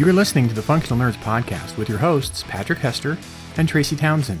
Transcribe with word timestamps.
You 0.00 0.08
are 0.08 0.14
listening 0.14 0.48
to 0.48 0.54
the 0.54 0.62
Functional 0.62 0.98
Nerds 0.98 1.18
podcast 1.18 1.76
with 1.76 1.90
your 1.90 1.98
hosts, 1.98 2.42
Patrick 2.48 2.78
Hester 2.78 3.18
and 3.58 3.68
Tracy 3.68 3.96
Townsend. 3.96 4.40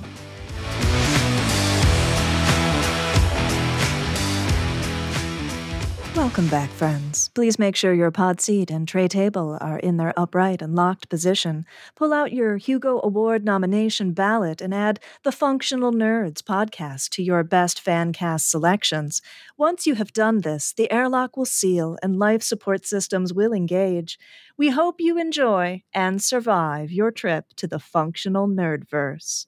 Welcome 6.16 6.48
back, 6.48 6.70
friends. 6.70 7.29
Please 7.40 7.58
make 7.58 7.74
sure 7.74 7.94
your 7.94 8.10
pod 8.10 8.38
seat 8.38 8.70
and 8.70 8.86
tray 8.86 9.08
table 9.08 9.56
are 9.62 9.78
in 9.78 9.96
their 9.96 10.12
upright 10.14 10.60
and 10.60 10.74
locked 10.74 11.08
position. 11.08 11.64
Pull 11.96 12.12
out 12.12 12.34
your 12.34 12.58
Hugo 12.58 13.00
Award 13.02 13.46
nomination 13.46 14.12
ballot 14.12 14.60
and 14.60 14.74
add 14.74 15.00
the 15.22 15.32
Functional 15.32 15.90
Nerds 15.90 16.42
podcast 16.42 17.08
to 17.12 17.22
your 17.22 17.42
best 17.42 17.80
fan 17.80 18.12
cast 18.12 18.50
selections. 18.50 19.22
Once 19.56 19.86
you 19.86 19.94
have 19.94 20.12
done 20.12 20.42
this, 20.42 20.74
the 20.74 20.92
airlock 20.92 21.34
will 21.34 21.46
seal 21.46 21.96
and 22.02 22.18
life 22.18 22.42
support 22.42 22.84
systems 22.84 23.32
will 23.32 23.54
engage. 23.54 24.18
We 24.58 24.68
hope 24.68 24.96
you 25.00 25.18
enjoy 25.18 25.82
and 25.94 26.22
survive 26.22 26.92
your 26.92 27.10
trip 27.10 27.46
to 27.56 27.66
the 27.66 27.78
Functional 27.78 28.48
Nerdverse. 28.48 29.46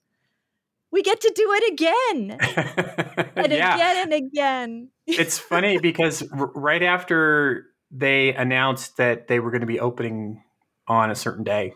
We 0.91 1.03
get 1.03 1.21
to 1.21 1.33
do 1.35 1.53
it 1.53 1.73
again 1.73 2.39
and 3.37 3.53
yeah. 3.53 3.75
again 3.75 3.97
and 3.99 4.13
again. 4.15 4.89
it's 5.07 5.39
funny 5.39 5.79
because 5.79 6.27
right 6.33 6.83
after 6.83 7.67
they 7.93 8.35
announced 8.35 8.97
that 8.97 9.29
they 9.29 9.39
were 9.39 9.51
going 9.51 9.61
to 9.61 9.67
be 9.67 9.79
opening 9.81 10.43
on 10.89 11.11
a 11.11 11.15
certain 11.15 11.45
day, 11.45 11.75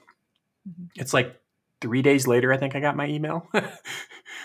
Mhm. 0.68 0.88
it's 0.96 1.12
like 1.14 1.36
three 1.80 2.02
days 2.02 2.26
later, 2.26 2.52
I 2.52 2.56
think 2.56 2.74
I 2.74 2.80
got 2.80 2.96
my 2.96 3.06
email 3.06 3.46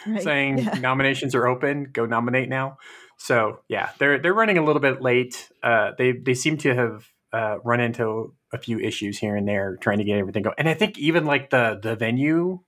Right. 0.08 0.22
saying 0.22 0.58
Yeah. 0.60 0.74
nominations 0.80 1.34
are 1.36 1.48
open. 1.48 1.86
Go 1.92 2.06
nominate 2.06 2.50
now. 2.50 2.78
So 3.18 3.60
yeah, 3.68 3.90
they're 4.00 4.18
they're 4.20 4.34
running 4.34 4.58
a 4.58 4.64
little 4.64 4.82
bit 4.82 5.02
late. 5.02 5.50
Uh, 5.64 5.92
they 5.98 6.12
they 6.12 6.34
seem 6.34 6.58
to 6.58 6.74
have 6.76 7.08
uh, 7.34 7.58
run 7.64 7.80
into 7.80 8.34
a 8.52 8.58
few 8.58 8.80
issues 8.80 9.18
here 9.20 9.36
and 9.38 9.48
there 9.48 9.78
trying 9.78 10.00
to 10.00 10.04
get 10.04 10.18
everything 10.18 10.44
going. 10.44 10.56
And 10.58 10.68
I 10.68 10.74
think 10.74 10.98
even 11.00 11.26
like 11.26 11.50
the 11.52 11.80
the 11.82 11.96
venue 11.96 12.60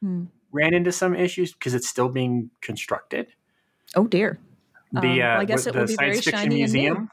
Hmm. 0.00 0.24
ran 0.52 0.74
into 0.74 0.92
some 0.92 1.14
issues 1.16 1.52
because 1.52 1.74
it's 1.74 1.88
still 1.88 2.08
being 2.10 2.50
constructed. 2.60 3.28
Oh 3.96 4.06
dear. 4.06 4.38
The 4.92 4.98
Um, 5.00 5.16
well, 5.18 5.36
uh, 5.36 5.40
I 5.40 5.44
guess 5.46 5.66
what- 5.66 5.74
it 5.74 5.78
will 5.78 5.86
the 5.86 5.92
be 5.92 5.96
very 5.96 6.14
fiction 6.14 6.32
shiny 6.34 6.54
museum. 6.56 7.10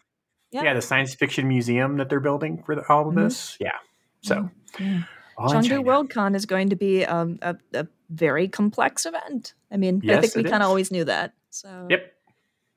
Yeah. 0.51 0.63
Yeah. 0.63 0.73
the 0.73 0.81
science 0.81 1.13
fiction 1.15 1.47
museum 1.47 1.97
that 1.97 2.09
they're 2.09 2.19
building 2.19 2.63
for 2.65 2.75
the, 2.75 2.87
all 2.89 3.07
of 3.07 3.13
Mhm. 3.15 3.23
this. 3.23 3.57
Yeah. 3.59 3.73
So 4.21 4.49
Yeah. 4.79 5.03
Chengdu 5.37 5.83
Worldcon 5.85 6.35
is 6.35 6.45
going 6.45 6.69
to 6.69 6.75
be 6.75 7.05
um, 7.05 7.39
a, 7.41 7.55
a 7.73 7.87
very 8.09 8.47
complex 8.49 9.05
event. 9.05 9.53
I 9.71 9.77
mean, 9.77 10.01
I 10.09 10.19
think 10.19 10.35
we 10.35 10.43
kind 10.43 10.61
of 10.63 10.69
always 10.69 10.91
knew 10.91 11.05
that. 11.05 11.33
So 11.49 11.87
Yep. 11.89 12.13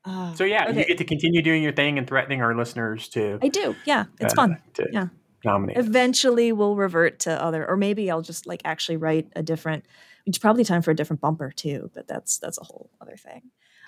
Ah, 0.05 0.33
So 0.35 0.43
yeah, 0.43 0.69
you 0.69 0.85
get 0.85 0.97
to 0.97 1.03
continue 1.03 1.41
doing 1.41 1.63
your 1.63 1.71
thing 1.73 1.97
and 1.97 2.05
threatening 2.07 2.41
our 2.41 2.55
listeners 2.55 3.07
to 3.09 3.39
I 3.41 3.47
do. 3.49 3.75
Yeah, 3.85 4.05
it's 4.19 4.33
uh, 4.33 4.35
fun. 4.35 4.57
to 4.75 4.87
Yeah. 4.91 5.07
nominate. 5.45 5.77
Eventually, 5.77 6.51
we'll 6.51 6.75
revert 6.75 7.19
to 7.21 7.41
other, 7.43 7.67
or 7.67 7.77
maybe 7.77 8.11
I'll 8.11 8.21
just 8.21 8.45
like 8.45 8.61
actually 8.65 8.97
write 8.97 9.27
a 9.35 9.41
different. 9.43 9.85
It's 10.25 10.37
probably 10.37 10.63
time 10.65 10.81
for 10.81 10.91
a 10.91 10.95
different 10.95 11.21
bumper 11.21 11.51
too, 11.51 11.89
but 11.93 12.07
that's 12.07 12.37
that's 12.37 12.57
a 12.57 12.63
whole 12.63 12.89
other 13.01 13.15
thing. 13.17 13.43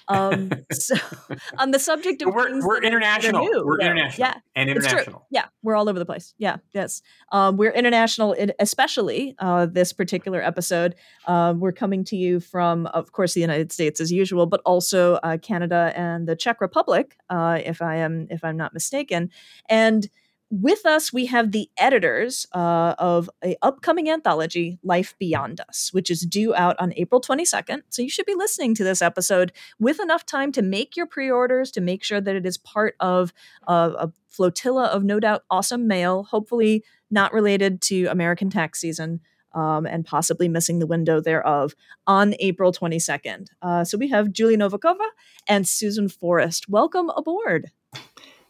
Um, 0.07 0.51
so 0.71 0.95
on 1.57 1.71
the 1.71 1.79
subject 1.79 2.21
of 2.21 2.33
we're 2.33 2.35
we're 2.35 2.49
that 2.49 2.57
are- 2.59 2.61
that 2.61 2.83
are 2.83 2.87
international. 2.87 3.43
new, 3.45 3.63
we're 3.65 3.77
though, 3.79 3.85
international. 3.85 4.27
Yeah, 4.27 4.37
and 4.55 4.69
international. 4.69 5.27
Yeah, 5.31 5.45
we're 5.63 5.75
all 5.75 5.89
over 5.89 5.97
the 5.99 6.05
place. 6.05 6.33
Yeah, 6.37 6.57
yes. 6.73 7.01
Um, 7.31 7.57
we're 7.57 7.71
international, 7.71 8.33
in, 8.33 8.53
especially 8.59 9.35
uh, 9.39 9.65
this 9.65 9.93
particular 9.93 10.41
episode. 10.41 10.95
Um, 11.27 11.59
we're 11.59 11.71
coming 11.71 12.03
to 12.05 12.15
you 12.15 12.39
from, 12.39 12.85
of 12.87 13.11
course, 13.11 13.33
the 13.33 13.41
United 13.41 13.71
States 13.71 13.99
as 13.99 14.11
usual, 14.11 14.45
but 14.45 14.61
also 14.65 15.15
uh, 15.15 15.37
Canada 15.37 15.91
and 15.95 16.27
the 16.27 16.35
Czech 16.35 16.61
Republic, 16.61 17.17
uh, 17.29 17.59
if 17.63 17.81
I 17.81 17.97
am 17.97 18.27
if 18.29 18.44
I'm 18.44 18.57
not 18.57 18.73
mistaken. 18.73 19.29
And 19.69 20.07
with 20.51 20.85
us, 20.85 21.11
we 21.11 21.25
have 21.25 21.51
the 21.51 21.69
editors 21.78 22.45
uh, 22.53 22.94
of 23.00 23.29
a 23.44 23.56
upcoming 23.61 24.09
anthology, 24.09 24.78
Life 24.83 25.16
Beyond 25.17 25.59
Us, 25.67 25.89
which 25.91 26.11
is 26.11 26.22
due 26.22 26.53
out 26.53 26.75
on 26.79 26.94
April 26.95 27.19
22nd. 27.19 27.81
So 27.89 28.01
you 28.01 28.09
should 28.09 28.28
be 28.28 28.35
listening 28.35 28.75
to 28.75 28.83
this 28.83 29.01
episode 29.01 29.51
with 29.79 30.00
enough 30.00 30.25
time 30.25 30.51
to 30.53 30.61
make 30.61 30.95
your 30.95 31.07
pre-orders 31.07 31.72
to 31.72 31.81
make 31.81 32.03
sure 32.03 32.22
that 32.22 32.35
it 32.35 32.45
is 32.45 32.57
part 32.57 32.95
of 33.00 33.33
uh, 33.67 33.91
a 33.97 34.11
flotilla 34.29 34.85
of 34.85 35.03
no 35.03 35.19
doubt 35.19 35.44
awesome 35.50 35.88
mail, 35.88 36.23
hopefully 36.23 36.83
not 37.09 37.33
related 37.33 37.81
to 37.81 38.06
American 38.06 38.50
tax 38.50 38.79
season. 38.79 39.22
Um, 39.53 39.85
and 39.85 40.06
possibly 40.06 40.50
missing 40.50 40.79
the 40.79 40.85
window 40.85 41.22
thereof 41.22 41.75
on 42.06 42.35
April 42.41 42.73
22nd. 42.73 43.47
Uh, 43.62 43.85
so 43.85 43.97
we 43.97 44.09
have 44.09 44.33
Julie 44.33 44.57
Novakova 44.57 45.07
and 45.47 45.66
Susan 45.66 46.09
Forest. 46.09 46.67
Welcome 46.67 47.09
aboard. 47.16 47.72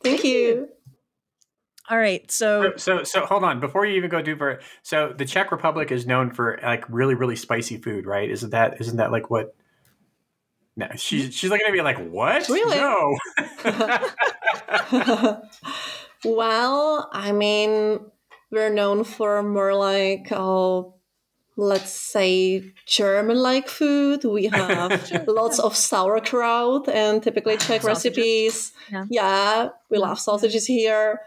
Thank 0.02 0.24
you. 0.24 0.70
All 1.90 1.98
right, 1.98 2.30
so 2.32 2.74
So, 2.78 3.04
so 3.04 3.26
hold 3.26 3.44
on 3.44 3.60
before 3.60 3.86
you 3.86 3.96
even 3.96 4.10
go 4.10 4.24
for 4.36 4.60
so 4.82 5.14
the 5.16 5.26
Czech 5.26 5.52
Republic 5.52 5.92
is 5.92 6.08
known 6.08 6.32
for 6.32 6.60
like 6.64 6.84
really 6.90 7.14
really 7.16 7.36
spicy 7.36 7.78
food, 7.78 8.06
right? 8.06 8.30
Isn't 8.30 8.50
that 8.52 8.82
isn't 8.82 8.98
that 8.98 9.12
like 9.12 9.30
what? 9.30 9.56
No, 10.76 10.88
she's 10.96 11.34
she's 11.36 11.50
looking 11.50 11.68
at 11.68 11.74
me 11.74 11.82
like 11.82 11.98
what? 12.10 12.50
Really? 12.50 12.78
No. 12.78 13.18
well, 16.26 17.10
I 17.14 17.32
mean, 17.32 18.00
we're 18.52 18.70
known 18.70 19.04
for 19.04 19.42
more 19.44 19.74
like, 19.76 20.28
oh, 20.32 20.96
let's 21.56 21.92
say, 21.92 22.74
German 22.86 23.38
like 23.38 23.70
food. 23.70 24.24
We 24.26 24.48
have 24.48 25.02
lots 25.28 25.60
of 25.60 25.76
sauerkraut 25.76 26.90
and 26.90 27.24
typically 27.24 27.56
ah, 27.56 27.60
Czech 27.60 27.82
Sausages. 27.82 28.06
recipes. 28.06 28.72
Yeah. 28.92 29.06
Yeah, 29.10 29.70
we 29.90 29.98
love 29.98 30.20
sausages 30.20 30.66
here. 30.66 31.22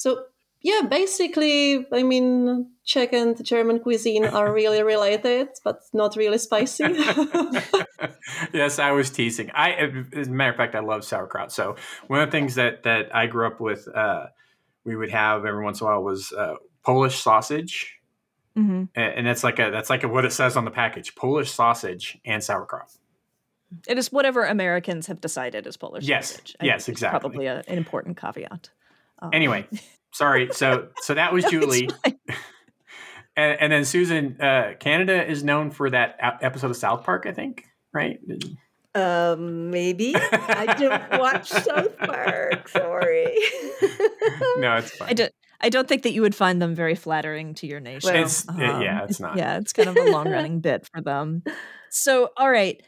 So, 0.00 0.24
yeah, 0.62 0.80
basically, 0.88 1.86
I 1.92 2.02
mean, 2.02 2.70
Czech 2.84 3.12
and 3.12 3.36
German 3.44 3.80
cuisine 3.80 4.24
are 4.24 4.50
really 4.60 4.82
related, 4.82 5.48
but 5.62 5.80
not 5.92 6.16
really 6.16 6.38
spicy. 6.38 6.84
yes, 8.54 8.78
I 8.78 8.92
was 8.92 9.10
teasing. 9.10 9.50
I, 9.54 9.72
as 10.16 10.28
a 10.28 10.30
matter 10.30 10.52
of 10.52 10.56
fact, 10.56 10.74
I 10.74 10.80
love 10.80 11.04
sauerkraut. 11.04 11.52
So 11.52 11.76
one 12.06 12.20
of 12.20 12.28
the 12.28 12.32
things 12.32 12.54
that 12.54 12.84
that 12.84 13.14
I 13.14 13.26
grew 13.26 13.46
up 13.46 13.60
with, 13.60 13.88
uh, 13.94 14.28
we 14.84 14.96
would 14.96 15.10
have 15.10 15.44
every 15.44 15.62
once 15.62 15.82
in 15.82 15.86
a 15.86 15.90
while 15.90 16.02
was 16.02 16.32
uh, 16.32 16.54
Polish 16.82 17.18
sausage, 17.20 17.98
mhm. 18.56 18.88
A- 18.96 19.00
and 19.18 19.26
that's 19.26 19.44
like 19.44 19.58
a 19.58 19.70
that's 19.70 19.90
like 19.90 20.02
a, 20.02 20.08
what 20.08 20.24
it 20.24 20.32
says 20.32 20.56
on 20.56 20.64
the 20.64 20.70
package: 20.70 21.14
Polish 21.14 21.50
sausage 21.50 22.18
and 22.24 22.42
sauerkraut. 22.42 22.90
it 23.86 23.98
is 23.98 24.10
whatever 24.10 24.44
Americans 24.44 25.08
have 25.08 25.20
decided 25.20 25.66
is 25.66 25.76
Polish 25.76 26.04
Yes, 26.06 26.30
sausage. 26.30 26.56
I 26.58 26.64
yes, 26.64 26.88
exactly. 26.88 27.20
Probably 27.20 27.46
a, 27.46 27.62
an 27.68 27.76
important 27.76 28.16
caveat. 28.16 28.70
Um, 29.22 29.30
Anyway, 29.32 29.66
sorry. 30.12 30.50
So 30.52 30.88
so 31.00 31.14
that 31.14 31.32
was 31.32 31.44
No, 31.44 31.50
Julie, 31.50 31.88
and, 33.36 33.60
and 33.60 33.72
then 33.72 33.84
Susan. 33.84 34.40
Uh, 34.40 34.74
Canada 34.78 35.28
is 35.28 35.42
known 35.44 35.70
for 35.70 35.90
that 35.90 36.16
a- 36.20 36.44
episode 36.44 36.70
of 36.70 36.76
South 36.76 37.04
Park, 37.04 37.26
I 37.26 37.32
think. 37.32 37.64
Right? 37.92 38.18
Um, 38.94 39.70
maybe. 39.70 40.14
I 40.16 40.74
don't 40.78 41.20
watch 41.20 41.48
South 41.50 41.96
Park. 41.98 42.68
Sorry. 42.68 43.36
no, 44.58 44.76
it's 44.76 44.90
fine. 44.96 45.08
I, 45.08 45.12
do, 45.12 45.28
I 45.60 45.68
don't 45.68 45.88
think 45.88 46.02
that 46.04 46.12
you 46.12 46.22
would 46.22 46.34
find 46.34 46.60
them 46.62 46.74
very 46.74 46.94
flattering 46.94 47.54
to 47.54 47.66
your 47.66 47.80
nation. 47.80 48.12
Well, 48.12 48.22
It's 48.24 48.46
yeah, 48.56 49.04
it's 49.04 49.20
not. 49.20 49.36
Yeah, 49.36 49.58
it's 49.58 49.72
kind 49.72 49.88
of 49.88 49.96
a 49.96 50.10
long 50.10 50.28
running 50.28 50.60
bit 50.60 50.88
for 50.92 51.00
them. 51.00 51.42
So, 51.90 52.30
all 52.36 52.50
right. 52.50 52.80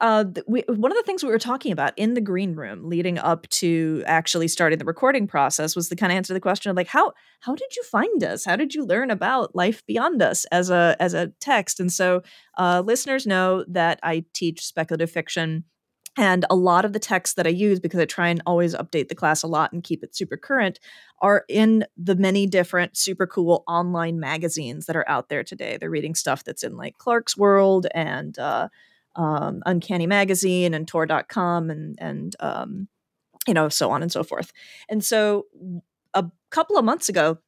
Uh, 0.00 0.24
we, 0.46 0.62
one 0.66 0.90
of 0.90 0.96
the 0.96 1.02
things 1.04 1.22
we 1.22 1.30
were 1.30 1.38
talking 1.38 1.72
about 1.72 1.92
in 1.96 2.14
the 2.14 2.20
green 2.20 2.54
room 2.54 2.88
leading 2.88 3.18
up 3.18 3.48
to 3.48 4.02
actually 4.06 4.48
starting 4.48 4.78
the 4.78 4.84
recording 4.84 5.26
process 5.26 5.76
was 5.76 5.88
the 5.88 5.96
kind 5.96 6.12
of 6.12 6.16
answer 6.16 6.28
to 6.28 6.34
the 6.34 6.40
question 6.40 6.70
of 6.70 6.76
like 6.76 6.88
how 6.88 7.12
how 7.40 7.54
did 7.54 7.76
you 7.76 7.82
find 7.84 8.24
us 8.24 8.44
how 8.44 8.56
did 8.56 8.74
you 8.74 8.84
learn 8.84 9.10
about 9.10 9.54
life 9.54 9.84
beyond 9.86 10.20
us 10.20 10.44
as 10.46 10.70
a 10.70 10.96
as 11.00 11.14
a 11.14 11.28
text 11.40 11.80
and 11.80 11.92
so 11.92 12.22
uh, 12.58 12.82
listeners 12.84 13.26
know 13.26 13.64
that 13.68 13.98
i 14.02 14.24
teach 14.32 14.64
speculative 14.64 15.10
fiction 15.10 15.64
and 16.18 16.44
a 16.50 16.56
lot 16.56 16.84
of 16.84 16.92
the 16.92 16.98
texts 16.98 17.36
that 17.36 17.46
I 17.46 17.50
use, 17.50 17.78
because 17.78 18.00
I 18.00 18.04
try 18.04 18.28
and 18.28 18.42
always 18.44 18.74
update 18.74 19.08
the 19.08 19.14
class 19.14 19.44
a 19.44 19.46
lot 19.46 19.72
and 19.72 19.84
keep 19.84 20.02
it 20.02 20.16
super 20.16 20.36
current, 20.36 20.80
are 21.22 21.44
in 21.48 21.84
the 21.96 22.16
many 22.16 22.44
different 22.44 22.96
super 22.96 23.24
cool 23.24 23.62
online 23.68 24.18
magazines 24.18 24.86
that 24.86 24.96
are 24.96 25.08
out 25.08 25.28
there 25.28 25.44
today. 25.44 25.76
They're 25.76 25.88
reading 25.88 26.16
stuff 26.16 26.42
that's 26.42 26.64
in 26.64 26.76
like 26.76 26.98
Clarkesworld 26.98 27.86
and 27.94 28.36
uh, 28.36 28.68
um, 29.18 29.62
Uncanny 29.66 30.06
Magazine 30.06 30.72
and 30.72 30.88
Tor.com 30.88 31.70
and 31.70 31.98
and 32.00 32.36
um, 32.40 32.88
you 33.46 33.52
know 33.52 33.68
so 33.68 33.90
on 33.90 34.02
and 34.02 34.10
so 34.10 34.22
forth. 34.22 34.52
And 34.88 35.04
so 35.04 35.46
a 36.14 36.24
couple 36.50 36.78
of 36.78 36.84
months 36.84 37.08
ago, 37.08 37.38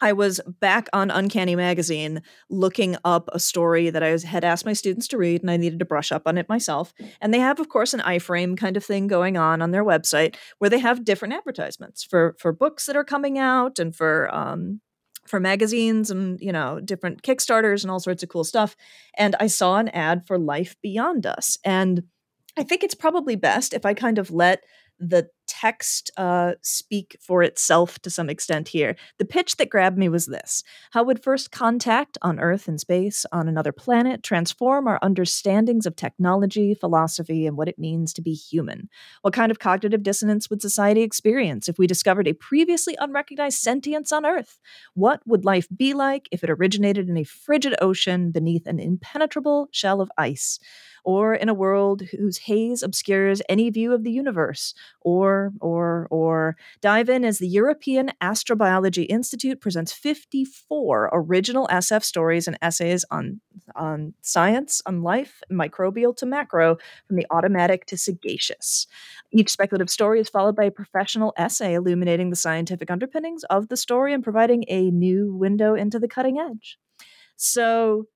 I 0.00 0.12
was 0.12 0.40
back 0.60 0.88
on 0.92 1.10
Uncanny 1.10 1.56
Magazine 1.56 2.22
looking 2.48 2.96
up 3.04 3.28
a 3.32 3.40
story 3.40 3.90
that 3.90 4.02
I 4.02 4.16
had 4.24 4.44
asked 4.44 4.64
my 4.64 4.72
students 4.72 5.08
to 5.08 5.18
read, 5.18 5.42
and 5.42 5.50
I 5.50 5.56
needed 5.56 5.80
to 5.80 5.84
brush 5.84 6.12
up 6.12 6.22
on 6.26 6.38
it 6.38 6.48
myself. 6.48 6.94
And 7.20 7.34
they 7.34 7.40
have, 7.40 7.58
of 7.58 7.68
course, 7.68 7.94
an 7.94 8.00
iframe 8.00 8.56
kind 8.56 8.76
of 8.76 8.84
thing 8.84 9.08
going 9.08 9.36
on 9.36 9.60
on 9.60 9.72
their 9.72 9.84
website 9.84 10.36
where 10.58 10.70
they 10.70 10.78
have 10.78 11.04
different 11.04 11.34
advertisements 11.34 12.04
for 12.04 12.36
for 12.38 12.52
books 12.52 12.86
that 12.86 12.96
are 12.96 13.04
coming 13.04 13.38
out 13.38 13.78
and 13.78 13.94
for 13.94 14.32
um, 14.34 14.80
for 15.28 15.40
magazines 15.40 16.10
and 16.10 16.40
you 16.40 16.52
know 16.52 16.80
different 16.80 17.22
Kickstarters 17.22 17.82
and 17.82 17.90
all 17.90 18.00
sorts 18.00 18.22
of 18.22 18.28
cool 18.28 18.44
stuff. 18.44 18.76
And 19.16 19.36
I 19.40 19.46
saw 19.46 19.78
an 19.78 19.88
ad 19.88 20.26
for 20.26 20.38
Life 20.38 20.76
Beyond 20.82 21.26
Us, 21.26 21.58
and 21.64 22.04
I 22.56 22.62
think 22.64 22.82
it's 22.82 22.94
probably 22.94 23.36
best 23.36 23.72
if 23.72 23.86
I 23.86 23.94
kind 23.94 24.18
of 24.18 24.30
let 24.30 24.64
the 24.98 25.28
text 25.58 26.12
uh, 26.16 26.52
speak 26.62 27.16
for 27.20 27.42
itself 27.42 27.98
to 27.98 28.10
some 28.10 28.30
extent 28.30 28.68
here. 28.68 28.94
The 29.18 29.24
pitch 29.24 29.56
that 29.56 29.68
grabbed 29.68 29.98
me 29.98 30.08
was 30.08 30.26
this 30.26 30.62
How 30.92 31.02
would 31.02 31.22
first 31.22 31.50
contact 31.50 32.16
on 32.22 32.38
Earth 32.38 32.68
and 32.68 32.78
space 32.78 33.26
on 33.32 33.48
another 33.48 33.72
planet 33.72 34.22
transform 34.22 34.86
our 34.86 35.00
understandings 35.02 35.84
of 35.84 35.96
technology, 35.96 36.74
philosophy, 36.74 37.44
and 37.44 37.56
what 37.56 37.68
it 37.68 37.78
means 37.78 38.12
to 38.12 38.22
be 38.22 38.34
human? 38.34 38.88
What 39.22 39.34
kind 39.34 39.50
of 39.50 39.58
cognitive 39.58 40.04
dissonance 40.04 40.48
would 40.48 40.62
society 40.62 41.02
experience 41.02 41.68
if 41.68 41.76
we 41.76 41.88
discovered 41.88 42.28
a 42.28 42.34
previously 42.34 42.96
unrecognized 43.00 43.58
sentience 43.58 44.12
on 44.12 44.24
Earth? 44.24 44.60
What 44.94 45.22
would 45.26 45.44
life 45.44 45.66
be 45.76 45.92
like 45.92 46.28
if 46.30 46.44
it 46.44 46.50
originated 46.50 47.08
in 47.08 47.16
a 47.16 47.24
frigid 47.24 47.74
ocean 47.80 48.30
beneath 48.30 48.66
an 48.68 48.78
impenetrable 48.78 49.68
shell 49.72 50.00
of 50.00 50.10
ice? 50.16 50.60
Or 51.08 51.34
in 51.34 51.48
a 51.48 51.54
world 51.54 52.02
whose 52.02 52.36
haze 52.36 52.82
obscures 52.82 53.40
any 53.48 53.70
view 53.70 53.94
of 53.94 54.04
the 54.04 54.10
universe, 54.10 54.74
or, 55.00 55.54
or, 55.58 56.06
or. 56.10 56.54
Dive 56.82 57.08
in 57.08 57.24
as 57.24 57.38
the 57.38 57.48
European 57.48 58.10
Astrobiology 58.20 59.06
Institute 59.08 59.58
presents 59.58 59.90
54 59.90 61.08
original 61.10 61.66
SF 61.68 62.04
stories 62.04 62.46
and 62.46 62.58
essays 62.60 63.06
on, 63.10 63.40
on 63.74 64.12
science, 64.20 64.82
on 64.84 65.02
life, 65.02 65.40
microbial 65.50 66.14
to 66.14 66.26
macro, 66.26 66.76
from 67.06 67.16
the 67.16 67.26
automatic 67.30 67.86
to 67.86 67.96
sagacious. 67.96 68.86
Each 69.32 69.50
speculative 69.50 69.88
story 69.88 70.20
is 70.20 70.28
followed 70.28 70.56
by 70.56 70.64
a 70.64 70.70
professional 70.70 71.32
essay 71.38 71.72
illuminating 71.72 72.28
the 72.28 72.36
scientific 72.36 72.90
underpinnings 72.90 73.44
of 73.44 73.68
the 73.68 73.78
story 73.78 74.12
and 74.12 74.22
providing 74.22 74.66
a 74.68 74.90
new 74.90 75.34
window 75.34 75.74
into 75.74 75.98
the 75.98 76.06
cutting 76.06 76.38
edge. 76.38 76.76
So, 77.36 78.08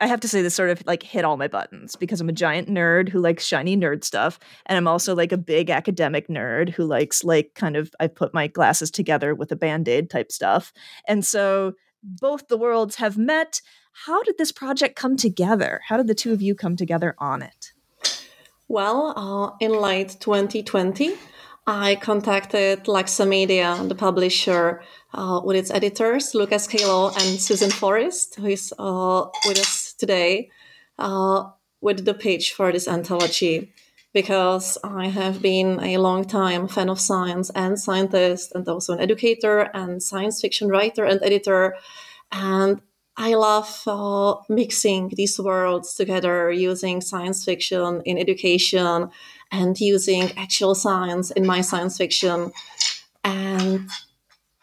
I 0.00 0.06
have 0.06 0.20
to 0.20 0.28
say 0.28 0.42
this 0.42 0.54
sort 0.54 0.70
of 0.70 0.82
like 0.86 1.02
hit 1.02 1.24
all 1.24 1.36
my 1.36 1.48
buttons 1.48 1.96
because 1.96 2.20
I'm 2.20 2.28
a 2.28 2.32
giant 2.32 2.68
nerd 2.68 3.08
who 3.08 3.20
likes 3.20 3.44
shiny 3.44 3.76
nerd 3.76 4.04
stuff. 4.04 4.38
And 4.66 4.76
I'm 4.76 4.86
also 4.86 5.14
like 5.14 5.32
a 5.32 5.36
big 5.38 5.70
academic 5.70 6.28
nerd 6.28 6.70
who 6.70 6.84
likes 6.84 7.24
like 7.24 7.54
kind 7.54 7.76
of 7.76 7.90
I 7.98 8.06
put 8.06 8.32
my 8.32 8.46
glasses 8.46 8.90
together 8.90 9.34
with 9.34 9.50
a 9.50 9.56
band-aid 9.56 10.08
type 10.08 10.30
stuff. 10.30 10.72
And 11.08 11.26
so 11.26 11.74
both 12.02 12.46
the 12.48 12.56
worlds 12.56 12.96
have 12.96 13.18
met. 13.18 13.60
How 14.06 14.22
did 14.22 14.38
this 14.38 14.52
project 14.52 14.94
come 14.94 15.16
together? 15.16 15.80
How 15.88 15.96
did 15.96 16.06
the 16.06 16.14
two 16.14 16.32
of 16.32 16.40
you 16.40 16.54
come 16.54 16.76
together 16.76 17.16
on 17.18 17.42
it? 17.42 17.72
Well, 18.68 19.14
uh, 19.16 19.56
in 19.64 19.72
late 19.80 20.16
2020, 20.20 21.14
I 21.66 21.96
contacted 21.96 22.84
Laksa 22.84 23.26
Media, 23.26 23.76
the 23.82 23.94
publisher, 23.94 24.82
uh, 25.12 25.40
with 25.44 25.56
its 25.56 25.70
editors, 25.70 26.34
Lucas 26.34 26.66
K. 26.66 26.86
Law 26.86 27.08
and 27.08 27.40
Susan 27.40 27.70
Forest, 27.70 28.36
who 28.36 28.46
is 28.46 28.72
uh, 28.78 29.26
with 29.46 29.58
us 29.58 29.87
today, 29.98 30.50
uh, 30.98 31.50
with 31.80 32.04
the 32.04 32.14
pitch 32.14 32.52
for 32.52 32.72
this 32.72 32.88
anthology. 32.88 33.72
Because 34.14 34.78
I 34.82 35.08
have 35.08 35.42
been 35.42 35.80
a 35.80 35.98
long 35.98 36.24
time 36.24 36.66
fan 36.66 36.88
of 36.88 36.98
science 36.98 37.50
and 37.54 37.78
scientist, 37.78 38.52
and 38.54 38.66
also 38.66 38.94
an 38.94 39.00
educator 39.00 39.70
and 39.74 40.02
science 40.02 40.40
fiction 40.40 40.68
writer 40.68 41.04
and 41.04 41.20
editor. 41.22 41.76
And 42.32 42.80
I 43.18 43.34
love 43.34 43.82
uh, 43.86 44.36
mixing 44.48 45.12
these 45.14 45.38
worlds 45.38 45.94
together 45.94 46.50
using 46.50 47.00
science 47.00 47.44
fiction 47.44 48.00
in 48.06 48.16
education 48.16 49.10
and 49.50 49.78
using 49.78 50.30
actual 50.36 50.74
science 50.74 51.30
in 51.32 51.44
my 51.44 51.60
science 51.60 51.98
fiction. 51.98 52.52
And 53.24 53.90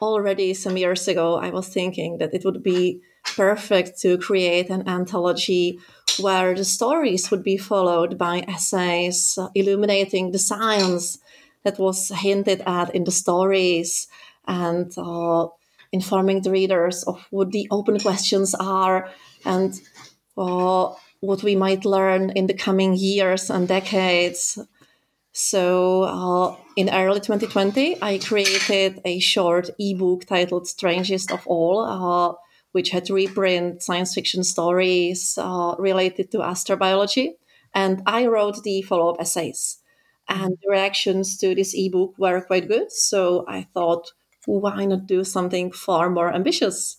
already 0.01 0.53
some 0.53 0.77
years 0.77 1.07
ago, 1.07 1.35
I 1.35 1.49
was 1.49 1.67
thinking 1.67 2.17
that 2.17 2.33
it 2.33 2.43
would 2.45 2.63
be 2.63 3.01
perfect 3.35 3.99
to 4.01 4.17
create 4.17 4.69
an 4.69 4.87
anthology 4.87 5.79
where 6.19 6.55
the 6.55 6.63
stories 6.63 7.29
would 7.29 7.43
be 7.43 7.57
followed 7.57 8.17
by 8.17 8.39
essays 8.47 9.37
illuminating 9.53 10.31
the 10.31 10.39
science 10.39 11.19
that 11.63 11.79
was 11.79 12.09
hinted 12.09 12.61
at 12.65 12.93
in 12.95 13.03
the 13.03 13.11
stories 13.11 14.07
and 14.47 14.93
uh, 14.97 15.47
informing 15.91 16.41
the 16.41 16.51
readers 16.51 17.03
of 17.03 17.25
what 17.31 17.51
the 17.51 17.67
open 17.71 17.99
questions 17.99 18.55
are 18.55 19.09
and 19.43 19.81
uh, 20.37 20.93
what 21.19 21.43
we 21.43 21.55
might 21.55 21.85
learn 21.85 22.29
in 22.31 22.47
the 22.47 22.53
coming 22.53 22.93
years 22.95 23.49
and 23.49 23.67
decades. 23.67 24.59
So 25.31 26.03
uh, 26.03 26.55
in 26.75 26.89
early 26.89 27.19
2020, 27.19 28.01
I 28.01 28.19
created 28.19 29.01
a 29.03 29.19
short 29.19 29.69
ebook 29.79 30.25
titled 30.25 30.67
Strangest 30.67 31.31
of 31.31 31.45
All, 31.47 31.79
uh, 31.83 32.33
which 32.75 32.89
had 32.89 33.09
reprint 33.09 33.81
science 33.81 34.13
fiction 34.13 34.43
stories 34.43 35.39
uh, 35.41 35.75
related 35.79 36.29
to 36.29 36.39
astrobiology. 36.39 37.29
And 37.73 38.03
I 38.05 38.27
wrote 38.27 38.63
the 38.63 38.81
follow 38.81 39.11
up 39.11 39.21
essays. 39.21 39.77
And 40.27 40.57
the 40.61 40.69
reactions 40.69 41.37
to 41.37 41.55
this 41.55 41.73
ebook 41.73 42.15
were 42.17 42.41
quite 42.41 42.67
good. 42.67 42.91
So 42.91 43.45
I 43.47 43.67
thought, 43.73 44.11
why 44.45 44.83
not 44.83 45.07
do 45.07 45.23
something 45.23 45.71
far 45.71 46.09
more 46.09 46.33
ambitious? 46.33 46.97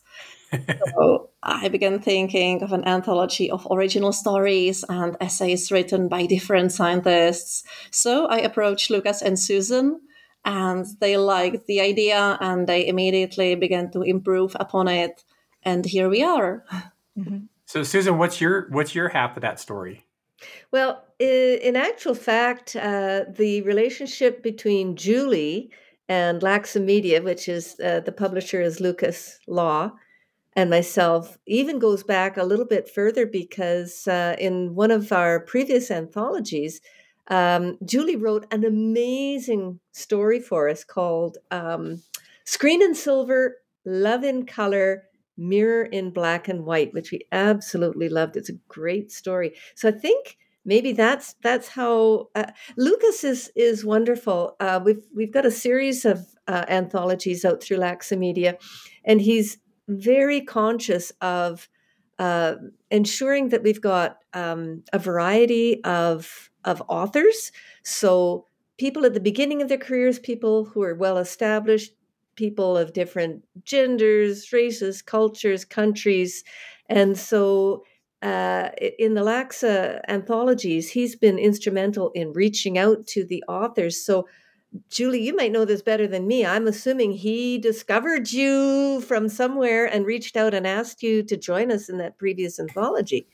so 0.94 1.28
I 1.42 1.68
began 1.68 2.00
thinking 2.00 2.62
of 2.62 2.72
an 2.72 2.88
anthology 2.88 3.50
of 3.50 3.68
original 3.70 4.12
stories 4.12 4.82
and 4.88 5.14
essays 5.20 5.70
written 5.70 6.08
by 6.08 6.24
different 6.24 6.72
scientists. 6.72 7.64
So 7.90 8.28
I 8.28 8.38
approached 8.38 8.88
Lucas 8.88 9.20
and 9.20 9.38
Susan, 9.38 10.00
and 10.46 10.86
they 11.00 11.18
liked 11.18 11.66
the 11.66 11.82
idea 11.82 12.38
and 12.40 12.66
they 12.66 12.86
immediately 12.86 13.56
began 13.56 13.90
to 13.90 14.00
improve 14.00 14.56
upon 14.58 14.88
it. 14.88 15.22
And 15.66 15.84
here 15.84 16.08
we 16.08 16.22
are. 16.22 16.64
Mm-hmm. 17.18 17.38
So, 17.66 17.82
Susan, 17.82 18.18
what's 18.18 18.40
your 18.40 18.68
what's 18.70 18.94
your 18.94 19.08
half 19.08 19.36
of 19.36 19.40
that 19.42 19.58
story? 19.58 20.06
Well, 20.70 21.04
in 21.18 21.74
actual 21.74 22.14
fact, 22.14 22.76
uh, 22.76 23.24
the 23.28 23.62
relationship 23.62 24.42
between 24.42 24.94
Julie 24.94 25.70
and 26.08 26.40
Laksa 26.40 26.82
Media, 26.82 27.20
which 27.20 27.48
is 27.48 27.80
uh, 27.80 28.00
the 28.00 28.12
publisher 28.12 28.60
is 28.60 28.80
Lucas 28.80 29.40
Law, 29.48 29.90
and 30.54 30.70
myself 30.70 31.36
even 31.46 31.80
goes 31.80 32.04
back 32.04 32.36
a 32.36 32.44
little 32.44 32.66
bit 32.66 32.88
further 32.88 33.26
because 33.26 34.06
uh, 34.06 34.36
in 34.38 34.74
one 34.74 34.92
of 34.92 35.10
our 35.10 35.40
previous 35.40 35.90
anthologies, 35.90 36.80
um, 37.28 37.76
Julie 37.84 38.14
wrote 38.14 38.46
an 38.52 38.64
amazing 38.64 39.80
story 39.92 40.38
for 40.38 40.68
us 40.68 40.84
called 40.84 41.38
um, 41.50 42.02
Screen 42.44 42.82
in 42.82 42.94
Silver, 42.94 43.56
Love 43.84 44.22
in 44.22 44.46
Color, 44.46 45.04
Mirror 45.36 45.84
in 45.86 46.10
Black 46.10 46.48
and 46.48 46.64
White, 46.64 46.94
which 46.94 47.10
we 47.12 47.20
absolutely 47.32 48.08
loved. 48.08 48.36
It's 48.36 48.48
a 48.48 48.58
great 48.68 49.10
story. 49.12 49.54
So 49.74 49.88
I 49.88 49.92
think 49.92 50.38
maybe 50.64 50.92
that's 50.92 51.34
that's 51.42 51.68
how 51.68 52.28
uh, 52.34 52.50
Lucas 52.76 53.24
is 53.24 53.50
is 53.56 53.84
wonderful. 53.84 54.56
Uh, 54.60 54.80
we've 54.84 55.06
we've 55.14 55.32
got 55.32 55.46
a 55.46 55.50
series 55.50 56.04
of 56.04 56.26
uh, 56.48 56.64
anthologies 56.68 57.44
out 57.44 57.62
through 57.62 57.78
Laksa 57.78 58.18
Media, 58.18 58.58
and 59.04 59.20
he's 59.20 59.58
very 59.88 60.40
conscious 60.40 61.12
of 61.20 61.68
uh, 62.18 62.56
ensuring 62.90 63.50
that 63.50 63.62
we've 63.62 63.80
got 63.80 64.18
um, 64.34 64.82
a 64.92 64.98
variety 64.98 65.82
of 65.84 66.50
of 66.64 66.82
authors. 66.88 67.52
So 67.84 68.46
people 68.78 69.06
at 69.06 69.14
the 69.14 69.20
beginning 69.20 69.62
of 69.62 69.68
their 69.68 69.78
careers, 69.78 70.18
people 70.18 70.64
who 70.64 70.82
are 70.82 70.94
well 70.94 71.18
established, 71.18 71.94
people 72.36 72.76
of 72.76 72.92
different 72.92 73.44
genders, 73.64 74.52
races, 74.52 75.02
cultures, 75.02 75.64
countries, 75.64 76.44
and 76.88 77.18
so. 77.18 77.84
Uh, 78.22 78.70
in 78.98 79.12
the 79.12 79.20
Laksa 79.20 80.00
anthologies, 80.08 80.90
he's 80.90 81.14
been 81.14 81.38
instrumental 81.38 82.10
in 82.14 82.32
reaching 82.32 82.78
out 82.78 83.06
to 83.06 83.24
the 83.24 83.44
authors. 83.46 84.02
So 84.02 84.26
Julie, 84.88 85.22
you 85.22 85.34
might 85.34 85.52
know 85.52 85.64
this 85.64 85.82
better 85.82 86.06
than 86.06 86.26
me. 86.26 86.44
I'm 86.44 86.66
assuming 86.66 87.12
he 87.12 87.58
discovered 87.58 88.32
you 88.32 89.00
from 89.02 89.28
somewhere 89.28 89.86
and 89.86 90.06
reached 90.06 90.36
out 90.36 90.54
and 90.54 90.66
asked 90.66 91.02
you 91.02 91.22
to 91.24 91.36
join 91.36 91.70
us 91.70 91.88
in 91.88 91.98
that 91.98 92.18
previous 92.18 92.58
anthology. 92.58 93.26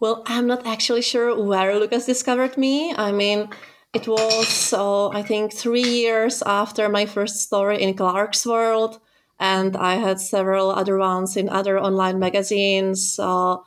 Well, 0.00 0.22
I'm 0.26 0.46
not 0.46 0.66
actually 0.66 1.02
sure 1.02 1.40
where 1.40 1.78
Lucas 1.78 2.06
discovered 2.06 2.58
me. 2.58 2.92
I 2.94 3.12
mean, 3.12 3.48
it 3.94 4.08
was, 4.08 4.48
so 4.48 5.12
uh, 5.12 5.18
I 5.18 5.22
think, 5.22 5.52
three 5.52 5.82
years 5.82 6.42
after 6.42 6.88
my 6.88 7.06
first 7.06 7.42
story 7.42 7.82
in 7.82 7.94
Clarkesworld, 7.94 9.00
and 9.38 9.76
I 9.76 9.94
had 9.94 10.20
several 10.20 10.70
other 10.70 10.98
ones 10.98 11.36
in 11.36 11.48
other 11.48 11.78
online 11.78 12.18
magazines. 12.18 13.18
Uh, 13.18 13.58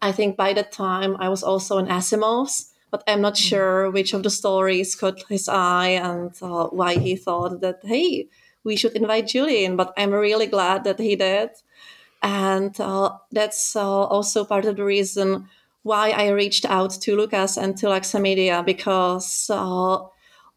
I 0.00 0.12
think 0.12 0.36
by 0.36 0.52
that 0.54 0.72
time 0.72 1.16
I 1.18 1.28
was 1.28 1.42
also 1.42 1.78
in 1.78 1.86
Asimov's 1.86 2.70
but 2.90 3.04
I'm 3.06 3.20
not 3.20 3.34
mm. 3.34 3.48
sure 3.48 3.90
which 3.90 4.12
of 4.14 4.22
the 4.22 4.30
stories 4.30 4.94
caught 4.94 5.22
his 5.28 5.48
eye 5.48 6.00
and 6.02 6.32
uh, 6.42 6.66
why 6.68 6.94
he 6.96 7.16
thought 7.16 7.60
that, 7.60 7.80
hey, 7.84 8.28
we 8.64 8.76
should 8.76 8.92
invite 8.92 9.28
Julian. 9.28 9.76
But 9.76 9.94
I'm 9.96 10.10
really 10.10 10.46
glad 10.46 10.84
that 10.84 10.98
he 10.98 11.16
did. 11.16 11.50
And 12.22 12.78
uh, 12.80 13.16
that's 13.30 13.74
uh, 13.76 13.82
also 13.82 14.44
part 14.44 14.64
of 14.64 14.76
the 14.76 14.84
reason 14.84 15.48
why 15.82 16.10
I 16.10 16.28
reached 16.28 16.64
out 16.66 16.90
to 17.02 17.16
Lucas 17.16 17.56
and 17.56 17.76
to 17.78 17.86
Laksa 17.86 18.20
Media 18.20 18.62
because 18.64 19.48
uh, 19.50 19.98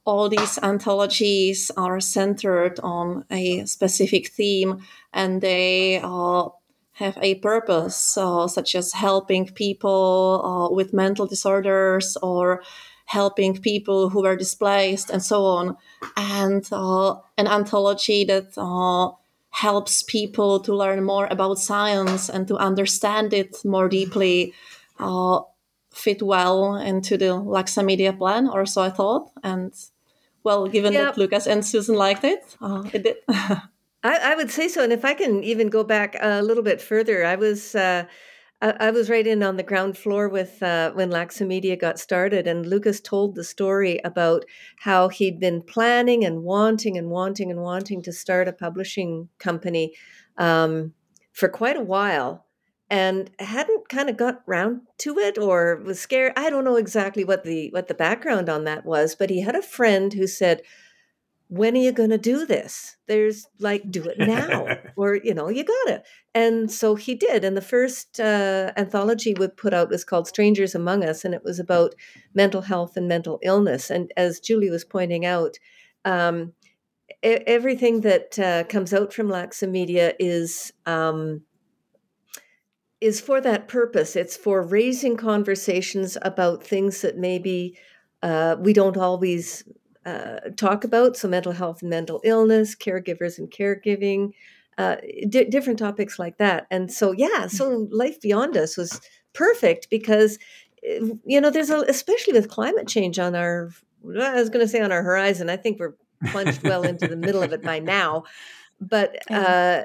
all 0.06 0.30
these 0.30 0.60
anthologies 0.62 1.72
are 1.78 2.00
centered 2.00 2.80
on 2.82 3.26
a 3.32 3.66
specific 3.66 4.30
theme 4.30 4.84
and 5.14 5.42
they 5.42 6.00
uh, 6.04 6.50
have 6.94 7.18
a 7.22 7.36
purpose, 7.36 8.18
uh, 8.18 8.48
such 8.48 8.76
as 8.76 8.94
helping 8.94 9.48
people 9.48 10.42
uh, 10.44 10.74
with 10.74 10.94
mental 10.94 11.26
disorders 11.26 12.18
or 12.22 12.62
helping 13.06 13.58
people 13.58 14.10
who 14.10 14.22
were 14.22 14.36
displaced 14.36 15.10
and 15.10 15.22
so 15.24 15.46
on, 15.46 15.78
and 16.16 16.70
uh, 16.72 17.16
an 17.38 17.48
anthology 17.48 18.24
that 18.24 18.58
uh, 18.58 19.12
helps 19.50 20.04
people 20.04 20.60
to 20.60 20.76
learn 20.76 21.04
more 21.04 21.28
about 21.30 21.60
science 21.60 22.30
and 22.30 22.48
to 22.48 22.58
understand 22.58 23.34
it 23.34 23.64
more 23.66 23.90
deeply. 23.90 24.54
Uh, 25.00 25.42
fit 25.94 26.22
well 26.22 26.76
into 26.76 27.18
the 27.18 27.26
Laksa 27.26 27.84
Media 27.86 28.14
plan, 28.14 28.48
or 28.48 28.66
so 28.66 28.82
I 28.82 28.90
thought. 28.90 29.32
And 29.44 29.74
well, 30.44 30.68
given 30.68 30.94
that 30.94 31.18
Lucas 31.18 31.48
and 31.48 31.66
Susan 31.66 31.96
liked 31.96 32.24
it, 32.24 32.56
uh, 32.62 32.84
it 32.92 33.04
did. 33.04 33.18
I, 33.30 33.62
I, 34.32 34.36
would 34.36 34.52
say 34.52 34.68
so. 34.68 34.84
And 34.84 34.92
if 34.92 35.06
I 35.06 35.14
can 35.14 35.44
even 35.44 35.70
go 35.70 35.84
back 35.84 36.18
a 36.20 36.42
little 36.42 36.64
bit 36.64 36.82
further, 36.82 37.26
I 37.26 37.36
was. 37.36 37.76
Uh, 37.76 38.06
I, 38.62 38.92
was 38.92 39.10
right 39.10 39.28
in 39.28 39.44
on 39.44 39.58
the 39.58 39.64
ground 39.64 39.98
floor 39.98 40.30
with 40.30 40.64
uh, 40.64 40.92
when 40.94 41.12
Laksa 41.12 41.46
Media 41.46 41.76
got 41.76 42.00
started, 42.00 42.48
and 42.48 42.66
Lucas 42.66 43.02
told 43.02 43.36
the 43.36 43.44
story 43.44 44.00
about 44.06 44.46
how 44.78 45.10
he'd 45.10 45.38
been 45.38 45.62
planning 45.62 46.24
and 46.24 46.44
wanting 46.44 46.98
and 46.98 47.10
wanting 47.10 47.52
and 47.52 47.60
wanting 47.60 48.02
to 48.04 48.14
start 48.14 48.48
a 48.48 48.54
publishing 48.54 49.28
company 49.38 49.94
um, 50.38 50.94
for 51.34 51.50
quite 51.50 51.76
a 51.76 51.84
while, 51.84 52.46
and 52.94 53.32
hadn't 53.40 53.90
kind 53.90 54.08
of 54.08 54.18
got 54.18 54.44
round 54.46 54.82
to 55.00 55.18
it 55.18 55.40
or 55.40 55.78
was 55.78 56.00
scared. 56.00 56.32
I 56.38 56.52
don't 56.52 56.64
know 56.64 56.76
exactly 56.76 57.24
what 57.24 57.44
the 57.44 57.72
what 57.72 57.88
the 57.88 57.96
background 57.96 58.50
on 58.50 58.66
that 58.66 58.86
was, 58.86 59.16
but 59.16 59.32
he 59.32 59.42
had 59.42 59.56
a 59.56 59.64
friend 59.64 60.14
who 60.14 60.28
said, 60.28 60.62
"When 61.48 61.74
are 61.76 61.80
you 61.80 61.92
going 61.92 62.12
to 62.12 62.20
do 62.20 62.46
this? 62.46 62.96
There's 63.08 63.48
like 63.60 63.90
do 63.90 64.04
it 64.04 64.20
now, 64.20 64.68
or 64.96 65.16
you 65.16 65.34
know, 65.34 65.50
you 65.50 65.64
got 65.64 65.88
it." 65.88 66.04
And 66.36 66.72
so 66.72 66.94
he 66.94 67.16
did. 67.16 67.44
And 67.44 67.58
the 67.58 67.62
first 67.62 68.20
uh, 68.20 68.74
anthology 68.78 69.34
we 69.34 69.48
put 69.48 69.74
out 69.74 69.90
was 69.90 70.06
called 70.06 70.28
"Strangers 70.28 70.76
Among 70.76 71.04
Us," 71.04 71.26
and 71.26 71.34
it 71.34 71.44
was 71.44 71.58
about 71.58 71.96
mental 72.36 72.62
health 72.62 72.96
and 72.96 73.08
mental 73.08 73.40
illness. 73.42 73.90
And 73.90 74.14
as 74.16 74.40
Julie 74.40 74.70
was 74.70 74.86
pointing 74.86 75.26
out. 75.26 75.58
Um, 76.06 76.54
everything 77.22 78.02
that 78.02 78.38
uh, 78.38 78.66
comes 78.66 78.94
out 78.94 79.14
from 79.14 79.30
Laksa 79.30 79.70
Media 79.70 80.14
is 80.20 80.74
um, 80.86 81.42
is 83.04 83.20
for 83.20 83.42
that 83.42 83.68
purpose. 83.68 84.16
It's 84.16 84.38
for 84.38 84.62
raising 84.62 85.18
conversations 85.18 86.18
about 86.22 86.64
things 86.64 87.02
that 87.02 87.18
maybe 87.18 87.78
uh, 88.22 88.56
we 88.60 88.72
don't 88.72 88.96
always 88.96 89.66
uh, 90.06 90.40
talk 90.56 90.86
about. 90.86 91.18
So, 91.18 91.28
mental 91.28 91.52
health 91.52 91.82
and 91.82 91.90
mental 91.90 92.22
illness, 92.24 92.76
caregivers 92.76 93.38
and 93.38 93.52
caregiving, 93.52 94.32
uh, 94.78 94.96
di- 95.28 95.50
different 95.50 95.80
topics 95.80 96.18
like 96.18 96.38
that. 96.38 96.66
And 96.72 96.92
so, 96.92 97.12
yeah, 97.12 97.48
so 97.48 97.88
Life 97.92 98.22
Beyond 98.22 98.56
Us 98.56 98.78
was 98.78 99.02
perfect 99.34 99.90
because, 99.90 100.40
eh, 100.88 101.00
you 101.26 101.42
know, 101.42 101.50
there's 101.50 101.70
a, 101.70 101.82
especially 101.82 102.34
with 102.34 102.50
climate 102.50 102.88
change 102.88 103.20
on 103.20 103.36
our, 103.36 103.70
I 104.20 104.36
was 104.36 104.50
going 104.50 104.66
to 104.66 104.72
say 104.72 104.82
on 104.82 104.94
our 104.94 105.04
horizon, 105.04 105.50
I 105.50 105.58
think 105.58 105.78
we're 105.78 105.96
plunged 106.28 106.64
well 106.64 106.84
into 106.84 107.08
the 107.08 107.18
middle 107.18 107.44
of 107.44 107.52
it 107.52 107.62
by 107.62 107.80
now. 107.80 108.24
But 108.80 109.20
uh, 109.32 109.84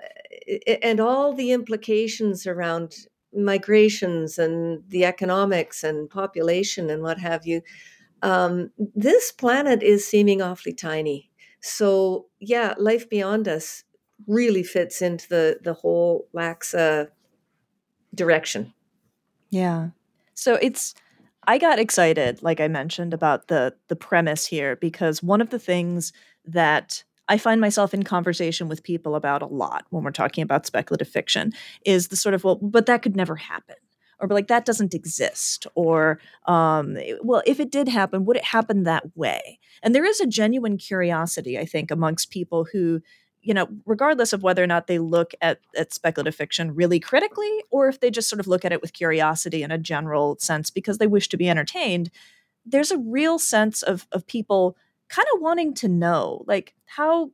and 0.82 1.00
all 1.00 1.32
the 1.34 1.52
implications 1.52 2.46
around 2.46 2.94
migrations 3.34 4.38
and 4.38 4.82
the 4.88 5.04
economics 5.04 5.84
and 5.84 6.08
population 6.08 6.90
and 6.90 7.02
what 7.02 7.18
have 7.18 7.46
you, 7.46 7.60
um, 8.22 8.70
this 8.94 9.30
planet 9.32 9.82
is 9.82 10.06
seeming 10.06 10.40
awfully 10.42 10.72
tiny. 10.72 11.30
So 11.60 12.26
yeah, 12.40 12.74
life 12.78 13.08
beyond 13.08 13.48
us 13.48 13.84
really 14.26 14.62
fits 14.62 15.02
into 15.02 15.28
the 15.28 15.58
the 15.62 15.74
whole 15.74 16.26
Laksa 16.34 17.08
direction. 18.14 18.72
Yeah. 19.50 19.90
So 20.34 20.54
it's 20.54 20.94
I 21.46 21.58
got 21.58 21.78
excited, 21.78 22.42
like 22.42 22.60
I 22.60 22.68
mentioned, 22.68 23.14
about 23.14 23.48
the 23.48 23.74
the 23.88 23.96
premise 23.96 24.46
here 24.46 24.76
because 24.76 25.22
one 25.22 25.40
of 25.40 25.50
the 25.50 25.58
things 25.58 26.12
that 26.44 27.04
I 27.28 27.38
find 27.38 27.60
myself 27.60 27.92
in 27.94 28.02
conversation 28.02 28.68
with 28.68 28.82
people 28.82 29.14
about 29.14 29.42
a 29.42 29.46
lot 29.46 29.84
when 29.90 30.02
we're 30.02 30.10
talking 30.10 30.42
about 30.42 30.66
speculative 30.66 31.08
fiction 31.08 31.52
is 31.84 32.08
the 32.08 32.16
sort 32.16 32.34
of, 32.34 32.44
well, 32.44 32.56
but 32.56 32.86
that 32.86 33.02
could 33.02 33.16
never 33.16 33.36
happen. 33.36 33.76
Or 34.20 34.26
like 34.26 34.48
that 34.48 34.64
doesn't 34.64 34.94
exist, 34.94 35.68
or 35.76 36.18
um, 36.46 36.98
well, 37.22 37.40
if 37.46 37.60
it 37.60 37.70
did 37.70 37.86
happen, 37.86 38.24
would 38.24 38.36
it 38.36 38.44
happen 38.44 38.82
that 38.82 39.16
way? 39.16 39.60
And 39.80 39.94
there 39.94 40.04
is 40.04 40.20
a 40.20 40.26
genuine 40.26 40.76
curiosity, 40.76 41.56
I 41.56 41.64
think, 41.64 41.92
amongst 41.92 42.32
people 42.32 42.66
who 42.72 43.00
you 43.40 43.54
know, 43.54 43.68
regardless 43.86 44.32
of 44.32 44.42
whether 44.42 44.62
or 44.62 44.66
not 44.66 44.88
they 44.88 44.98
look 44.98 45.32
at, 45.40 45.60
at 45.76 45.94
speculative 45.94 46.34
fiction 46.34 46.74
really 46.74 47.00
critically, 47.00 47.62
or 47.70 47.88
if 47.88 48.00
they 48.00 48.10
just 48.10 48.28
sort 48.28 48.40
of 48.40 48.46
look 48.46 48.64
at 48.64 48.72
it 48.72 48.82
with 48.82 48.92
curiosity 48.92 49.62
in 49.62 49.70
a 49.70 49.78
general 49.78 50.36
sense 50.40 50.70
because 50.70 50.98
they 50.98 51.06
wish 51.06 51.28
to 51.28 51.36
be 51.36 51.48
entertained, 51.48 52.10
there's 52.66 52.90
a 52.90 52.98
real 52.98 53.38
sense 53.38 53.82
of 53.82 54.06
of 54.12 54.26
people 54.26 54.76
kind 55.08 55.28
of 55.34 55.40
wanting 55.40 55.74
to 55.74 55.88
know 55.88 56.44
like 56.46 56.74
how 56.86 57.30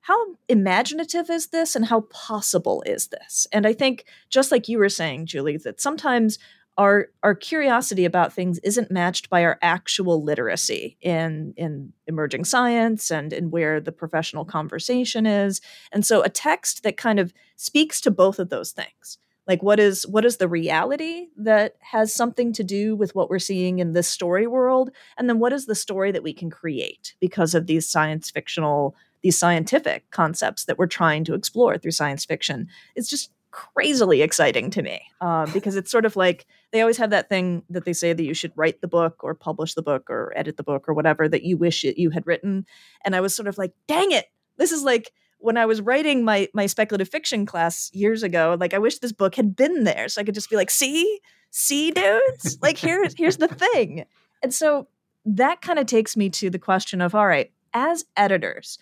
how 0.00 0.16
imaginative 0.48 1.28
is 1.28 1.48
this 1.48 1.76
and 1.76 1.84
how 1.84 2.00
possible 2.02 2.82
is 2.86 3.08
this? 3.08 3.46
And 3.52 3.66
i 3.66 3.72
think 3.72 4.04
just 4.30 4.50
like 4.50 4.68
you 4.68 4.78
were 4.78 4.88
saying 4.88 5.26
julie 5.26 5.58
that 5.58 5.80
sometimes 5.80 6.38
our 6.78 7.08
our 7.24 7.34
curiosity 7.34 8.04
about 8.04 8.32
things 8.32 8.58
isn't 8.60 8.90
matched 8.90 9.28
by 9.28 9.44
our 9.44 9.58
actual 9.60 10.22
literacy 10.22 10.96
in 11.02 11.52
in 11.56 11.92
emerging 12.06 12.44
science 12.44 13.10
and 13.10 13.32
in 13.32 13.50
where 13.50 13.80
the 13.80 13.92
professional 13.92 14.44
conversation 14.44 15.26
is. 15.26 15.60
And 15.92 16.06
so 16.06 16.22
a 16.22 16.28
text 16.28 16.84
that 16.84 16.96
kind 16.96 17.18
of 17.18 17.34
speaks 17.56 18.00
to 18.02 18.10
both 18.10 18.38
of 18.38 18.48
those 18.48 18.70
things 18.70 19.18
like 19.48 19.62
what 19.62 19.80
is 19.80 20.06
what 20.06 20.26
is 20.26 20.36
the 20.36 20.46
reality 20.46 21.28
that 21.36 21.76
has 21.80 22.14
something 22.14 22.52
to 22.52 22.62
do 22.62 22.94
with 22.94 23.14
what 23.14 23.30
we're 23.30 23.38
seeing 23.38 23.78
in 23.78 23.94
this 23.94 24.06
story 24.06 24.46
world? 24.46 24.90
And 25.16 25.28
then 25.28 25.38
what 25.38 25.54
is 25.54 25.64
the 25.64 25.74
story 25.74 26.12
that 26.12 26.22
we 26.22 26.34
can 26.34 26.50
create 26.50 27.14
because 27.18 27.54
of 27.54 27.66
these 27.66 27.88
science 27.88 28.30
fictional 28.30 28.94
these 29.22 29.38
scientific 29.38 30.08
concepts 30.12 30.66
that 30.66 30.78
we're 30.78 30.86
trying 30.86 31.24
to 31.24 31.34
explore 31.34 31.78
through 31.78 31.92
science 31.92 32.26
fiction? 32.26 32.68
It's 32.94 33.08
just 33.08 33.32
crazily 33.50 34.20
exciting 34.20 34.68
to 34.68 34.82
me 34.82 35.00
uh, 35.22 35.46
because 35.54 35.76
it's 35.76 35.90
sort 35.90 36.04
of 36.04 36.14
like 36.14 36.46
they 36.70 36.82
always 36.82 36.98
have 36.98 37.10
that 37.10 37.30
thing 37.30 37.62
that 37.70 37.86
they 37.86 37.94
say 37.94 38.12
that 38.12 38.22
you 38.22 38.34
should 38.34 38.52
write 38.54 38.82
the 38.82 38.88
book 38.88 39.24
or 39.24 39.34
publish 39.34 39.72
the 39.72 39.82
book 39.82 40.10
or 40.10 40.30
edit 40.36 40.58
the 40.58 40.62
book 40.62 40.86
or 40.86 40.92
whatever 40.92 41.26
that 41.26 41.42
you 41.42 41.56
wish 41.56 41.84
it, 41.84 41.98
you 41.98 42.10
had 42.10 42.26
written. 42.26 42.66
And 43.02 43.16
i 43.16 43.20
was 43.22 43.34
sort 43.34 43.48
of 43.48 43.56
like 43.56 43.72
dang 43.86 44.12
it! 44.12 44.26
This 44.58 44.72
is 44.72 44.82
like 44.82 45.10
when 45.38 45.56
I 45.56 45.66
was 45.66 45.80
writing 45.80 46.24
my 46.24 46.48
my 46.52 46.66
speculative 46.66 47.08
fiction 47.08 47.46
class 47.46 47.90
years 47.92 48.22
ago, 48.22 48.56
like 48.58 48.74
I 48.74 48.78
wish 48.78 48.98
this 48.98 49.12
book 49.12 49.34
had 49.34 49.56
been 49.56 49.84
there 49.84 50.08
so 50.08 50.20
I 50.20 50.24
could 50.24 50.34
just 50.34 50.50
be 50.50 50.56
like, 50.56 50.70
see, 50.70 51.20
see, 51.50 51.90
dudes, 51.90 52.58
like 52.60 52.78
here's 52.78 53.14
here's 53.18 53.36
the 53.38 53.48
thing. 53.48 54.04
And 54.42 54.52
so 54.52 54.88
that 55.24 55.60
kind 55.60 55.78
of 55.78 55.86
takes 55.86 56.16
me 56.16 56.30
to 56.30 56.50
the 56.50 56.58
question 56.58 57.00
of 57.00 57.14
all 57.14 57.26
right, 57.26 57.52
as 57.72 58.04
editors, 58.16 58.78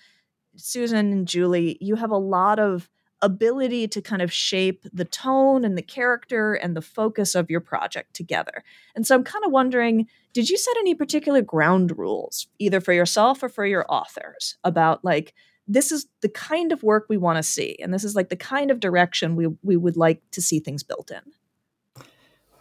Susan 0.56 1.12
and 1.12 1.28
Julie, 1.28 1.76
you 1.80 1.96
have 1.96 2.10
a 2.10 2.18
lot 2.18 2.58
of 2.58 2.88
ability 3.22 3.88
to 3.88 4.02
kind 4.02 4.20
of 4.20 4.32
shape 4.32 4.84
the 4.92 5.04
tone 5.04 5.64
and 5.64 5.76
the 5.76 5.82
character 5.82 6.54
and 6.54 6.76
the 6.76 6.82
focus 6.82 7.34
of 7.34 7.50
your 7.50 7.60
project 7.60 8.14
together. 8.14 8.62
And 8.94 9.06
so 9.06 9.14
I'm 9.14 9.24
kind 9.24 9.44
of 9.44 9.52
wondering 9.52 10.06
did 10.32 10.50
you 10.50 10.58
set 10.58 10.76
any 10.76 10.94
particular 10.94 11.40
ground 11.40 11.96
rules, 11.96 12.46
either 12.58 12.78
for 12.80 12.92
yourself 12.92 13.42
or 13.42 13.48
for 13.48 13.64
your 13.64 13.86
authors, 13.88 14.58
about 14.64 15.02
like 15.02 15.32
this 15.68 15.90
is 15.90 16.06
the 16.20 16.28
kind 16.28 16.72
of 16.72 16.82
work 16.82 17.06
we 17.08 17.16
want 17.16 17.36
to 17.36 17.42
see 17.42 17.76
and 17.80 17.92
this 17.92 18.04
is 18.04 18.14
like 18.14 18.28
the 18.28 18.36
kind 18.36 18.70
of 18.70 18.80
direction 18.80 19.36
we, 19.36 19.48
we 19.62 19.76
would 19.76 19.96
like 19.96 20.22
to 20.30 20.40
see 20.40 20.60
things 20.60 20.82
built 20.82 21.10
in. 21.10 21.22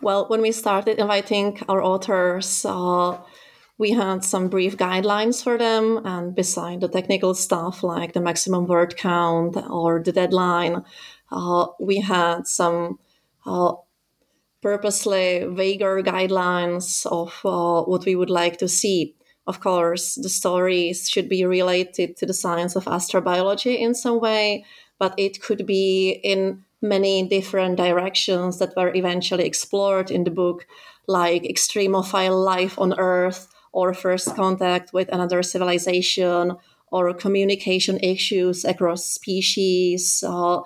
Well 0.01 0.27
when 0.27 0.41
we 0.41 0.51
started 0.51 0.99
inviting 0.99 1.61
our 1.69 1.81
authors 1.81 2.65
uh, 2.65 3.19
we 3.77 3.91
had 3.91 4.23
some 4.23 4.47
brief 4.47 4.77
guidelines 4.77 5.43
for 5.43 5.57
them 5.57 6.01
and 6.05 6.33
beside 6.33 6.81
the 6.81 6.87
technical 6.87 7.33
stuff 7.33 7.83
like 7.83 8.13
the 8.13 8.21
maximum 8.21 8.65
word 8.65 8.97
count 8.97 9.57
or 9.69 10.01
the 10.01 10.11
deadline 10.11 10.83
uh, 11.31 11.67
we 11.79 11.99
had 11.99 12.47
some 12.47 12.99
uh, 13.45 13.73
purposely 14.61 15.45
vaguer 15.47 16.01
guidelines 16.01 17.05
of 17.05 17.39
uh, 17.45 17.83
what 17.83 18.05
we 18.05 18.15
would 18.15 18.29
like 18.31 18.57
to 18.57 18.67
see 18.67 19.15
of 19.47 19.59
course, 19.59 20.15
the 20.15 20.29
stories 20.29 21.09
should 21.09 21.29
be 21.29 21.45
related 21.45 22.17
to 22.17 22.25
the 22.25 22.33
science 22.33 22.75
of 22.75 22.85
astrobiology 22.85 23.79
in 23.79 23.93
some 23.93 24.19
way, 24.19 24.65
but 24.97 25.13
it 25.17 25.41
could 25.41 25.65
be 25.65 26.11
in 26.23 26.63
many 26.81 27.27
different 27.27 27.77
directions 27.77 28.59
that 28.59 28.75
were 28.75 28.93
eventually 28.95 29.45
explored 29.45 30.09
in 30.09 30.23
the 30.23 30.31
book, 30.31 30.65
like 31.07 31.43
extremophile 31.43 32.43
life 32.43 32.79
on 32.79 32.97
Earth, 32.97 33.47
or 33.71 33.93
first 33.93 34.35
contact 34.35 34.93
with 34.93 35.09
another 35.09 35.43
civilization, 35.43 36.55
or 36.91 37.13
communication 37.13 37.99
issues 37.99 38.65
across 38.65 39.05
species, 39.05 40.23
uh, 40.25 40.61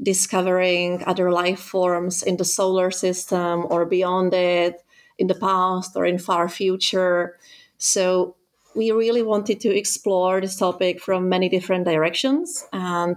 discovering 0.00 1.02
other 1.06 1.30
life 1.30 1.60
forms 1.60 2.22
in 2.22 2.36
the 2.36 2.44
solar 2.44 2.90
system 2.90 3.66
or 3.70 3.84
beyond 3.84 4.32
it, 4.32 4.82
in 5.18 5.26
the 5.26 5.34
past 5.34 5.92
or 5.96 6.04
in 6.04 6.18
far 6.18 6.48
future. 6.48 7.38
So 7.84 8.36
we 8.74 8.90
really 8.90 9.22
wanted 9.22 9.60
to 9.60 9.76
explore 9.76 10.40
this 10.40 10.56
topic 10.56 11.00
from 11.00 11.28
many 11.28 11.48
different 11.48 11.84
directions. 11.84 12.66
And 12.72 13.16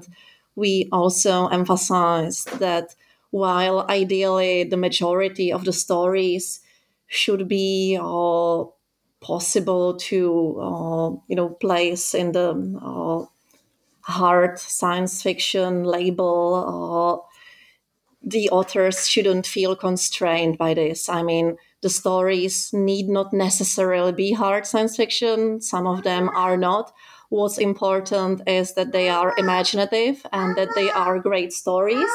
we 0.56 0.90
also 0.92 1.48
emphasized 1.48 2.60
that 2.60 2.96
while 3.32 3.86
ideally 3.90 4.64
the 4.66 4.78
majority 4.78 5.52
of 5.52 5.64
the 5.64 5.74
stories 5.74 6.60
should 7.08 7.48
be 7.48 7.98
uh, 8.02 8.64
possible 9.22 9.96
to 9.96 10.60
uh, 10.60 11.10
you 11.28 11.36
know 11.36 11.50
place 11.50 12.14
in 12.14 12.34
the 12.34 12.50
uh, 12.82 13.26
hard 14.02 14.60
science 14.60 15.22
fiction 15.22 15.84
label. 15.84 17.26
The 18.28 18.50
authors 18.50 19.08
shouldn't 19.08 19.48
feel 19.48 19.74
constrained 19.74 20.58
by 20.58 20.74
this. 20.74 21.08
I 21.08 21.24
mean, 21.24 21.56
the 21.82 21.90
stories 21.90 22.72
need 22.74 23.08
not 23.08 23.32
necessarily 23.32 24.12
be 24.12 24.34
hard 24.34 24.68
science 24.68 24.98
fiction. 24.98 25.62
Some 25.62 25.88
of 25.88 26.04
them 26.04 26.30
are 26.36 26.58
not. 26.58 26.92
What's 27.30 27.58
important 27.58 28.42
is 28.46 28.74
that 28.74 28.92
they 28.92 29.08
are 29.08 29.34
imaginative 29.38 30.26
and 30.34 30.58
that 30.58 30.76
they 30.76 30.90
are 30.92 31.20
great 31.20 31.54
stories 31.54 32.10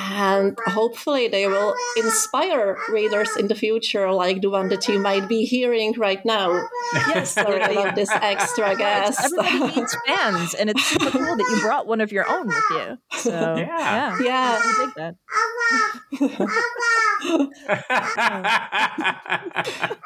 and 0.00 0.58
hopefully 0.66 1.28
they 1.28 1.46
will 1.46 1.74
inspire 1.96 2.76
readers 2.90 3.36
in 3.36 3.48
the 3.48 3.54
future 3.54 4.10
like 4.12 4.40
the 4.40 4.50
one 4.50 4.68
that 4.68 4.88
you 4.88 4.98
might 4.98 5.28
be 5.28 5.44
hearing 5.44 5.92
right 5.98 6.24
now. 6.24 6.66
Yes 6.92 7.30
sorry 7.34 7.60
about 7.60 7.94
this 7.94 8.10
extra 8.10 8.76
guest 8.76 9.20
everybody 9.24 9.76
needs 9.76 9.96
fans 10.06 10.54
and 10.54 10.70
it's 10.70 10.84
super 10.84 11.10
cool 11.10 11.36
that 11.36 11.48
you 11.54 11.60
brought 11.62 11.86
one 11.86 12.00
of 12.00 12.12
your 12.12 12.28
own 12.28 12.46
with 12.46 12.64
you. 12.70 12.98
So 13.18 13.30
yeah. 13.56 14.16
Yeah, 14.20 14.22
yeah. 14.22 14.58
I 14.60 14.84
dig 14.84 14.94
that. 14.96 15.14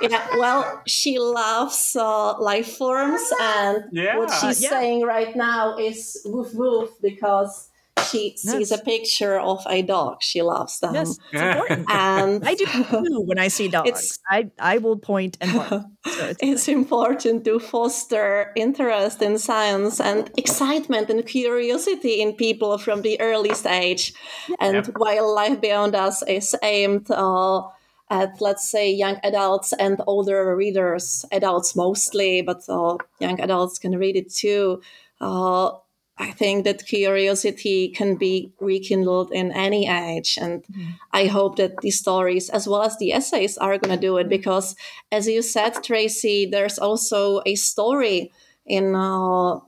Yeah 0.01 0.29
well 0.39 0.83
she 0.87 1.19
loves 1.19 1.97
uh, 1.97 2.39
life 2.39 2.77
forms 2.77 3.23
and 3.41 3.85
yeah. 3.93 4.17
what 4.19 4.31
she's 4.31 4.63
yeah. 4.63 4.71
saying 4.71 5.03
right 5.03 5.35
now 5.37 5.77
is 5.79 6.21
woof 6.25 6.53
woof 6.55 6.91
because 7.01 7.71
she 8.11 8.37
yes. 8.43 8.43
sees 8.43 8.73
a 8.73 8.79
picture 8.79 9.39
of 9.39 9.65
a 9.69 9.83
dog. 9.83 10.23
She 10.23 10.43
loves 10.43 10.79
them. 10.81 10.95
Yes, 10.95 11.19
it's 11.33 11.43
important. 11.43 11.91
and 11.91 12.45
I 12.47 12.55
do 12.55 12.67
too 12.67 13.21
when 13.21 13.39
I 13.39 13.49
see 13.49 13.69
dogs. 13.77 14.19
I, 14.29 14.51
I 14.59 14.79
will 14.79 14.97
point 14.97 15.37
and 15.41 15.53
bark. 15.53 15.85
So 16.07 16.27
it's, 16.27 16.39
it's 16.43 16.69
important 16.69 17.45
to 17.47 17.59
foster 17.59 18.53
interest 18.57 19.23
in 19.23 19.39
science 19.39 20.01
and 20.01 20.31
excitement 20.37 21.09
and 21.09 21.25
curiosity 21.27 22.21
in 22.21 22.35
people 22.35 22.77
from 22.79 23.03
the 23.03 23.19
early 23.21 23.55
stage. 23.55 24.13
And 24.61 24.87
yep. 24.87 24.87
while 24.97 25.35
Life 25.35 25.63
Beyond 25.63 25.95
Us 25.95 26.23
is 26.23 26.55
aimed 26.63 27.11
uh, 27.11 27.63
at, 28.11 28.41
let's 28.41 28.71
say, 28.71 28.93
young 28.93 29.19
adults 29.25 29.73
and 29.73 30.01
older 30.07 30.55
readers, 30.55 31.25
adults 31.33 31.75
mostly, 31.75 32.43
but 32.43 32.63
uh, 32.69 32.99
young 33.19 33.41
adults 33.41 33.79
can 33.79 33.97
read 33.99 34.17
it 34.17 34.31
too. 34.31 34.83
Uh, 35.21 35.71
I 36.17 36.31
think 36.31 36.65
that 36.65 36.87
curiosity 36.87 37.89
can 37.89 38.15
be 38.15 38.53
rekindled 38.61 39.33
in 39.33 39.51
any 39.51 39.89
age. 39.89 40.39
And 40.41 40.63
mm-hmm. 40.63 40.91
I 41.13 41.27
hope 41.27 41.57
that 41.57 41.79
these 41.81 41.99
stories, 41.99 42.49
as 42.51 42.69
well 42.69 42.83
as 42.83 42.97
the 42.99 43.13
essays, 43.13 43.59
are 43.59 43.79
going 43.79 43.95
to 43.95 44.01
do 44.01 44.17
it 44.19 44.29
because, 44.29 44.77
as 45.11 45.27
you 45.27 45.43
said, 45.43 45.83
Tracy, 45.83 46.47
there's 46.47 46.79
also 46.79 47.43
a 47.45 47.57
story 47.57 48.31
in 48.65 48.95
uh, 48.95 49.59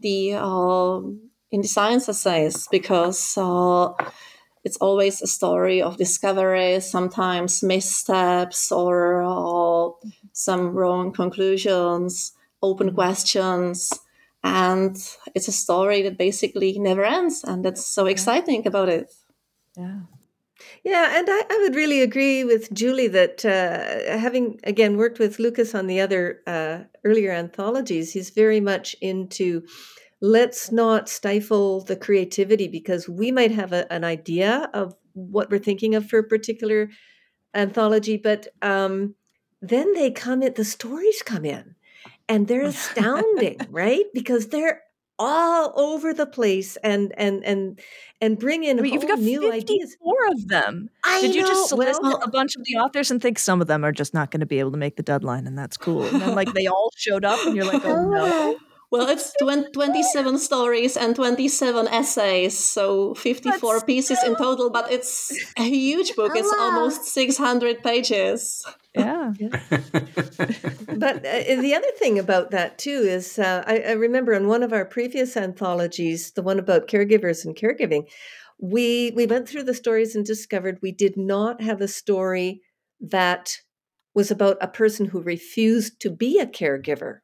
the 0.00 0.34
uh, 0.34 0.98
in 1.50 1.62
the 1.62 1.68
science 1.68 2.08
essays 2.10 2.68
because 2.70 3.38
uh, 3.38 3.88
it's 4.64 4.76
always 4.76 5.22
a 5.22 5.26
story 5.26 5.80
of 5.80 5.96
discovery, 5.96 6.78
sometimes 6.80 7.62
missteps 7.62 8.70
or 8.70 9.22
uh, 9.22 10.08
some 10.32 10.74
wrong 10.74 11.10
conclusions, 11.10 12.32
open 12.62 12.88
mm-hmm. 12.88 12.96
questions 12.96 13.98
and 14.46 14.96
it's 15.34 15.48
a 15.48 15.52
story 15.52 16.02
that 16.02 16.18
basically 16.18 16.78
never 16.78 17.04
ends 17.04 17.44
and 17.44 17.64
that's 17.64 17.84
so 17.84 18.06
exciting 18.06 18.66
about 18.66 18.88
it. 18.88 19.12
Yeah. 19.76 20.00
Yeah, 20.84 21.18
and 21.18 21.28
I, 21.28 21.42
I, 21.50 21.58
would 21.62 21.74
really 21.74 22.00
agree 22.00 22.42
with 22.42 22.72
Julie 22.72 23.08
that 23.08 23.44
uh, 23.44 24.18
having 24.18 24.58
again 24.64 24.96
worked 24.96 25.18
with 25.18 25.38
Lucas 25.38 25.74
on 25.74 25.86
the 25.86 26.00
other 26.00 26.40
uh, 26.46 26.78
earlier 27.04 27.30
anthologies, 27.30 28.12
he's 28.12 28.30
very 28.30 28.60
much 28.60 28.96
into 29.02 29.66
let's 30.22 30.72
not 30.72 31.08
stifle 31.08 31.82
the 31.82 31.96
creativity 31.96 32.68
because 32.68 33.06
we 33.08 33.30
might 33.30 33.50
have 33.50 33.72
a, 33.72 33.90
an 33.92 34.02
idea 34.02 34.70
of 34.72 34.94
what 35.12 35.50
we're 35.50 35.58
thinking 35.58 35.94
of 35.94 36.08
for 36.08 36.20
a 36.20 36.24
particular 36.24 36.88
anthology, 37.54 38.16
but 38.16 38.48
um, 38.62 39.14
then 39.60 39.92
they 39.94 40.10
come 40.10 40.42
in, 40.42 40.54
the 40.54 40.64
stories 40.64 41.22
come 41.22 41.44
in, 41.44 41.75
and 42.28 42.48
they're 42.48 42.62
astounding, 42.66 43.58
right? 43.70 44.04
Because 44.14 44.48
they're 44.48 44.82
all 45.18 45.72
over 45.76 46.12
the 46.12 46.26
place 46.26 46.76
and 46.84 47.12
and 47.16 47.42
and 47.44 47.80
and 48.20 48.38
bring 48.38 48.64
in 48.64 48.78
I 48.78 48.82
mean, 48.82 48.94
you've 48.94 49.08
got 49.08 49.18
new 49.18 49.50
ideas. 49.50 49.96
Four 50.02 50.16
of 50.28 50.48
them. 50.48 50.90
I 51.04 51.20
Did 51.20 51.34
you 51.34 51.46
just 51.46 51.68
solicit 51.68 52.02
well, 52.02 52.20
a 52.22 52.30
bunch 52.30 52.54
of 52.56 52.64
the 52.64 52.76
authors 52.76 53.10
and 53.10 53.20
think 53.20 53.38
some 53.38 53.60
of 53.60 53.66
them 53.66 53.84
are 53.84 53.92
just 53.92 54.12
not 54.12 54.30
going 54.30 54.40
to 54.40 54.46
be 54.46 54.58
able 54.58 54.72
to 54.72 54.76
make 54.76 54.96
the 54.96 55.02
deadline, 55.02 55.46
and 55.46 55.56
that's 55.56 55.76
cool? 55.76 56.04
And 56.04 56.20
then 56.20 56.34
like 56.34 56.52
they 56.52 56.66
all 56.66 56.90
showed 56.96 57.24
up, 57.24 57.44
and 57.46 57.56
you're 57.56 57.64
like, 57.64 57.84
oh 57.84 58.08
no. 58.08 58.58
Well, 58.88 59.08
it's 59.08 59.34
27 59.40 60.38
stories 60.38 60.96
and 60.96 61.16
27 61.16 61.88
essays, 61.88 62.56
so 62.56 63.14
54 63.14 63.80
pieces 63.80 64.22
in 64.22 64.36
total, 64.36 64.70
but 64.70 64.90
it's 64.92 65.36
a 65.58 65.64
huge 65.64 66.14
book. 66.14 66.32
It's 66.36 66.54
almost 66.60 67.04
600 67.06 67.82
pages. 67.82 68.64
Yeah. 68.96 69.32
but 69.70 71.16
uh, 71.18 71.60
the 71.60 71.74
other 71.76 71.90
thing 71.98 72.18
about 72.18 72.50
that, 72.50 72.78
too, 72.78 72.90
is 72.90 73.38
uh, 73.38 73.62
I, 73.66 73.78
I 73.80 73.92
remember 73.92 74.32
in 74.32 74.48
one 74.48 74.62
of 74.62 74.72
our 74.72 74.84
previous 74.84 75.36
anthologies, 75.36 76.32
the 76.32 76.42
one 76.42 76.58
about 76.58 76.88
caregivers 76.88 77.44
and 77.44 77.54
caregiving, 77.54 78.08
we 78.58 79.12
we 79.14 79.26
went 79.26 79.48
through 79.48 79.64
the 79.64 79.74
stories 79.74 80.16
and 80.16 80.24
discovered 80.24 80.78
we 80.80 80.92
did 80.92 81.16
not 81.16 81.60
have 81.60 81.80
a 81.80 81.88
story 81.88 82.62
that 83.00 83.58
was 84.14 84.30
about 84.30 84.56
a 84.62 84.68
person 84.68 85.06
who 85.06 85.20
refused 85.20 86.00
to 86.00 86.10
be 86.10 86.38
a 86.38 86.46
caregiver 86.46 87.18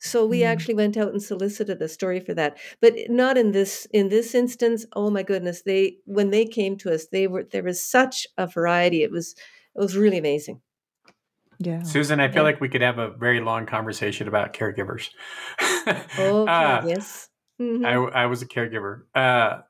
so 0.00 0.26
we 0.26 0.40
mm. 0.40 0.46
actually 0.46 0.74
went 0.74 0.96
out 0.96 1.12
and 1.12 1.22
solicited 1.22 1.80
a 1.80 1.88
story 1.88 2.20
for 2.20 2.34
that, 2.34 2.58
but 2.80 2.94
not 3.08 3.38
in 3.38 3.52
this 3.52 3.86
in 3.92 4.08
this 4.08 4.34
instance. 4.34 4.86
Oh 4.94 5.10
my 5.10 5.22
goodness, 5.22 5.62
they 5.62 5.98
when 6.04 6.30
they 6.30 6.44
came 6.44 6.76
to 6.78 6.92
us, 6.92 7.06
they 7.06 7.26
were 7.26 7.44
there 7.44 7.62
was 7.62 7.80
such 7.80 8.26
a 8.36 8.46
variety. 8.46 9.02
It 9.02 9.10
was 9.10 9.34
it 9.74 9.80
was 9.80 9.96
really 9.96 10.18
amazing. 10.18 10.60
Yeah, 11.58 11.82
Susan, 11.82 12.20
I 12.20 12.28
feel 12.28 12.36
yeah. 12.36 12.42
like 12.42 12.60
we 12.60 12.68
could 12.68 12.82
have 12.82 12.98
a 12.98 13.10
very 13.10 13.40
long 13.40 13.66
conversation 13.66 14.28
about 14.28 14.52
caregivers. 14.52 15.10
oh 16.18 16.46
uh, 16.46 16.84
yes, 16.86 17.28
mm-hmm. 17.60 17.84
I, 17.84 18.22
I 18.22 18.26
was 18.26 18.42
a 18.42 18.46
caregiver. 18.46 19.02
Uh, 19.14 19.62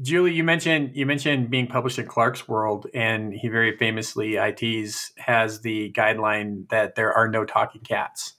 Julie, 0.00 0.32
you 0.32 0.42
mentioned 0.42 0.92
you 0.94 1.06
mentioned 1.06 1.50
being 1.50 1.66
published 1.66 1.98
in 1.98 2.06
Clarkesworld, 2.06 2.86
and 2.94 3.32
he 3.32 3.48
very 3.48 3.76
famously 3.76 4.36
ITs 4.36 5.12
has 5.18 5.60
the 5.60 5.92
guideline 5.92 6.68
that 6.70 6.94
there 6.94 7.12
are 7.12 7.28
no 7.28 7.44
talking 7.44 7.82
cats. 7.82 8.34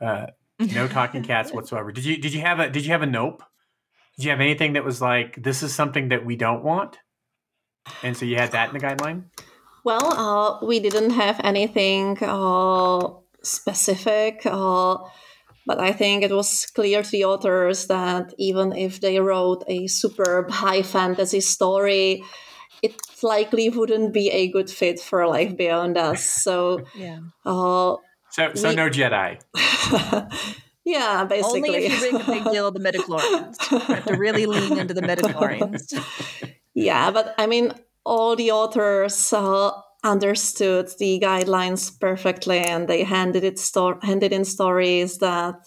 Uh, 0.00 0.26
no 0.58 0.88
talking 0.88 1.22
cats 1.24 1.52
whatsoever. 1.52 1.92
Did 1.92 2.04
you 2.04 2.16
did 2.16 2.32
you 2.32 2.40
have 2.40 2.58
a 2.58 2.70
did 2.70 2.84
you 2.84 2.92
have 2.92 3.02
a 3.02 3.06
nope? 3.06 3.42
Did 4.16 4.24
you 4.24 4.30
have 4.30 4.40
anything 4.40 4.72
that 4.72 4.84
was 4.84 5.00
like 5.00 5.42
this 5.42 5.62
is 5.62 5.74
something 5.74 6.08
that 6.08 6.24
we 6.24 6.36
don't 6.36 6.64
want? 6.64 6.98
And 8.02 8.16
so 8.16 8.24
you 8.24 8.36
had 8.36 8.52
that 8.52 8.68
in 8.68 8.74
the 8.74 8.80
guideline. 8.80 9.24
Well, 9.84 10.12
uh, 10.12 10.66
we 10.66 10.80
didn't 10.80 11.10
have 11.10 11.40
anything 11.44 12.16
uh, 12.22 13.08
specific, 13.42 14.40
uh, 14.46 14.96
but 15.66 15.78
I 15.78 15.92
think 15.92 16.22
it 16.24 16.32
was 16.32 16.66
clear 16.74 17.02
to 17.02 17.10
the 17.10 17.24
authors 17.26 17.86
that 17.88 18.32
even 18.38 18.72
if 18.72 19.00
they 19.00 19.20
wrote 19.20 19.62
a 19.68 19.86
superb 19.86 20.50
high 20.50 20.82
fantasy 20.82 21.40
story, 21.40 22.24
it 22.82 22.96
likely 23.22 23.68
wouldn't 23.68 24.14
be 24.14 24.30
a 24.30 24.50
good 24.50 24.70
fit 24.70 25.00
for 25.00 25.26
Life 25.26 25.54
Beyond 25.56 25.98
Us. 25.98 26.24
So, 26.24 26.80
yeah. 26.94 27.18
Uh, 27.44 27.96
so, 28.30 28.54
so 28.54 28.70
we, 28.70 28.74
no 28.74 28.88
Jedi. 28.88 29.38
yeah, 30.84 31.24
basically. 31.24 31.60
Only 31.60 31.86
if 31.86 31.92
you 31.92 32.10
bring 32.10 32.22
a 32.22 32.42
big 32.42 32.52
deal 32.52 32.66
of 32.68 32.74
the 32.74 32.80
midichlorians. 32.80 34.04
to 34.06 34.16
really 34.16 34.46
lean 34.46 34.78
into 34.78 34.94
the 34.94 35.02
midichlorians. 35.12 35.92
Yeah, 36.74 37.10
but 37.10 37.34
I 37.38 37.46
mean, 37.46 37.72
all 38.04 38.36
the 38.36 38.50
authors 38.50 39.32
uh, 39.32 39.70
understood 40.02 40.88
the 40.98 41.18
guidelines 41.20 41.98
perfectly, 41.98 42.58
and 42.58 42.88
they 42.88 43.02
handed 43.04 43.44
it 43.44 43.58
sto- 43.58 43.98
handed 44.02 44.32
in 44.32 44.44
stories 44.44 45.18
that 45.18 45.66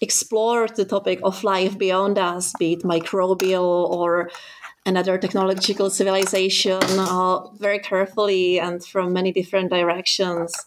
explored 0.00 0.76
the 0.76 0.84
topic 0.84 1.20
of 1.22 1.44
life 1.44 1.78
beyond 1.78 2.18
us, 2.18 2.52
be 2.58 2.74
it 2.74 2.82
microbial 2.82 3.88
or 3.90 4.30
another 4.84 5.16
technological 5.16 5.88
civilization, 5.88 6.82
uh, 6.82 7.48
very 7.52 7.78
carefully 7.78 8.58
and 8.58 8.84
from 8.84 9.12
many 9.12 9.32
different 9.32 9.70
directions. 9.70 10.66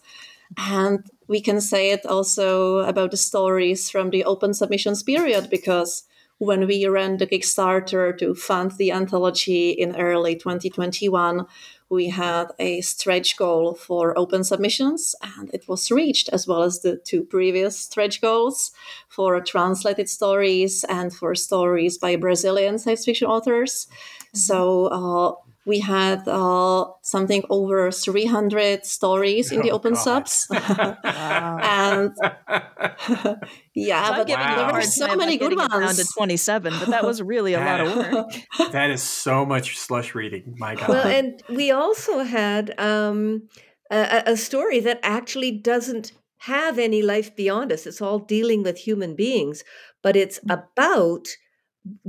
And 0.56 1.04
we 1.28 1.40
can 1.40 1.60
say 1.60 1.90
it 1.90 2.06
also 2.06 2.78
about 2.78 3.10
the 3.10 3.16
stories 3.16 3.90
from 3.90 4.10
the 4.10 4.24
open 4.24 4.54
submissions 4.54 5.02
period 5.02 5.50
because 5.50 6.04
when 6.38 6.66
we 6.66 6.86
ran 6.86 7.16
the 7.16 7.26
Kickstarter 7.26 8.16
to 8.18 8.34
fund 8.34 8.72
the 8.72 8.92
anthology 8.92 9.70
in 9.70 9.96
early 9.96 10.36
2021, 10.36 11.46
we 11.88 12.08
had 12.08 12.48
a 12.58 12.80
stretch 12.80 13.36
goal 13.36 13.74
for 13.74 14.18
open 14.18 14.42
submissions, 14.42 15.14
and 15.36 15.48
it 15.54 15.68
was 15.68 15.90
reached, 15.90 16.28
as 16.30 16.46
well 16.46 16.62
as 16.62 16.80
the 16.80 16.96
two 16.96 17.22
previous 17.22 17.78
stretch 17.78 18.20
goals 18.20 18.72
for 19.08 19.40
translated 19.40 20.08
stories 20.08 20.84
and 20.88 21.14
for 21.14 21.34
stories 21.34 21.96
by 21.96 22.16
Brazilian 22.16 22.78
science 22.78 23.04
fiction 23.04 23.28
authors. 23.28 23.86
So 24.34 24.86
uh, 24.86 25.45
we 25.66 25.80
had 25.80 26.26
uh, 26.28 26.86
something 27.02 27.42
over 27.50 27.90
300 27.90 28.86
stories 28.86 29.50
in 29.52 29.60
the 29.62 29.70
Oh, 29.72 29.74
open 29.76 29.94
God. 29.94 30.00
subs. 30.28 30.46
And 31.04 32.12
yeah, 33.74 34.06
So 34.08 34.14
but 34.14 34.26
giving 34.26 34.46
you 34.46 34.52
a 34.52 34.56
there 34.56 34.66
were 34.66 34.72
time 34.72 34.82
so 34.82 35.06
not 35.06 35.18
many 35.18 35.36
good 35.36 35.50
getting 35.50 35.64
it 35.64 35.70
down 35.70 35.94
to 35.94 36.04
27, 36.16 36.72
but 36.78 36.88
that 36.88 37.04
was 37.04 37.20
really 37.22 37.54
a 37.54 37.60
lot 37.60 37.80
of 37.80 37.96
work. 37.96 38.72
that 38.72 38.90
is 38.90 39.02
so 39.02 39.44
much 39.44 39.76
slush 39.78 40.14
reading. 40.14 40.54
My 40.58 40.74
God. 40.74 40.88
Well, 40.88 41.06
and 41.06 41.42
we 41.48 41.70
also 41.70 42.20
had 42.20 42.78
um, 42.78 43.48
a, 43.90 44.22
a 44.26 44.36
story 44.36 44.80
that 44.80 45.00
actually 45.02 45.50
doesn't 45.52 46.12
have 46.38 46.78
any 46.78 47.02
life 47.02 47.34
beyond 47.34 47.72
us. 47.72 47.86
It's 47.86 48.00
all 48.00 48.18
dealing 48.20 48.62
with 48.62 48.78
human 48.78 49.14
beings, 49.16 49.64
but 50.02 50.16
it's 50.16 50.38
about 50.48 51.26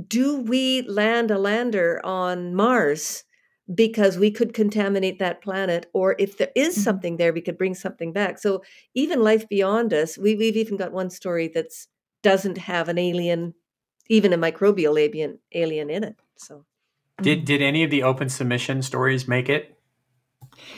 do 0.08 0.40
we 0.40 0.82
land 0.82 1.30
a 1.30 1.38
lander 1.38 2.00
on 2.04 2.54
Mars 2.54 3.24
because 3.74 4.18
we 4.18 4.30
could 4.30 4.54
contaminate 4.54 5.18
that 5.18 5.42
planet, 5.42 5.86
or 5.92 6.16
if 6.18 6.38
there 6.38 6.52
is 6.54 6.76
Mhm. 6.76 6.84
something 6.84 7.16
there, 7.16 7.32
we 7.32 7.40
could 7.40 7.58
bring 7.58 7.74
something 7.74 8.12
back. 8.12 8.38
So 8.38 8.62
even 8.94 9.22
life 9.22 9.48
beyond 9.48 9.92
us, 9.92 10.16
we, 10.16 10.34
we've 10.34 10.56
even 10.56 10.76
got 10.76 10.92
one 10.92 11.10
story 11.10 11.48
that's 11.48 11.88
doesn't 12.22 12.58
have 12.58 12.88
an 12.88 12.98
alien, 12.98 13.54
even 14.08 14.32
a 14.32 14.38
microbial 14.38 14.98
alien 14.98 15.38
alien 15.54 15.90
in 15.90 16.02
it. 16.04 16.16
So 16.36 16.64
did 17.22 17.44
did 17.44 17.62
any 17.62 17.84
of 17.84 17.90
the 17.90 18.02
open 18.02 18.28
submission 18.28 18.82
stories 18.82 19.28
make 19.28 19.48
it? 19.48 19.78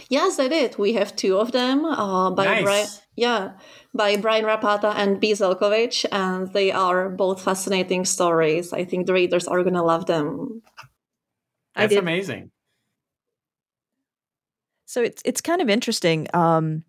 Yes, 0.09 0.37
they 0.37 0.49
did. 0.49 0.77
We 0.79 0.95
have 0.95 1.15
two 1.15 1.39
of 1.39 1.53
them 1.53 1.85
uh, 1.85 2.31
by 2.31 2.45
Nice. 2.45 2.63
Brian, 2.65 2.89
yeah, 3.17 3.53
by 3.95 4.17
Brian 4.17 4.45
Rappatta 4.45 4.95
and 4.97 5.21
B. 5.21 5.33
Zelkovich, 5.33 6.05
and 6.11 6.53
they 6.53 6.73
are 6.73 7.09
both 7.09 7.43
fascinating 7.43 8.05
stories. 8.05 8.73
I 8.73 8.85
think 8.85 9.07
the 9.07 9.13
readers 9.13 9.47
are 9.47 9.63
gonna 9.63 9.85
love 9.85 10.07
them. 10.07 10.63
That's 11.77 11.95
amazing. 11.95 12.51
So 14.91 15.01
it's 15.05 15.23
it's 15.25 15.41
kind 15.41 15.63
of 15.63 15.71
interesting. 15.71 16.27
Um, 16.35 16.83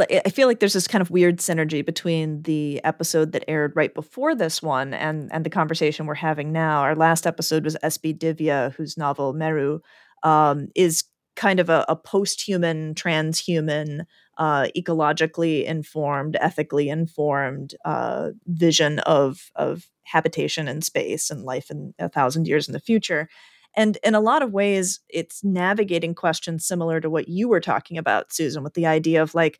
I 0.00 0.30
feel 0.30 0.48
like 0.48 0.60
there's 0.60 0.72
this 0.72 0.88
kind 0.88 1.02
of 1.02 1.10
weird 1.10 1.40
synergy 1.40 1.84
between 1.84 2.40
the 2.42 2.82
episode 2.84 3.32
that 3.32 3.44
aired 3.46 3.76
right 3.76 3.92
before 3.92 4.34
this 4.34 4.62
one 4.62 4.94
and 4.94 5.30
and 5.30 5.44
the 5.44 5.50
conversation 5.50 6.06
we're 6.06 6.14
having 6.14 6.52
now. 6.52 6.80
Our 6.80 6.94
last 6.96 7.26
episode 7.26 7.64
was 7.64 7.76
S.B. 7.82 8.14
Divya, 8.14 8.72
whose 8.76 8.96
novel 8.96 9.34
Meru 9.34 9.80
um, 10.22 10.68
is 10.74 11.04
kind 11.36 11.60
of 11.60 11.68
a, 11.68 11.84
a 11.86 11.96
post-human, 11.96 12.94
transhuman, 12.94 14.06
uh, 14.38 14.68
ecologically 14.74 15.66
informed, 15.66 16.34
ethically 16.40 16.88
informed 16.88 17.74
uh, 17.84 18.30
vision 18.46 19.00
of 19.00 19.50
of 19.54 19.84
habitation 20.04 20.66
in 20.66 20.80
space 20.80 21.28
and 21.28 21.44
life 21.44 21.70
in 21.70 21.92
a 21.98 22.08
thousand 22.08 22.48
years 22.48 22.68
in 22.68 22.72
the 22.72 22.80
future. 22.80 23.28
And 23.76 23.98
in 24.02 24.14
a 24.14 24.20
lot 24.20 24.42
of 24.42 24.52
ways, 24.52 25.00
it's 25.08 25.44
navigating 25.44 26.14
questions 26.14 26.66
similar 26.66 27.00
to 27.00 27.10
what 27.10 27.28
you 27.28 27.48
were 27.48 27.60
talking 27.60 27.98
about, 27.98 28.32
Susan, 28.32 28.62
with 28.64 28.74
the 28.74 28.86
idea 28.86 29.22
of 29.22 29.34
like, 29.34 29.58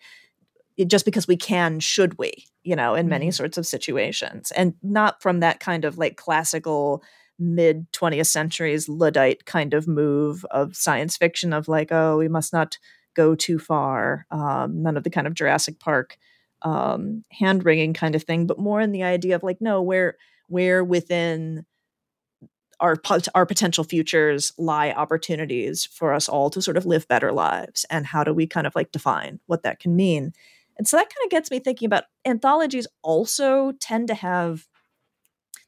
just 0.87 1.05
because 1.05 1.27
we 1.27 1.37
can, 1.37 1.81
should 1.81 2.18
we, 2.18 2.47
you 2.62 2.77
know, 2.77 2.94
in 2.94 3.09
many 3.09 3.29
Mhm. 3.29 3.35
sorts 3.35 3.59
of 3.59 3.66
situations. 3.66 4.53
And 4.53 4.75
not 4.83 5.21
from 5.23 5.40
that 5.40 5.61
kind 5.61 5.85
of 5.85 5.99
like 5.99 6.16
classical 6.16 7.03
mid 7.38 7.90
20th 7.92 8.27
centuries 8.29 8.88
Luddite 8.88 9.44
kind 9.44 9.75
of 9.75 9.88
move 9.88 10.44
of 10.51 10.77
science 10.77 11.16
fiction 11.16 11.53
of 11.53 11.68
like, 11.68 11.90
oh, 11.92 12.16
we 12.18 12.29
must 12.29 12.53
not 12.53 12.79
go 13.14 13.35
too 13.35 13.59
far. 13.59 14.27
Um, 14.31 14.83
none 14.83 14.97
of 14.97 15.05
the 15.05 15.11
kind 15.11 15.27
of 15.27 15.35
Jurassic 15.35 15.81
Park 15.81 16.16
um, 16.62 17.23
hand 17.33 17.64
wringing 17.64 17.92
kind 17.94 18.14
of 18.14 18.23
thing, 18.25 18.47
but 18.47 18.59
more 18.59 18.81
in 18.81 18.92
the 18.92 19.03
idea 19.05 19.35
of 19.37 19.42
like, 19.42 19.61
no, 19.61 19.83
we're 19.83 20.16
we're 20.49 20.83
within 20.85 21.64
our 22.80 22.96
our 23.34 23.46
potential 23.46 23.84
futures 23.84 24.52
lie 24.58 24.90
opportunities 24.92 25.84
for 25.84 26.12
us 26.12 26.28
all 26.28 26.50
to 26.50 26.62
sort 26.62 26.76
of 26.76 26.86
live 26.86 27.08
better 27.08 27.32
lives 27.32 27.84
and 27.90 28.06
how 28.06 28.24
do 28.24 28.32
we 28.32 28.46
kind 28.46 28.66
of 28.66 28.74
like 28.74 28.92
define 28.92 29.40
what 29.46 29.62
that 29.62 29.80
can 29.80 29.96
mean? 29.96 30.32
And 30.76 30.86
so 30.86 30.96
that 30.96 31.08
kind 31.08 31.24
of 31.24 31.30
gets 31.30 31.50
me 31.50 31.58
thinking 31.58 31.86
about 31.86 32.04
anthologies 32.24 32.86
also 33.02 33.72
tend 33.80 34.08
to 34.08 34.14
have 34.14 34.66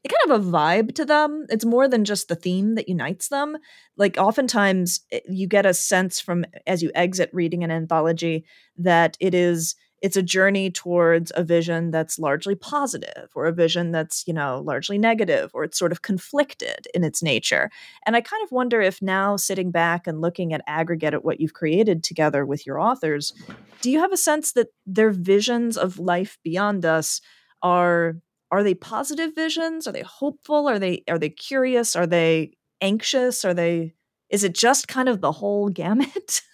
they 0.03 0.09
kind 0.09 0.31
of 0.31 0.47
a 0.47 0.49
vibe 0.49 0.95
to 0.95 1.05
them. 1.05 1.45
It's 1.49 1.65
more 1.65 1.87
than 1.87 2.05
just 2.05 2.27
the 2.27 2.35
theme 2.35 2.75
that 2.75 2.89
unites 2.89 3.27
them. 3.27 3.57
Like 3.97 4.17
oftentimes 4.17 5.01
eh, 5.11 5.19
you 5.29 5.47
get 5.47 5.65
a 5.65 5.73
sense 5.73 6.19
from 6.19 6.45
as 6.65 6.81
you 6.81 6.91
exit 6.95 7.29
reading 7.33 7.63
an 7.63 7.71
anthology 7.71 8.45
that 8.77 9.15
it 9.19 9.35
is 9.35 9.75
it's 10.01 10.17
a 10.17 10.23
journey 10.23 10.71
towards 10.71 11.31
a 11.35 11.43
vision 11.43 11.91
that's 11.91 12.17
largely 12.17 12.55
positive 12.55 13.29
or 13.35 13.45
a 13.45 13.53
vision 13.53 13.91
that's 13.91 14.23
you 14.27 14.33
know 14.33 14.61
largely 14.65 14.97
negative 14.97 15.51
or 15.53 15.63
it's 15.63 15.77
sort 15.77 15.91
of 15.91 16.01
conflicted 16.01 16.87
in 16.93 17.03
its 17.03 17.21
nature. 17.23 17.69
And 18.05 18.15
i 18.15 18.21
kind 18.21 18.43
of 18.43 18.51
wonder 18.51 18.81
if 18.81 19.01
now 19.01 19.35
sitting 19.35 19.71
back 19.71 20.07
and 20.07 20.21
looking 20.21 20.53
at 20.53 20.61
aggregate 20.67 21.13
at 21.13 21.23
what 21.23 21.39
you've 21.39 21.53
created 21.53 22.03
together 22.03 22.45
with 22.45 22.65
your 22.65 22.79
authors 22.79 23.33
do 23.81 23.89
you 23.89 23.99
have 23.99 24.13
a 24.13 24.17
sense 24.17 24.53
that 24.53 24.69
their 24.85 25.09
visions 25.09 25.77
of 25.77 25.99
life 25.99 26.37
beyond 26.43 26.85
us 26.85 27.19
are 27.61 28.15
are 28.51 28.63
they 28.63 28.73
positive 28.73 29.33
visions? 29.33 29.87
Are 29.87 29.91
they 29.91 30.01
hopeful? 30.01 30.67
Are 30.67 30.79
they 30.79 31.03
are 31.09 31.17
they 31.17 31.29
curious? 31.29 31.95
Are 31.95 32.07
they 32.07 32.51
anxious? 32.81 33.43
Are 33.43 33.53
they 33.53 33.93
is 34.29 34.43
it 34.43 34.53
just 34.53 34.87
kind 34.87 35.09
of 35.09 35.21
the 35.21 35.31
whole 35.31 35.69
gamut 35.69 36.41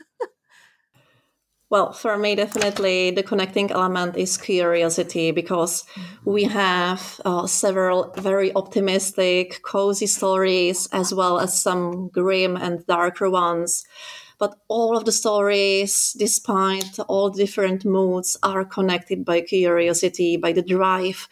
Well, 1.70 1.92
for 1.92 2.18
me, 2.18 2.36
definitely 2.36 3.12
the 3.12 3.24
connecting 3.24 3.72
element 3.72 4.16
is 4.16 4.38
curiosity 4.38 5.32
because 5.32 5.84
we 6.24 6.46
have 6.46 7.20
uh, 7.26 7.46
several 7.46 8.14
very 8.18 8.56
optimistic, 8.56 9.62
cozy 9.64 10.08
stories 10.08 10.88
as 10.94 11.14
well 11.14 11.40
as 11.40 11.62
some 11.62 12.08
grim 12.08 12.56
and 12.56 12.86
darker 12.88 13.30
ones. 13.30 13.84
But 14.40 14.56
all 14.70 14.96
of 14.96 15.04
the 15.04 15.12
stories, 15.12 16.14
despite 16.18 17.00
all 17.10 17.30
different 17.30 17.84
moods, 17.84 18.38
are 18.44 18.64
connected 18.64 19.26
by 19.26 19.42
curiosity, 19.42 20.38
by 20.38 20.54
the 20.54 20.62
drive 20.62 21.28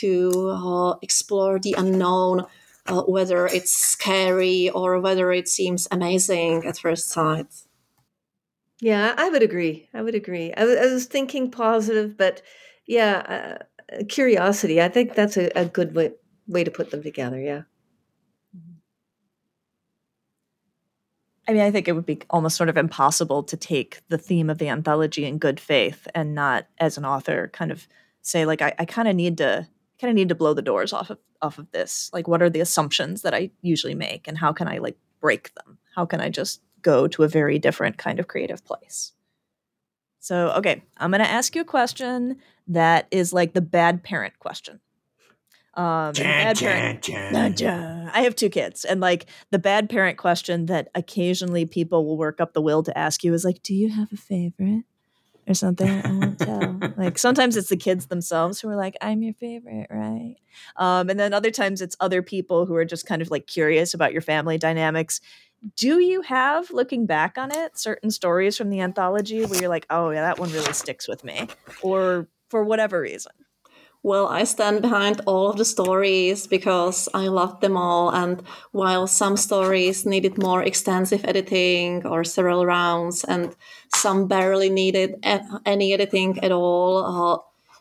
to 0.00 0.50
uh, 0.50 0.94
explore 1.02 1.60
the 1.60 1.74
unknown, 1.78 2.46
uh, 2.86 3.02
whether 3.02 3.46
it's 3.46 3.72
scary 3.72 4.68
or 4.70 4.98
whether 5.00 5.32
it 5.32 5.48
seems 5.48 5.86
amazing 5.92 6.64
at 6.66 6.78
first 6.78 7.10
sight. 7.10 7.46
Yeah, 8.80 9.14
I 9.16 9.28
would 9.28 9.42
agree. 9.42 9.88
I 9.92 10.02
would 10.02 10.14
agree. 10.14 10.52
I, 10.54 10.64
was 10.64 11.04
thinking 11.04 11.50
positive, 11.50 12.16
but 12.16 12.42
yeah, 12.86 13.58
uh, 13.92 14.04
curiosity. 14.08 14.80
I 14.80 14.88
think 14.88 15.14
that's 15.14 15.36
a, 15.36 15.50
a 15.54 15.66
good 15.66 15.94
way, 15.94 16.12
way 16.46 16.64
to 16.64 16.70
put 16.70 16.90
them 16.90 17.02
together. 17.02 17.38
Yeah. 17.38 17.62
I 21.48 21.52
mean, 21.52 21.62
I 21.62 21.70
think 21.70 21.88
it 21.88 21.92
would 21.92 22.06
be 22.06 22.20
almost 22.30 22.56
sort 22.56 22.68
of 22.68 22.76
impossible 22.76 23.42
to 23.42 23.56
take 23.56 24.00
the 24.08 24.18
theme 24.18 24.48
of 24.48 24.58
the 24.58 24.68
anthology 24.68 25.24
in 25.24 25.38
good 25.38 25.58
faith 25.58 26.06
and 26.14 26.34
not, 26.34 26.66
as 26.78 26.96
an 26.96 27.04
author, 27.04 27.50
kind 27.52 27.72
of 27.72 27.88
say 28.22 28.46
like, 28.46 28.62
I, 28.62 28.72
I 28.78 28.84
kind 28.84 29.08
of 29.08 29.16
need 29.16 29.38
to 29.38 29.66
kind 30.00 30.10
of 30.10 30.14
need 30.14 30.28
to 30.28 30.34
blow 30.34 30.54
the 30.54 30.62
doors 30.62 30.92
off 30.92 31.10
of 31.10 31.18
off 31.42 31.58
of 31.58 31.70
this. 31.72 32.10
Like, 32.12 32.28
what 32.28 32.42
are 32.42 32.50
the 32.50 32.60
assumptions 32.60 33.22
that 33.22 33.34
I 33.34 33.50
usually 33.62 33.94
make, 33.94 34.28
and 34.28 34.38
how 34.38 34.52
can 34.52 34.68
I 34.68 34.78
like 34.78 34.96
break 35.20 35.52
them? 35.54 35.78
How 35.96 36.06
can 36.06 36.20
I 36.20 36.28
just 36.28 36.60
go 36.82 37.06
to 37.08 37.22
a 37.22 37.28
very 37.28 37.58
different 37.58 37.98
kind 37.98 38.18
of 38.20 38.28
creative 38.28 38.64
place? 38.64 39.12
So, 40.18 40.50
okay, 40.58 40.82
I'm 40.98 41.10
going 41.10 41.22
to 41.22 41.30
ask 41.30 41.54
you 41.54 41.62
a 41.62 41.64
question 41.64 42.36
that 42.68 43.06
is 43.10 43.32
like 43.32 43.54
the 43.54 43.62
bad 43.62 44.02
parent 44.02 44.38
question. 44.38 44.80
Um, 45.74 46.12
bad 46.24 46.56
parent- 46.58 47.02
Dun, 47.32 47.52
dun. 47.52 48.10
I 48.12 48.22
have 48.22 48.34
two 48.34 48.50
kids, 48.50 48.84
and 48.84 49.00
like 49.00 49.26
the 49.50 49.58
bad 49.58 49.88
parent 49.88 50.18
question 50.18 50.66
that 50.66 50.88
occasionally 50.94 51.64
people 51.64 52.04
will 52.04 52.16
work 52.18 52.40
up 52.40 52.52
the 52.54 52.60
will 52.60 52.82
to 52.82 52.98
ask 52.98 53.22
you 53.22 53.32
is 53.32 53.44
like, 53.44 53.62
"Do 53.62 53.74
you 53.74 53.88
have 53.88 54.12
a 54.12 54.16
favorite?" 54.16 54.84
or 55.46 55.54
something. 55.54 55.88
I 55.88 56.10
won't 56.12 56.38
tell. 56.38 56.80
like 56.96 57.18
sometimes 57.18 57.56
it's 57.56 57.68
the 57.68 57.76
kids 57.76 58.06
themselves 58.06 58.60
who 58.60 58.68
are 58.68 58.76
like, 58.76 58.96
"I'm 59.00 59.22
your 59.22 59.34
favorite," 59.34 59.86
right? 59.90 60.36
Um, 60.76 61.08
and 61.08 61.18
then 61.20 61.32
other 61.32 61.52
times 61.52 61.80
it's 61.80 61.96
other 62.00 62.20
people 62.20 62.66
who 62.66 62.74
are 62.74 62.84
just 62.84 63.06
kind 63.06 63.22
of 63.22 63.30
like 63.30 63.46
curious 63.46 63.94
about 63.94 64.12
your 64.12 64.22
family 64.22 64.58
dynamics. 64.58 65.20
Do 65.76 65.98
you 66.00 66.22
have, 66.22 66.70
looking 66.70 67.04
back 67.06 67.36
on 67.36 67.50
it, 67.52 67.78
certain 67.78 68.10
stories 68.10 68.56
from 68.56 68.70
the 68.70 68.80
anthology 68.80 69.44
where 69.44 69.60
you're 69.60 69.68
like, 69.68 69.86
"Oh 69.90 70.10
yeah, 70.10 70.22
that 70.22 70.38
one 70.38 70.50
really 70.52 70.72
sticks 70.72 71.06
with 71.06 71.22
me," 71.24 71.48
or 71.82 72.28
for 72.48 72.64
whatever 72.64 73.00
reason? 73.00 73.32
Well, 74.02 74.28
I 74.28 74.44
stand 74.44 74.80
behind 74.80 75.20
all 75.26 75.50
of 75.50 75.58
the 75.58 75.64
stories 75.66 76.46
because 76.46 77.06
I 77.12 77.28
loved 77.28 77.60
them 77.60 77.76
all. 77.76 78.08
And 78.10 78.42
while 78.72 79.06
some 79.06 79.36
stories 79.36 80.06
needed 80.06 80.42
more 80.42 80.62
extensive 80.62 81.22
editing 81.26 82.06
or 82.06 82.24
several 82.24 82.64
rounds, 82.64 83.24
and 83.24 83.54
some 83.94 84.26
barely 84.26 84.70
needed 84.70 85.16
any 85.66 85.92
editing 85.92 86.38
at 86.42 86.52
all, 86.52 87.04
uh, 87.04 87.38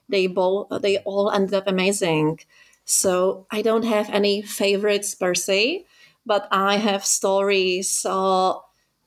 they 0.09 0.27
both 0.27 0.67
they 0.81 0.97
all 0.99 1.31
ended 1.31 1.53
up 1.53 1.67
amazing. 1.67 2.41
So 2.83 3.45
I 3.51 3.61
don't 3.61 3.85
have 3.85 4.09
any 4.09 4.41
favorites 4.41 5.15
per 5.15 5.33
se, 5.35 5.85
but 6.29 6.47
I 6.51 6.77
have 6.77 7.03
stories 7.05 8.05
uh, 8.07 8.53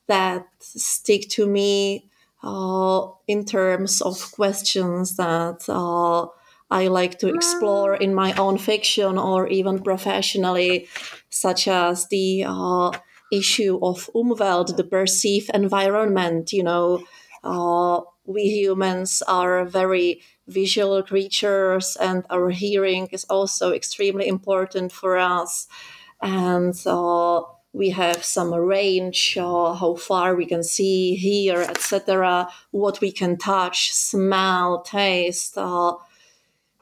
that 0.08 0.46
stick 0.60 1.28
to 1.30 1.46
me 1.46 2.10
uh, 2.42 3.06
in 3.26 3.44
terms 3.44 4.02
of 4.02 4.32
questions 4.32 5.16
that. 5.16 5.64
Uh, 5.68 6.26
I 6.72 6.88
like 6.88 7.18
to 7.18 7.28
explore 7.28 7.94
in 7.94 8.14
my 8.14 8.32
own 8.32 8.56
fiction 8.56 9.18
or 9.18 9.46
even 9.48 9.82
professionally, 9.82 10.88
such 11.28 11.68
as 11.68 12.08
the 12.08 12.46
uh, 12.48 12.92
issue 13.30 13.78
of 13.82 14.08
Umwelt, 14.14 14.76
the 14.78 14.84
perceived 14.84 15.50
environment. 15.52 16.50
You 16.50 16.62
know, 16.62 17.04
uh, 17.44 18.00
we 18.24 18.44
humans 18.44 19.22
are 19.28 19.66
very 19.66 20.22
visual 20.48 21.02
creatures, 21.02 21.96
and 22.00 22.24
our 22.30 22.48
hearing 22.50 23.08
is 23.12 23.24
also 23.28 23.72
extremely 23.72 24.26
important 24.26 24.92
for 24.92 25.18
us. 25.18 25.66
And 26.22 26.74
uh, 26.86 27.42
we 27.72 27.90
have 27.90 28.24
some 28.24 28.54
range, 28.54 29.36
uh, 29.38 29.74
how 29.74 29.96
far 29.96 30.34
we 30.34 30.46
can 30.46 30.62
see, 30.62 31.16
hear, 31.16 31.60
etc., 31.60 32.48
what 32.70 33.00
we 33.00 33.10
can 33.10 33.36
touch, 33.36 33.92
smell, 33.92 34.82
taste, 34.82 35.58
uh, 35.58 35.94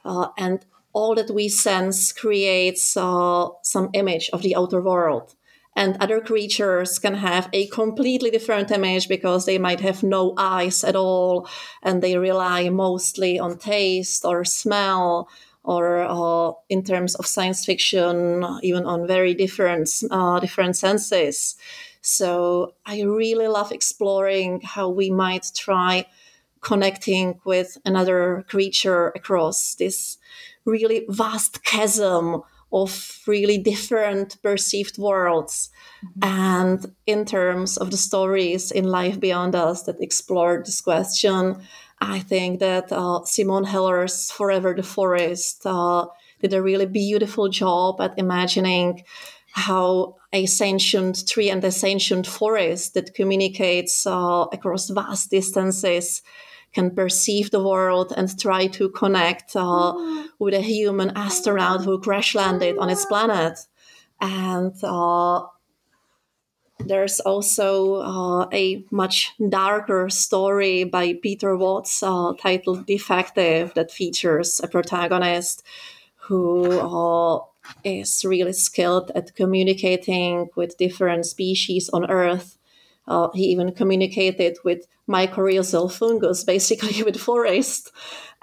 uh, 0.05 0.29
and 0.37 0.65
all 0.93 1.15
that 1.15 1.31
we 1.31 1.49
sense 1.49 2.13
creates 2.13 2.97
uh, 2.97 3.49
some 3.63 3.91
image 3.95 4.29
of 4.33 4.43
the 4.43 4.57
outer 4.57 4.81
world 4.81 5.35
and 5.77 5.97
other 6.01 6.21
creatures 6.21 6.99
can 6.99 7.15
have 7.15 7.49
a 7.53 7.67
completely 7.69 8.31
different 8.31 8.71
image 8.71 9.09
because 9.09 9.47
they 9.47 9.59
might 9.59 9.81
have 9.81 10.03
no 10.03 10.35
eyes 10.37 10.83
at 10.85 10.97
all 10.97 11.49
and 11.83 12.03
they 12.03 12.17
rely 12.19 12.69
mostly 12.69 13.39
on 13.39 13.57
taste 13.57 14.25
or 14.25 14.45
smell 14.45 15.29
or 15.63 16.03
uh, 16.03 16.53
in 16.69 16.83
terms 16.83 17.15
of 17.17 17.27
science 17.27 17.65
fiction 17.65 18.45
even 18.63 18.85
on 18.85 19.07
very 19.07 19.35
different 19.35 19.89
uh, 20.11 20.41
different 20.41 20.77
senses 20.77 21.57
so 22.01 22.75
i 22.87 23.03
really 23.03 23.49
love 23.49 23.73
exploring 23.73 24.61
how 24.63 24.89
we 24.89 25.11
might 25.11 25.47
try 25.55 26.05
connecting 26.61 27.41
with 27.45 27.79
another 27.85 28.45
creature 28.49 29.09
across 29.09 29.75
this 29.77 30.19
really 30.65 31.07
vast 31.09 31.65
chasm 31.65 32.43
of 32.73 33.21
really 33.27 33.59
different 33.59 34.41
perceived 34.43 34.97
worlds. 34.99 35.71
Mm-hmm. 36.05 36.25
And 36.25 36.95
in 37.07 37.25
terms 37.25 37.77
of 37.77 37.91
the 37.91 37.97
stories 37.97 38.71
in 38.71 38.85
Life 38.85 39.19
Beyond 39.19 39.55
Us 39.55 39.83
that 39.85 40.01
explore 40.01 40.63
this 40.65 40.81
question, 40.81 41.57
I 42.01 42.21
think 42.21 42.61
that 42.61 42.91
uh, 42.91 43.25
Simone 43.25 43.65
Heller's 43.65 44.31
Forever 44.31 44.75
the 44.75 44.83
Forest 44.83 45.67
uh, 45.67 46.07
did 46.41 46.55
a 46.55 46.63
really 46.63 46.87
beautiful 46.87 47.49
job 47.49 48.01
at 48.01 48.19
imagining 48.19 49.05
how 49.53 50.17
a 50.33 50.47
sentient 50.47 51.29
tree 51.29 51.51
and 51.51 51.63
a 51.65 51.71
sentient 51.71 52.27
forest 52.27 52.95
that 52.95 53.15
communicates 53.15 54.07
uh, 54.07 54.47
across 54.53 54.89
vast 54.89 55.31
distances 55.31 56.23
can 56.73 56.95
perceive 56.95 57.51
the 57.51 57.63
world 57.63 58.13
and 58.17 58.39
try 58.39 58.69
to 58.69 58.89
connect 58.91 59.57
uh, 59.57 59.93
mm. 59.93 60.27
with 60.39 60.55
a 60.55 60.61
human 60.61 61.11
astronaut 61.17 61.85
who 61.85 62.01
crash 62.01 62.35
landed 62.35 62.79
on 62.79 62.89
its 62.89 63.05
planet. 63.07 63.59
And 64.21 64.73
uh, 64.85 65.47
there's 66.87 67.21
also 67.21 67.97
uh, 67.97 68.49
a 68.53 68.85
much 68.91 69.33
darker 69.49 70.09
story 70.11 70.85
by 70.85 71.15
Peter 71.15 71.57
Watts 71.57 72.03
uh, 72.03 72.33
titled 72.41 72.87
Defective 72.87 73.75
that 73.75 73.91
features 73.91 74.61
a 74.63 74.69
protagonist 74.69 75.63
who 76.17 76.79
uh, 76.81 77.41
is 77.85 78.25
really 78.25 78.53
skilled 78.53 79.11
at 79.15 79.35
communicating 79.35 80.49
with 80.57 80.79
different 80.79 81.27
species 81.27 81.89
on 81.91 82.11
Earth 82.11 82.59
uh, 83.11 83.29
he 83.35 83.47
even 83.47 83.73
communicated 83.73 84.57
with 84.65 84.87
mycorrhizal 85.09 85.93
fungus, 85.93 86.45
basically 86.55 87.03
with 87.03 87.21
forest. 87.21 87.91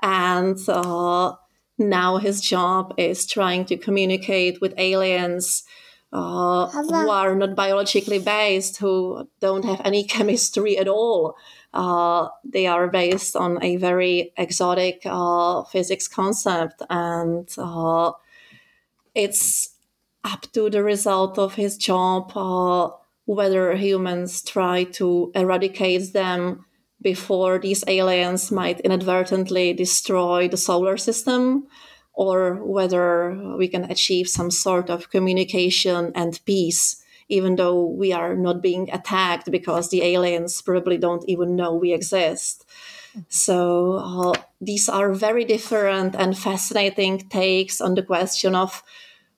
And 0.02 0.58
uh, 0.68 1.36
now 1.78 2.18
his 2.18 2.42
job 2.42 2.94
is 2.98 3.26
trying 3.26 3.66
to 3.66 3.78
communicate 3.78 4.62
with 4.62 4.74
aliens 4.78 5.64
uh, 6.14 6.68
who 6.70 7.10
are 7.10 7.36
not 7.36 7.56
biologically 7.56 8.20
based, 8.20 8.78
who 8.78 9.28
don't 9.40 9.66
have 9.66 9.82
any 9.84 10.04
chemistry 10.16 10.78
at 10.78 10.88
all. 10.88 11.36
Uh, 11.74 12.30
they 12.44 12.66
are 12.66 12.88
based 12.88 13.36
on 13.36 13.62
a 13.64 13.76
very 13.76 14.34
exotic 14.38 15.02
uh, 15.06 15.64
physics 15.66 16.08
concept, 16.08 16.82
and 16.90 17.50
uh, 17.58 18.12
it's 19.14 19.76
up 20.24 20.46
to 20.54 20.70
the 20.70 20.84
result 20.84 21.38
of 21.38 21.56
his 21.56 21.78
job 21.78 22.32
uh, 22.36 22.90
whether 23.26 23.76
humans 23.76 24.42
try 24.42 24.86
to 24.86 25.32
eradicate 25.36 26.14
them 26.14 26.66
before 27.02 27.60
these 27.60 27.84
aliens 27.88 28.52
might 28.52 28.80
inadvertently 28.80 29.74
destroy 29.74 30.48
the 30.48 30.58
solar 30.58 30.98
system, 30.98 31.68
or 32.18 32.56
whether 32.66 33.56
we 33.58 33.68
can 33.68 33.84
achieve 33.92 34.28
some 34.28 34.50
sort 34.50 34.90
of 34.90 35.12
communication 35.12 36.12
and 36.16 36.42
peace, 36.46 37.04
even 37.30 37.56
though 37.56 37.86
we 37.86 38.12
are 38.12 38.36
not 38.36 38.60
being 38.60 38.90
attacked 38.92 39.52
because 39.52 39.90
the 39.90 40.02
aliens 40.02 40.60
probably 40.64 40.98
don't 40.98 41.24
even 41.30 41.56
know 41.56 41.76
we 41.76 41.94
exist. 41.94 42.66
So, 43.30 44.00
uh, 44.04 44.34
these 44.60 44.90
are 44.90 45.14
very 45.14 45.46
different 45.46 46.16
and 46.16 46.36
fascinating 46.38 47.30
takes 47.30 47.80
on 47.80 47.94
the 47.94 48.04
question 48.04 48.56
of 48.56 48.82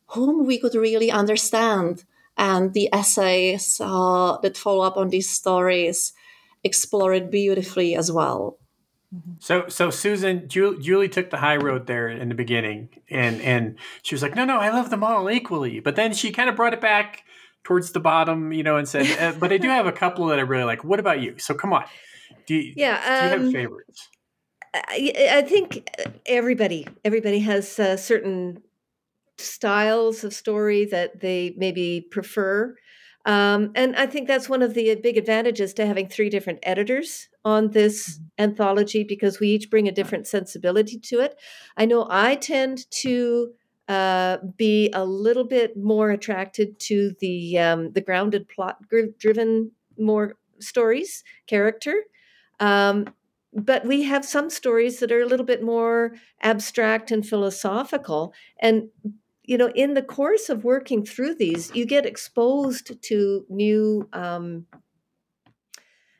whom 0.07 0.45
we 0.45 0.57
could 0.57 0.75
really 0.75 1.11
understand 1.11 2.05
and 2.37 2.73
the 2.73 2.89
essays 2.93 3.81
uh, 3.83 4.37
that 4.41 4.57
follow 4.57 4.85
up 4.85 4.95
on 4.95 5.09
these 5.09 5.29
stories 5.29 6.13
explore 6.63 7.13
it 7.13 7.29
beautifully 7.29 7.93
as 7.95 8.09
well. 8.09 8.57
Mm-hmm. 9.13 9.31
So, 9.39 9.67
so 9.69 9.89
Susan, 9.89 10.47
Julie, 10.47 10.81
Julie 10.81 11.09
took 11.09 11.31
the 11.31 11.37
high 11.37 11.55
road 11.55 11.87
there 11.87 12.09
in 12.09 12.29
the 12.29 12.35
beginning, 12.35 12.89
and 13.09 13.41
and 13.41 13.75
she 14.03 14.13
was 14.13 14.21
like, 14.21 14.35
"No, 14.35 14.45
no, 14.45 14.59
I 14.59 14.69
love 14.69 14.91
them 14.91 15.03
all 15.03 15.31
equally." 15.31 15.79
But 15.79 15.95
then 15.95 16.13
she 16.13 16.31
kind 16.31 16.49
of 16.49 16.55
brought 16.55 16.73
it 16.73 16.81
back 16.81 17.23
towards 17.63 17.91
the 17.91 17.99
bottom, 17.99 18.53
you 18.53 18.61
know, 18.61 18.77
and 18.77 18.87
said, 18.87 19.07
uh, 19.19 19.35
"But 19.39 19.51
I 19.51 19.57
do 19.57 19.67
have 19.67 19.87
a 19.87 19.91
couple 19.91 20.27
that 20.27 20.37
I 20.37 20.43
really 20.43 20.63
like." 20.63 20.83
What 20.83 20.99
about 20.99 21.21
you? 21.21 21.39
So, 21.39 21.55
come 21.55 21.73
on, 21.73 21.85
do 22.45 22.53
you, 22.53 22.73
yeah, 22.75 23.01
um, 23.03 23.19
do 23.19 23.25
you 23.25 23.31
have 23.31 23.41
um, 23.41 23.51
favorites? 23.51 24.09
I, 24.75 25.29
I 25.31 25.41
think 25.41 25.89
everybody 26.27 26.87
everybody 27.03 27.39
has 27.39 27.79
uh, 27.79 27.97
certain 27.97 28.61
styles 29.39 30.23
of 30.23 30.33
story 30.33 30.85
that 30.85 31.21
they 31.21 31.55
maybe 31.57 32.05
prefer. 32.11 32.75
Um, 33.25 33.71
and 33.75 33.95
I 33.95 34.05
think 34.05 34.27
that's 34.27 34.49
one 34.49 34.62
of 34.62 34.73
the 34.73 34.95
big 34.95 35.17
advantages 35.17 35.73
to 35.75 35.86
having 35.86 36.08
three 36.08 36.29
different 36.29 36.60
editors 36.63 37.27
on 37.43 37.71
this 37.71 38.12
mm-hmm. 38.12 38.43
anthology 38.43 39.03
because 39.03 39.39
we 39.39 39.49
each 39.49 39.69
bring 39.69 39.88
a 39.88 39.91
different 39.91 40.27
sensibility 40.27 40.97
to 40.99 41.19
it. 41.19 41.38
I 41.77 41.86
know 41.86 42.08
I 42.10 42.36
tend 42.36 42.89
to 43.01 43.51
uh, 43.88 44.38
be 44.55 44.89
a 44.93 45.03
little 45.03 45.43
bit 45.43 45.75
more 45.75 46.12
attracted 46.12 46.79
to 46.79 47.13
the 47.19 47.58
um, 47.58 47.91
the 47.91 48.01
grounded 48.01 48.47
plot 48.47 48.77
driven 49.17 49.71
more 49.97 50.38
stories 50.60 51.23
character. 51.47 52.03
Um, 52.60 53.08
but 53.51 53.86
we 53.86 54.03
have 54.03 54.25
some 54.25 54.49
stories 54.49 54.99
that 54.99 55.12
are 55.12 55.21
a 55.21 55.25
little 55.25 55.45
bit 55.45 55.63
more 55.63 56.13
abstract 56.41 57.10
and 57.10 57.25
philosophical 57.25 58.34
and 58.62 58.89
you 59.49 59.57
know, 59.57 59.71
in 59.73 59.95
the 59.95 60.03
course 60.03 60.47
of 60.47 60.63
working 60.63 61.03
through 61.03 61.33
these, 61.33 61.71
you 61.73 61.83
get 61.83 62.05
exposed 62.05 63.01
to 63.01 63.45
new 63.49 64.07
um, 64.13 64.67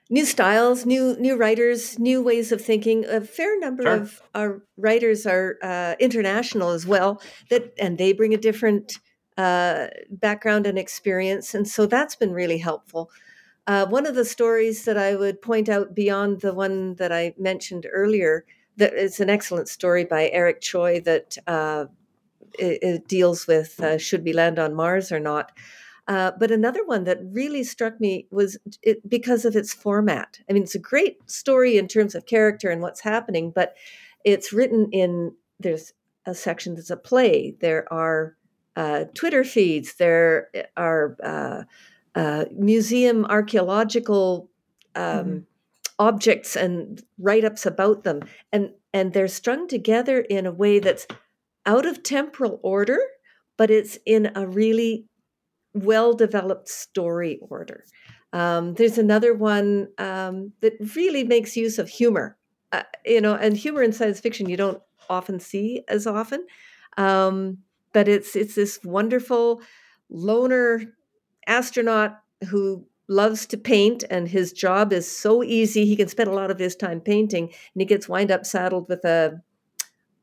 new 0.10 0.26
styles, 0.26 0.84
new 0.84 1.16
new 1.20 1.38
writers, 1.38 2.00
new 2.00 2.24
ways 2.24 2.52
of 2.52 2.60
thinking. 2.60 3.06
A 3.06 3.22
fair 3.22 3.60
number 3.60 3.84
sure. 3.84 3.98
of 3.98 4.22
our 4.34 4.64
writers 4.78 5.28
are 5.28 5.60
uh, 5.62 5.94
international 6.00 6.72
as 6.72 6.88
well, 6.88 7.22
that 7.52 7.72
and 7.78 8.00
they 8.00 8.14
bring 8.14 8.34
a 8.34 8.38
different 8.38 8.98
uh, 9.38 9.90
background 10.10 10.66
and 10.66 10.80
experience, 10.80 11.54
and 11.54 11.68
so 11.68 11.86
that's 11.86 12.16
been 12.16 12.34
really 12.34 12.58
helpful. 12.58 13.12
Uh, 13.68 13.86
one 13.86 14.08
of 14.08 14.16
the 14.16 14.26
stories 14.26 14.86
that 14.86 14.98
I 14.98 15.16
would 15.16 15.40
point 15.40 15.70
out 15.70 15.94
beyond 15.94 16.42
the 16.42 16.56
one 16.56 16.96
that 16.96 17.12
I 17.12 17.36
mentioned 17.38 17.86
earlier, 17.92 18.44
that 18.78 18.94
is 18.96 19.20
an 19.20 19.30
excellent 19.30 19.70
story 19.70 20.04
by 20.04 20.30
Eric 20.30 20.62
Choi 20.62 21.00
that 21.02 21.38
uh, 21.46 21.86
it, 22.58 22.80
it 22.82 23.08
deals 23.08 23.48
with 23.48 23.80
uh, 23.80 23.98
should 23.98 24.24
we 24.24 24.34
land 24.34 24.60
on 24.60 24.74
Mars 24.74 25.12
or 25.12 25.20
not. 25.20 25.52
Uh, 26.08 26.32
but 26.40 26.50
another 26.50 26.84
one 26.86 27.04
that 27.04 27.20
really 27.22 27.64
struck 27.64 28.02
me 28.02 28.26
was 28.32 28.58
it, 28.82 29.08
because 29.08 29.46
of 29.46 29.56
its 29.56 29.74
format. 29.74 30.40
I 30.50 30.54
mean, 30.54 30.64
it's 30.64 30.74
a 30.74 30.80
great 30.80 31.30
story 31.30 31.78
in 31.78 31.88
terms 31.88 32.16
of 32.16 32.26
character 32.26 32.72
and 32.72 32.82
what's 32.82 33.02
happening, 33.02 33.52
but 33.52 33.76
it's 34.26 34.52
written 34.52 34.90
in 34.92 35.34
there's 35.60 35.94
a 36.26 36.34
section 36.34 36.76
that's 36.76 36.90
a 36.90 36.98
play. 36.98 37.56
There 37.60 37.92
are 37.94 38.36
uh, 38.76 39.06
Twitter 39.14 39.44
feeds. 39.44 39.96
There 39.96 40.50
are 40.76 41.16
uh, 41.24 41.64
uh, 42.16 42.46
museum 42.58 43.26
archaeological 43.26 44.50
um, 44.96 45.04
mm-hmm. 45.04 45.40
objects 46.00 46.56
and 46.56 47.04
write 47.20 47.46
ups 47.46 47.66
about 47.66 48.04
them, 48.04 48.22
and 48.52 48.72
and 48.94 49.14
they're 49.14 49.28
strung 49.28 49.68
together 49.68 50.22
in 50.22 50.46
a 50.46 50.52
way 50.52 50.80
that's 50.80 51.06
out 51.66 51.86
of 51.86 52.04
temporal 52.04 52.60
order, 52.64 53.00
but 53.58 53.70
it's 53.70 53.98
in 54.06 54.32
a 54.36 54.48
really 54.48 55.06
well 55.74 56.14
developed 56.14 56.70
story 56.70 57.40
order. 57.42 57.84
Um, 58.32 58.74
there's 58.76 58.98
another 58.98 59.34
one 59.34 59.88
um, 59.98 60.54
that 60.62 60.74
really 60.96 61.24
makes 61.24 61.58
use 61.58 61.80
of 61.80 61.90
humor, 61.90 62.38
uh, 62.72 62.84
you 63.06 63.22
know, 63.22 63.36
and 63.36 63.58
humor 63.58 63.82
in 63.82 63.92
science 63.92 64.20
fiction 64.20 64.50
you 64.50 64.58
don't 64.58 64.82
often 65.10 65.40
see 65.40 65.84
as 65.88 66.06
often. 66.06 66.46
Um, 66.98 67.60
but 67.94 68.08
it's 68.08 68.36
it's 68.36 68.56
this 68.56 68.80
wonderful 68.84 69.62
loner 70.10 70.82
astronaut 71.48 72.20
who 72.50 72.86
loves 73.08 73.48
to 73.48 73.58
paint 73.58 74.04
and 74.10 74.28
his 74.28 74.54
job 74.54 74.94
is 74.94 75.10
so 75.10 75.44
easy 75.44 75.86
he 75.86 75.96
can 75.96 76.08
spend 76.08 76.30
a 76.30 76.34
lot 76.34 76.52
of 76.52 76.60
his 76.60 76.76
time 76.76 77.02
painting 77.02 77.46
and 77.46 77.82
he 77.82 77.86
gets 77.86 78.08
wind 78.08 78.30
up 78.30 78.46
saddled 78.46 78.88
with 78.88 79.04
a 79.04 79.42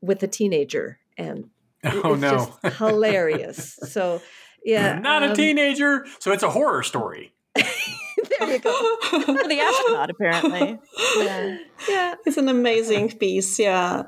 with 0.01 0.23
a 0.23 0.27
teenager 0.27 0.97
and 1.17 1.49
oh 1.83 2.13
it's 2.13 2.21
no 2.21 2.51
just 2.63 2.77
hilarious 2.77 3.79
so 3.89 4.21
yeah 4.63 4.99
not 4.99 5.23
a 5.23 5.29
um, 5.29 5.35
teenager 5.35 6.05
so 6.19 6.31
it's 6.31 6.43
a 6.43 6.49
horror 6.49 6.83
story 6.83 7.33
there 8.39 8.51
you 8.51 8.59
go. 8.59 8.97
For 9.01 9.47
the 9.47 9.59
astronaut, 9.59 10.09
apparently. 10.09 10.79
Yeah. 11.17 11.57
yeah 11.89 12.13
It's 12.25 12.37
an 12.37 12.49
amazing 12.49 13.17
piece, 13.17 13.59
yeah. 13.59 14.03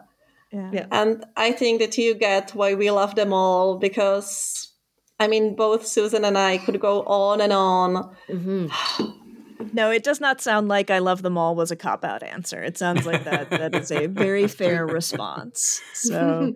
Yeah. 0.51 0.69
Yeah. 0.73 0.85
And 0.91 1.25
I 1.37 1.51
think 1.51 1.79
that 1.79 1.97
you 1.97 2.15
get 2.15 2.51
why 2.55 2.73
we 2.73 2.89
love 2.91 3.15
them 3.15 3.33
all 3.33 3.77
because, 3.77 4.71
I 5.19 5.27
mean, 5.27 5.55
both 5.55 5.85
Susan 5.85 6.25
and 6.25 6.37
I 6.37 6.57
could 6.57 6.79
go 6.79 7.03
on 7.03 7.41
and 7.41 7.53
on. 7.53 8.15
mhm. 8.29 8.71
No, 9.73 9.91
it 9.91 10.03
does 10.03 10.21
not 10.21 10.39
sound 10.39 10.69
like 10.69 10.89
I 10.89 10.99
love 10.99 11.21
them 11.21 11.37
all 11.37 11.53
was 11.53 11.69
a 11.69 11.75
cop 11.75 12.05
out 12.05 12.23
answer. 12.23 12.63
It 12.63 12.77
sounds 12.77 13.05
like 13.05 13.25
that 13.25 13.49
that 13.49 13.75
is 13.75 13.91
a 13.91 14.07
very 14.07 14.47
fair 14.47 14.85
response. 14.87 15.81
So 15.93 16.53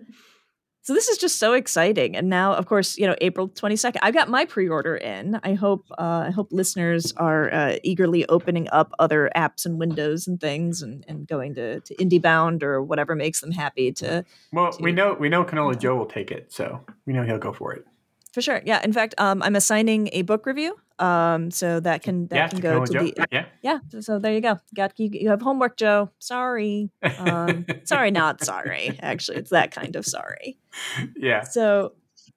so 0.84 0.92
this 0.92 1.08
is 1.08 1.16
just 1.16 1.38
so 1.38 1.54
exciting. 1.54 2.14
And 2.14 2.28
now, 2.28 2.52
of 2.52 2.66
course, 2.66 2.98
you 2.98 3.06
know, 3.06 3.16
April 3.22 3.48
22nd. 3.48 3.96
I've 4.02 4.12
got 4.12 4.28
my 4.28 4.44
pre-order 4.44 4.94
in. 4.94 5.40
I 5.42 5.54
hope 5.54 5.86
uh, 5.98 6.26
I 6.28 6.30
hope 6.30 6.48
listeners 6.52 7.12
are 7.16 7.52
uh, 7.52 7.76
eagerly 7.82 8.26
opening 8.28 8.68
up 8.70 8.92
other 8.98 9.30
apps 9.34 9.64
and 9.64 9.78
windows 9.78 10.28
and 10.28 10.38
things 10.38 10.82
and, 10.82 11.02
and 11.08 11.26
going 11.26 11.54
to, 11.54 11.80
to 11.80 11.94
IndieBound 11.96 12.62
or 12.62 12.82
whatever 12.82 13.14
makes 13.14 13.40
them 13.40 13.50
happy 13.50 13.92
to 13.92 14.24
well 14.52 14.76
we 14.78 14.92
know 14.92 15.16
we 15.18 15.30
know 15.30 15.42
Cannoli 15.42 15.78
Joe 15.78 15.96
will 15.96 16.06
take 16.06 16.30
it 16.30 16.52
so 16.52 16.84
we 17.06 17.14
know 17.14 17.24
he'll 17.24 17.38
go 17.38 17.52
for 17.52 17.72
it 17.72 17.86
for 18.34 18.42
sure. 18.42 18.60
Yeah. 18.66 18.82
In 18.84 18.92
fact, 18.92 19.14
um, 19.16 19.42
I'm 19.42 19.56
assigning 19.56 20.10
a 20.12 20.22
book 20.22 20.44
review. 20.44 20.76
Um, 20.98 21.50
so 21.50 21.80
that 21.80 22.02
can 22.02 22.28
that 22.28 22.36
yeah 22.36 22.48
can 22.48 22.60
go 22.60 22.84
to 22.84 22.92
Joe. 22.92 23.00
the 23.00 23.26
yeah 23.32 23.46
yeah 23.62 23.78
so, 23.88 24.00
so 24.00 24.18
there 24.20 24.32
you 24.32 24.40
go 24.40 24.60
got 24.76 24.92
you, 25.00 25.10
you 25.12 25.28
have 25.28 25.42
homework 25.42 25.76
joe 25.76 26.12
sorry 26.20 26.88
um 27.18 27.66
sorry 27.82 28.12
not 28.12 28.44
sorry 28.44 28.96
actually 29.02 29.38
it's 29.38 29.50
that 29.50 29.72
kind 29.72 29.96
of 29.96 30.06
sorry 30.06 30.56
yeah 31.16 31.42
so 31.42 31.94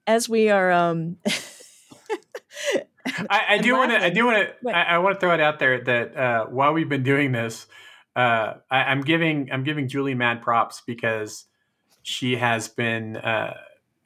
as 0.08 0.28
we 0.28 0.48
are 0.48 0.72
um 0.72 1.18
I, 3.30 3.58
do 3.58 3.74
want 3.74 3.92
to. 3.92 4.02
I 4.02 4.10
do 4.10 4.26
want 4.26 4.48
to. 4.62 4.70
I, 4.70 4.82
I 4.82 4.98
want 4.98 5.16
to 5.16 5.20
throw 5.20 5.34
it 5.34 5.40
out 5.40 5.58
there 5.58 5.82
that 5.84 6.16
uh, 6.16 6.46
while 6.46 6.72
we've 6.72 6.88
been 6.88 7.02
doing 7.02 7.32
this, 7.32 7.66
uh, 8.16 8.54
I, 8.70 8.84
I'm 8.84 9.02
giving 9.02 9.50
I'm 9.52 9.64
giving 9.64 9.88
Julie 9.88 10.14
mad 10.14 10.42
props 10.42 10.82
because 10.86 11.44
she 12.02 12.36
has 12.36 12.68
been 12.68 13.16
uh, 13.16 13.54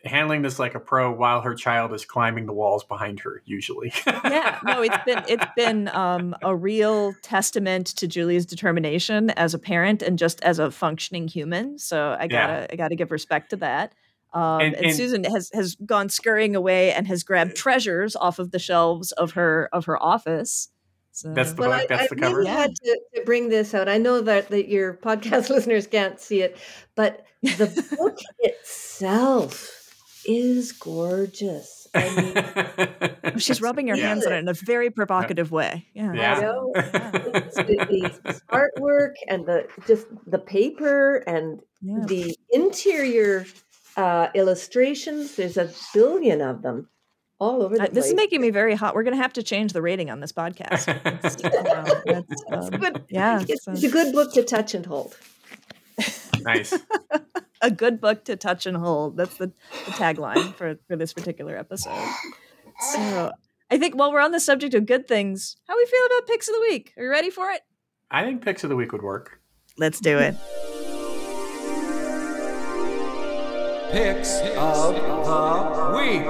handling 0.04 0.42
this 0.42 0.58
like 0.58 0.74
a 0.74 0.80
pro 0.80 1.12
while 1.12 1.40
her 1.42 1.54
child 1.54 1.92
is 1.92 2.04
climbing 2.04 2.46
the 2.46 2.52
walls 2.52 2.84
behind 2.84 3.20
her. 3.20 3.42
Usually, 3.44 3.92
yeah 4.06 4.58
no 4.64 4.82
it's 4.82 4.96
been 5.04 5.22
it's 5.28 5.46
been 5.56 5.88
um 5.88 6.34
a 6.42 6.54
real 6.54 7.14
testament 7.22 7.86
to 7.88 8.06
julie's 8.08 8.44
determination 8.46 9.30
as 9.30 9.54
a 9.54 9.58
parent 9.58 10.02
and 10.02 10.18
just 10.18 10.42
as 10.42 10.58
a 10.58 10.70
functioning 10.70 11.28
human 11.28 11.78
so 11.78 12.16
i 12.18 12.26
gotta 12.26 12.52
Yeah. 12.62 12.66
i 12.70 12.76
gotta 12.76 12.96
give 12.96 13.10
respect 13.10 13.50
to 13.50 13.56
that 13.56 13.92
um, 14.34 14.60
And- 14.62 14.74
and, 14.76 14.86
and- 14.86 14.94
Susan 14.96 15.24
has 15.24 15.50
has 15.52 15.74
gone 15.84 16.08
scurrying 16.08 16.56
away 16.56 16.92
and 16.92 17.06
has 17.06 17.22
grabbed 17.22 17.54
treasures 17.54 18.16
off 18.16 18.38
of 18.38 18.50
the 18.50 18.58
shelves 18.58 19.12
of 19.12 19.32
her 19.32 19.68
of 19.72 19.84
her 19.84 20.02
office. 20.02 20.68
So 21.14 21.34
That's 21.34 21.52
the 21.52 21.60
well, 21.60 21.70
book, 21.72 21.80
I, 21.82 21.86
that's 21.94 22.04
I 22.10 22.14
the 22.14 22.16
cover. 22.16 22.38
really 22.38 22.50
had 22.50 22.74
to, 22.74 23.00
to 23.16 23.22
bring 23.26 23.50
this 23.50 23.74
out. 23.74 23.86
I 23.90 23.98
know 23.98 24.22
that, 24.22 24.48
that 24.48 24.68
your 24.68 24.94
podcast 24.94 25.50
listeners 25.54 25.86
can't 25.86 26.18
see 26.18 26.40
it, 26.40 26.56
but 26.94 27.26
the 27.42 27.94
book 27.98 28.16
itself 28.38 29.81
is 30.26 30.72
gorgeous. 30.72 31.88
I 31.94 33.12
mean, 33.24 33.38
she's 33.38 33.60
rubbing 33.60 33.88
her 33.88 33.96
Yeah. 33.96 34.08
hands 34.08 34.26
on 34.26 34.32
it 34.32 34.38
in 34.38 34.48
a 34.48 34.54
very 34.54 34.90
provocative 34.90 35.50
way. 35.50 35.86
Yeah. 35.94 36.12
Yeah. 36.14 36.34
I 36.36 36.40
know 36.40 36.72
it's 36.74 37.56
the, 37.56 38.12
the 38.24 38.40
artwork 38.50 39.12
and 39.28 39.44
the 39.46 39.66
just 39.86 40.06
the 40.26 40.38
paper 40.38 41.16
and 41.26 41.60
Yeah. 41.82 42.04
the 42.06 42.36
interior 42.50 43.44
uh, 43.96 44.28
illustrations. 44.34 45.36
There's 45.36 45.56
a 45.58 45.70
billion 45.92 46.40
of 46.40 46.62
them 46.62 46.88
all 47.38 47.62
over 47.62 47.74
the 47.76 47.82
Uh, 47.82 47.86
place. 47.86 47.94
this 47.94 48.06
is 48.06 48.14
making 48.14 48.40
me 48.40 48.50
very 48.50 48.74
hot. 48.74 48.94
We're 48.94 49.02
going 49.02 49.16
to 49.16 49.22
have 49.22 49.32
to 49.34 49.42
change 49.42 49.72
the 49.74 49.82
rating 49.82 50.08
on 50.10 50.20
this 50.20 50.32
podcast. 50.42 50.88
It's, 51.24 51.44
uh, 51.44 52.00
that's, 52.06 52.68
um, 52.72 52.80
good. 52.80 53.04
yeah, 53.10 53.42
It's, 53.46 53.64
so- 53.64 53.72
it's 53.72 53.82
a 53.84 53.88
good 53.90 54.12
book 54.14 54.32
to 54.34 54.42
touch 54.44 54.74
and 54.74 54.86
hold. 54.86 55.16
Nice. 56.42 56.78
a 57.62 57.70
good 57.70 58.00
book 58.00 58.24
to 58.24 58.36
touch 58.36 58.66
and 58.66 58.76
hold. 58.76 59.16
That's 59.16 59.36
the, 59.36 59.52
the 59.86 59.92
tagline 59.92 60.54
for, 60.54 60.76
for 60.88 60.96
this 60.96 61.12
particular 61.12 61.56
episode. 61.56 62.08
So 62.92 63.32
I 63.70 63.78
think 63.78 63.94
while 63.94 64.12
we're 64.12 64.20
on 64.20 64.32
the 64.32 64.40
subject 64.40 64.74
of 64.74 64.86
good 64.86 65.06
things, 65.06 65.56
how 65.66 65.76
we 65.76 65.86
feel 65.86 66.06
about 66.06 66.26
picks 66.26 66.48
of 66.48 66.54
the 66.54 66.60
week? 66.60 66.92
Are 66.96 67.04
you 67.04 67.10
ready 67.10 67.30
for 67.30 67.50
it? 67.50 67.62
I 68.10 68.24
think 68.24 68.42
picks 68.42 68.64
of 68.64 68.70
the 68.70 68.76
week 68.76 68.92
would 68.92 69.02
work. 69.02 69.40
Let's 69.78 70.00
do 70.00 70.18
it. 70.18 70.34
Picks 73.92 74.40
of 74.56 74.94
the 74.94 75.92
week. 75.96 76.26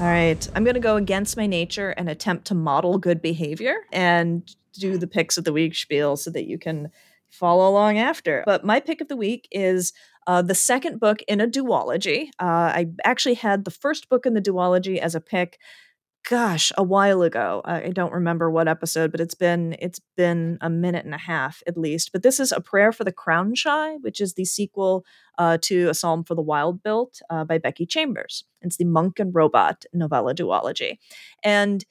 All 0.00 0.06
right. 0.06 0.48
I'm 0.54 0.64
going 0.64 0.74
to 0.74 0.80
go 0.80 0.96
against 0.96 1.36
my 1.36 1.46
nature 1.46 1.90
and 1.90 2.08
attempt 2.08 2.46
to 2.46 2.54
model 2.54 2.98
good 2.98 3.22
behavior 3.22 3.76
and 3.92 4.54
do 4.74 4.98
the 4.98 5.06
picks 5.06 5.38
of 5.38 5.44
the 5.44 5.52
week 5.52 5.74
spiel 5.74 6.16
so 6.16 6.30
that 6.30 6.46
you 6.46 6.58
can 6.58 6.90
follow 7.30 7.68
along 7.68 7.98
after. 7.98 8.42
But 8.46 8.64
my 8.64 8.80
pick 8.80 9.00
of 9.00 9.08
the 9.08 9.16
week 9.16 9.48
is 9.50 9.92
uh, 10.26 10.42
the 10.42 10.54
second 10.54 11.00
book 11.00 11.22
in 11.26 11.40
a 11.40 11.48
duology. 11.48 12.28
Uh, 12.38 12.70
I 12.74 12.86
actually 13.04 13.34
had 13.34 13.64
the 13.64 13.70
first 13.70 14.08
book 14.08 14.26
in 14.26 14.34
the 14.34 14.42
duology 14.42 14.98
as 14.98 15.14
a 15.14 15.20
pick. 15.20 15.58
Gosh, 16.28 16.72
a 16.76 16.82
while 16.82 17.22
ago. 17.22 17.62
I 17.64 17.88
don't 17.88 18.12
remember 18.12 18.50
what 18.50 18.68
episode, 18.68 19.12
but 19.12 19.20
it's 19.20 19.36
been 19.36 19.76
it's 19.78 20.00
been 20.14 20.58
a 20.60 20.68
minute 20.68 21.06
and 21.06 21.14
a 21.14 21.18
half 21.18 21.62
at 21.66 21.78
least. 21.78 22.12
But 22.12 22.22
this 22.22 22.38
is 22.38 22.52
a 22.52 22.60
prayer 22.60 22.92
for 22.92 23.04
the 23.04 23.12
crown 23.12 23.54
shy, 23.54 23.94
which 24.02 24.20
is 24.20 24.34
the 24.34 24.44
sequel 24.44 25.06
uh, 25.38 25.56
to 25.62 25.88
A 25.88 25.94
Psalm 25.94 26.24
for 26.24 26.34
the 26.34 26.42
Wild 26.42 26.82
Built 26.82 27.22
uh, 27.30 27.44
by 27.44 27.56
Becky 27.56 27.86
Chambers. 27.86 28.44
It's 28.60 28.76
the 28.76 28.84
Monk 28.84 29.18
and 29.18 29.34
Robot 29.34 29.86
novella 29.94 30.34
duology. 30.34 30.98
And 31.42 31.86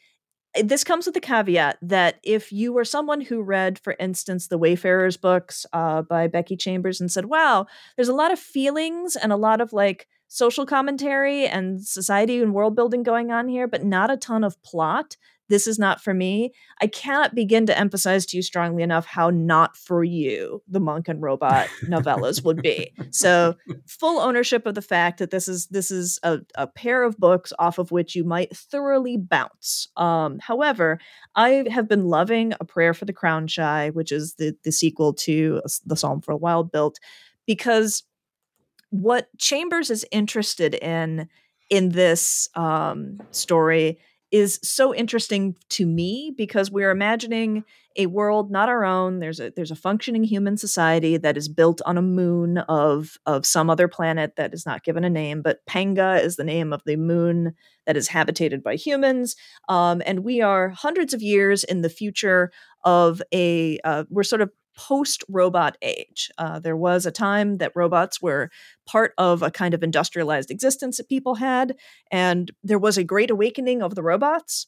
this 0.63 0.84
comes 0.84 1.06
with 1.06 1.15
the 1.15 1.22
caveat 1.22 1.78
that 1.82 2.20
if 2.24 2.52
you 2.52 2.74
were 2.74 2.86
someone 2.86 3.22
who 3.22 3.41
read, 3.41 3.80
for 3.80 3.96
instance, 4.00 4.48
the 4.48 4.58
Wayfarers 4.58 5.17
books 5.17 5.65
uh, 5.74 6.02
by 6.02 6.28
Becky 6.28 6.56
Chambers 6.56 7.00
and 7.02 7.12
said, 7.12 7.26
wow, 7.26 7.65
there's 7.96 8.08
a 8.08 8.13
lot 8.13 8.32
of 8.32 8.39
feelings 8.39 9.15
and 9.15 9.32
a 9.32 9.38
lot 9.38 9.62
of 9.62 9.74
like 9.74 10.08
social 10.28 10.65
commentary 10.65 11.48
and 11.48 11.86
society 11.86 12.41
and 12.41 12.54
world 12.54 12.76
building 12.76 13.04
going 13.04 13.32
on 13.32 13.48
here, 13.48 13.67
but 13.67 13.84
not 13.84 14.12
a 14.12 14.17
ton 14.17 14.43
of 14.43 14.62
plot. 14.63 15.15
This 15.49 15.67
is 15.67 15.79
not 15.79 16.01
for 16.01 16.13
me. 16.13 16.53
I 16.81 16.88
cannot 16.88 17.36
begin 17.36 17.65
to 17.67 17.77
emphasize 17.77 18.25
to 18.27 18.38
you 18.38 18.43
strongly 18.43 18.83
enough 18.83 19.05
how 19.05 19.29
not 19.29 19.77
for 19.77 20.03
you 20.03 20.62
the 20.67 20.79
monk 20.79 21.07
and 21.07 21.21
robot 21.21 21.67
novellas 21.83 22.43
would 22.43 22.62
be. 22.62 22.91
So 23.12 23.55
full 23.88 24.19
ownership 24.19 24.65
of 24.65 24.75
the 24.75 24.81
fact 24.81 25.19
that 25.19 25.31
this 25.31 25.47
is 25.47 25.67
this 25.67 25.91
is 25.91 26.19
a, 26.23 26.39
a 26.55 26.67
pair 26.67 27.03
of 27.03 27.17
books 27.17 27.53
off 27.60 27.77
of 27.77 27.91
which 27.91 28.15
you 28.15 28.23
might 28.23 28.55
thoroughly 28.55 29.17
bounce. 29.17 29.88
Um, 29.95 30.39
however, 30.39 30.99
I 31.36 31.65
have 31.69 31.88
been 31.88 32.05
loving 32.05 32.53
A 32.60 32.65
Prayer 32.65 32.93
for 32.93 33.05
the 33.05 33.13
Crown 33.13 33.47
Shy, 33.47 33.89
which 33.89 34.12
is 34.12 34.36
the 34.36 34.55
the 34.63 34.71
sequel 34.71 35.13
to 35.13 35.62
the 35.86 35.95
Psalm 35.95 36.21
for 36.21 36.33
a 36.33 36.38
Wild 36.38 36.71
Built, 36.71 36.99
because 37.45 38.03
what 38.89 39.29
Chambers 39.38 39.89
is 39.89 40.05
interested 40.12 40.75
in 40.75 41.29
in 41.69 41.89
this 41.89 42.49
um, 42.55 43.19
story 43.31 43.99
is 44.32 44.60
so 44.62 44.94
interesting 44.94 45.56
to 45.70 45.86
me 45.86 46.34
because 46.38 46.70
we're 46.70 46.92
imagining 46.92 47.63
a 47.96 48.06
world 48.06 48.52
not 48.52 48.70
our 48.70 48.84
own 48.84 49.20
there's 49.20 49.40
a 49.40 49.52
there's 49.56 49.72
a 49.72 49.76
functioning 49.76 50.24
human 50.24 50.56
society 50.58 51.18
that 51.18 51.38
is 51.38 51.48
built 51.48 51.82
on 51.86 51.98
a 51.98 52.02
moon 52.02 52.60
of 52.60 53.18
of 53.26 53.46
some 53.46 53.69
other 53.69 53.88
planet 53.88 54.34
that 54.36 54.54
is 54.54 54.65
not 54.65 54.84
given 54.84 55.04
a 55.04 55.10
name 55.10 55.42
but 55.42 55.65
Panga 55.65 56.21
is 56.21 56.36
the 56.36 56.44
name 56.44 56.73
of 56.73 56.82
the 56.86 56.96
moon 56.96 57.54
that 57.86 57.98
is 57.98 58.10
habitated 58.10 58.62
by 58.62 58.75
humans 58.75 59.36
um, 59.69 60.02
and 60.06 60.23
we 60.23 60.42
are 60.42 60.69
hundreds 60.69 61.13
of 61.13 61.21
years 61.21 61.63
in 61.63 61.82
the 61.82 61.90
future 61.90 62.52
of 62.84 63.21
a 63.34 63.80
uh, 63.84 64.04
we're 64.10 64.23
sort 64.23 64.42
of 64.42 64.52
post 64.78 65.23
robot 65.28 65.75
age. 65.82 66.30
Uh, 66.38 66.60
there 66.60 66.78
was 66.78 67.06
a 67.06 67.12
time 67.12 67.58
that 67.58 67.73
robots 67.75 68.21
were 68.21 68.50
part 68.86 69.13
of 69.17 69.42
a 69.42 69.52
kind 69.52 69.73
of 69.73 69.84
industrialized 69.84 70.52
existence 70.52 70.98
that 70.98 71.10
people 71.10 71.36
had 71.36 71.75
and 72.12 72.52
there 72.63 72.80
was 72.80 72.98
a 72.98 73.04
great 73.04 73.32
awakening 73.32 73.82
of 73.82 73.96
the 73.96 74.04
robots 74.04 74.67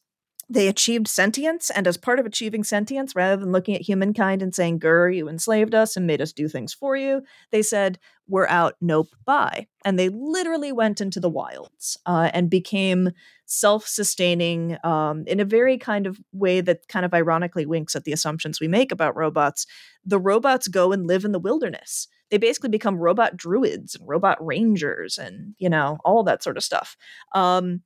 they 0.49 0.67
achieved 0.67 1.07
sentience 1.07 1.69
and 1.69 1.87
as 1.87 1.97
part 1.97 2.19
of 2.19 2.25
achieving 2.25 2.63
sentience 2.63 3.15
rather 3.15 3.37
than 3.37 3.51
looking 3.51 3.75
at 3.75 3.81
humankind 3.81 4.41
and 4.41 4.53
saying 4.53 4.79
grr 4.79 5.15
you 5.15 5.29
enslaved 5.29 5.75
us 5.75 5.95
and 5.95 6.07
made 6.07 6.21
us 6.21 6.33
do 6.33 6.47
things 6.47 6.73
for 6.73 6.95
you 6.95 7.21
they 7.51 7.61
said 7.61 7.99
we're 8.29 8.47
out. 8.47 8.75
Nope. 8.79 9.09
Bye. 9.25 9.67
And 9.83 9.97
they 9.97 10.09
literally 10.09 10.71
went 10.71 11.01
into 11.01 11.19
the 11.19 11.29
wilds 11.29 11.97
uh, 12.05 12.29
and 12.33 12.49
became 12.49 13.09
self-sustaining 13.45 14.77
um, 14.83 15.23
in 15.25 15.39
a 15.39 15.45
very 15.45 15.77
kind 15.77 16.05
of 16.05 16.19
way 16.31 16.61
that 16.61 16.87
kind 16.87 17.05
of 17.05 17.13
ironically 17.13 17.65
winks 17.65 17.95
at 17.95 18.03
the 18.03 18.13
assumptions 18.13 18.59
we 18.59 18.67
make 18.67 18.91
about 18.91 19.15
robots. 19.15 19.65
The 20.05 20.19
robots 20.19 20.67
go 20.67 20.91
and 20.91 21.07
live 21.07 21.25
in 21.25 21.31
the 21.31 21.39
wilderness. 21.39 22.07
They 22.29 22.37
basically 22.37 22.69
become 22.69 22.97
robot 22.97 23.35
druids 23.35 23.95
and 23.95 24.07
robot 24.07 24.37
rangers 24.45 25.17
and 25.17 25.55
you 25.57 25.67
know 25.67 25.97
all 26.05 26.23
that 26.23 26.43
sort 26.43 26.57
of 26.57 26.63
stuff. 26.63 26.95
Um, 27.33 27.81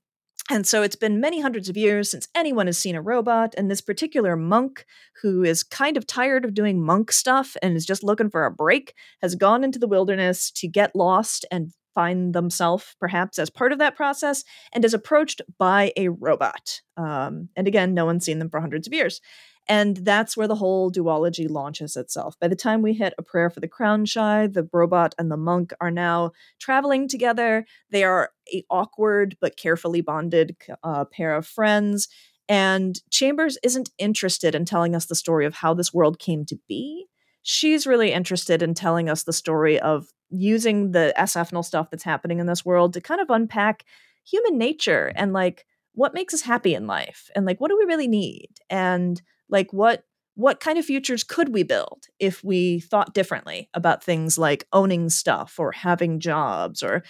and 0.49 0.67
so 0.67 0.83
it's 0.83 0.97
been 0.97 1.21
many 1.21 1.39
hundreds 1.39 1.69
of 1.69 1.77
years 1.77 2.11
since 2.11 2.27
anyone 2.35 2.67
has 2.67 2.77
seen 2.77 2.95
a 2.95 3.01
robot. 3.01 3.55
And 3.57 3.71
this 3.71 3.79
particular 3.79 4.35
monk, 4.35 4.85
who 5.21 5.43
is 5.43 5.63
kind 5.63 5.95
of 5.95 6.05
tired 6.05 6.43
of 6.43 6.53
doing 6.53 6.83
monk 6.83 7.13
stuff 7.13 7.55
and 7.61 7.77
is 7.77 7.85
just 7.85 8.03
looking 8.03 8.29
for 8.29 8.45
a 8.45 8.51
break, 8.51 8.93
has 9.21 9.35
gone 9.35 9.63
into 9.63 9.79
the 9.79 9.87
wilderness 9.87 10.51
to 10.51 10.67
get 10.67 10.95
lost 10.95 11.45
and 11.49 11.71
find 11.95 12.33
themselves 12.33 12.95
perhaps 12.99 13.39
as 13.39 13.49
part 13.49 13.71
of 13.71 13.79
that 13.79 13.95
process 13.95 14.43
and 14.73 14.83
is 14.83 14.93
approached 14.93 15.41
by 15.57 15.93
a 15.95 16.09
robot. 16.09 16.81
Um, 16.97 17.49
and 17.55 17.67
again, 17.67 17.93
no 17.93 18.05
one's 18.05 18.25
seen 18.25 18.39
them 18.39 18.49
for 18.49 18.59
hundreds 18.59 18.87
of 18.87 18.93
years. 18.93 19.21
And 19.67 19.97
that's 19.97 20.35
where 20.35 20.47
the 20.47 20.55
whole 20.55 20.91
duology 20.91 21.49
launches 21.49 21.95
itself. 21.95 22.37
By 22.39 22.49
the 22.49 22.55
time 22.55 22.81
we 22.81 22.93
hit 22.93 23.13
A 23.17 23.23
Prayer 23.23 23.49
for 23.49 23.61
the 23.61 23.67
Crown 23.67 24.05
Shy, 24.05 24.47
the 24.47 24.67
robot 24.73 25.15
and 25.17 25.31
the 25.31 25.37
monk 25.37 25.71
are 25.79 25.91
now 25.91 26.31
traveling 26.59 27.07
together. 27.07 27.65
They 27.89 28.03
are 28.03 28.31
a 28.53 28.65
awkward 28.69 29.37
but 29.39 29.55
carefully 29.55 30.01
bonded 30.01 30.57
uh, 30.83 31.05
pair 31.05 31.33
of 31.33 31.47
friends. 31.47 32.09
And 32.49 32.99
Chambers 33.09 33.57
isn't 33.63 33.89
interested 33.97 34.53
in 34.53 34.65
telling 34.65 34.95
us 34.95 35.05
the 35.05 35.15
story 35.15 35.45
of 35.45 35.55
how 35.55 35.73
this 35.73 35.93
world 35.93 36.19
came 36.19 36.45
to 36.45 36.57
be. 36.67 37.05
She's 37.41 37.87
really 37.87 38.11
interested 38.11 38.61
in 38.61 38.73
telling 38.73 39.09
us 39.09 39.23
the 39.23 39.33
story 39.33 39.79
of 39.79 40.07
using 40.29 40.91
the 40.91 41.13
SFnal 41.17 41.63
stuff 41.63 41.89
that's 41.89 42.03
happening 42.03 42.39
in 42.39 42.47
this 42.47 42.65
world 42.65 42.93
to 42.93 43.01
kind 43.01 43.21
of 43.21 43.29
unpack 43.29 43.85
human 44.25 44.57
nature 44.57 45.11
and 45.15 45.31
like 45.31 45.65
what 45.93 46.13
makes 46.13 46.33
us 46.33 46.41
happy 46.41 46.73
in 46.73 46.87
life 46.87 47.29
and 47.35 47.45
like 47.45 47.61
what 47.61 47.69
do 47.69 47.77
we 47.77 47.85
really 47.85 48.07
need 48.07 48.47
and 48.69 49.21
like 49.53 49.71
what 49.71 50.03
what 50.35 50.59
kind 50.59 50.79
of 50.79 50.85
futures 50.85 51.23
could 51.23 51.53
we 51.53 51.61
build 51.61 52.07
if 52.19 52.43
we 52.43 52.79
thought 52.79 53.13
differently 53.13 53.69
about 53.75 54.03
things 54.03 54.35
like 54.35 54.67
owning 54.73 55.07
stuff 55.07 55.59
or 55.59 55.71
having 55.71 56.19
jobs 56.19 56.81
or 56.81 57.03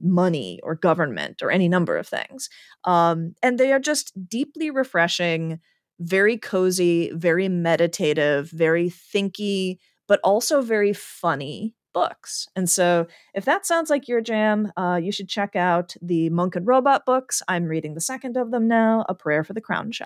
money 0.00 0.60
or 0.62 0.76
government 0.76 1.42
or 1.42 1.50
any 1.50 1.68
number 1.68 1.96
of 1.98 2.06
things 2.06 2.48
um, 2.84 3.34
and 3.42 3.58
they 3.58 3.72
are 3.72 3.80
just 3.80 4.12
deeply 4.28 4.70
refreshing 4.70 5.58
very 5.98 6.38
cozy 6.38 7.10
very 7.12 7.48
meditative 7.48 8.48
very 8.50 8.88
thinky 8.88 9.78
but 10.06 10.20
also 10.24 10.62
very 10.62 10.92
funny 10.92 11.74
books. 11.92 12.46
And 12.54 12.70
so, 12.70 13.06
if 13.34 13.44
that 13.44 13.66
sounds 13.66 13.90
like 13.90 14.08
your 14.08 14.20
jam, 14.20 14.72
uh, 14.76 15.00
you 15.02 15.12
should 15.12 15.28
check 15.28 15.56
out 15.56 15.94
the 16.00 16.30
Monk 16.30 16.56
and 16.56 16.66
Robot 16.66 17.04
books. 17.04 17.42
I'm 17.48 17.66
reading 17.66 17.94
the 17.94 18.00
second 18.00 18.36
of 18.36 18.50
them 18.50 18.68
now 18.68 19.04
A 19.08 19.14
Prayer 19.14 19.44
for 19.44 19.52
the 19.52 19.60
Crownshy. 19.60 20.02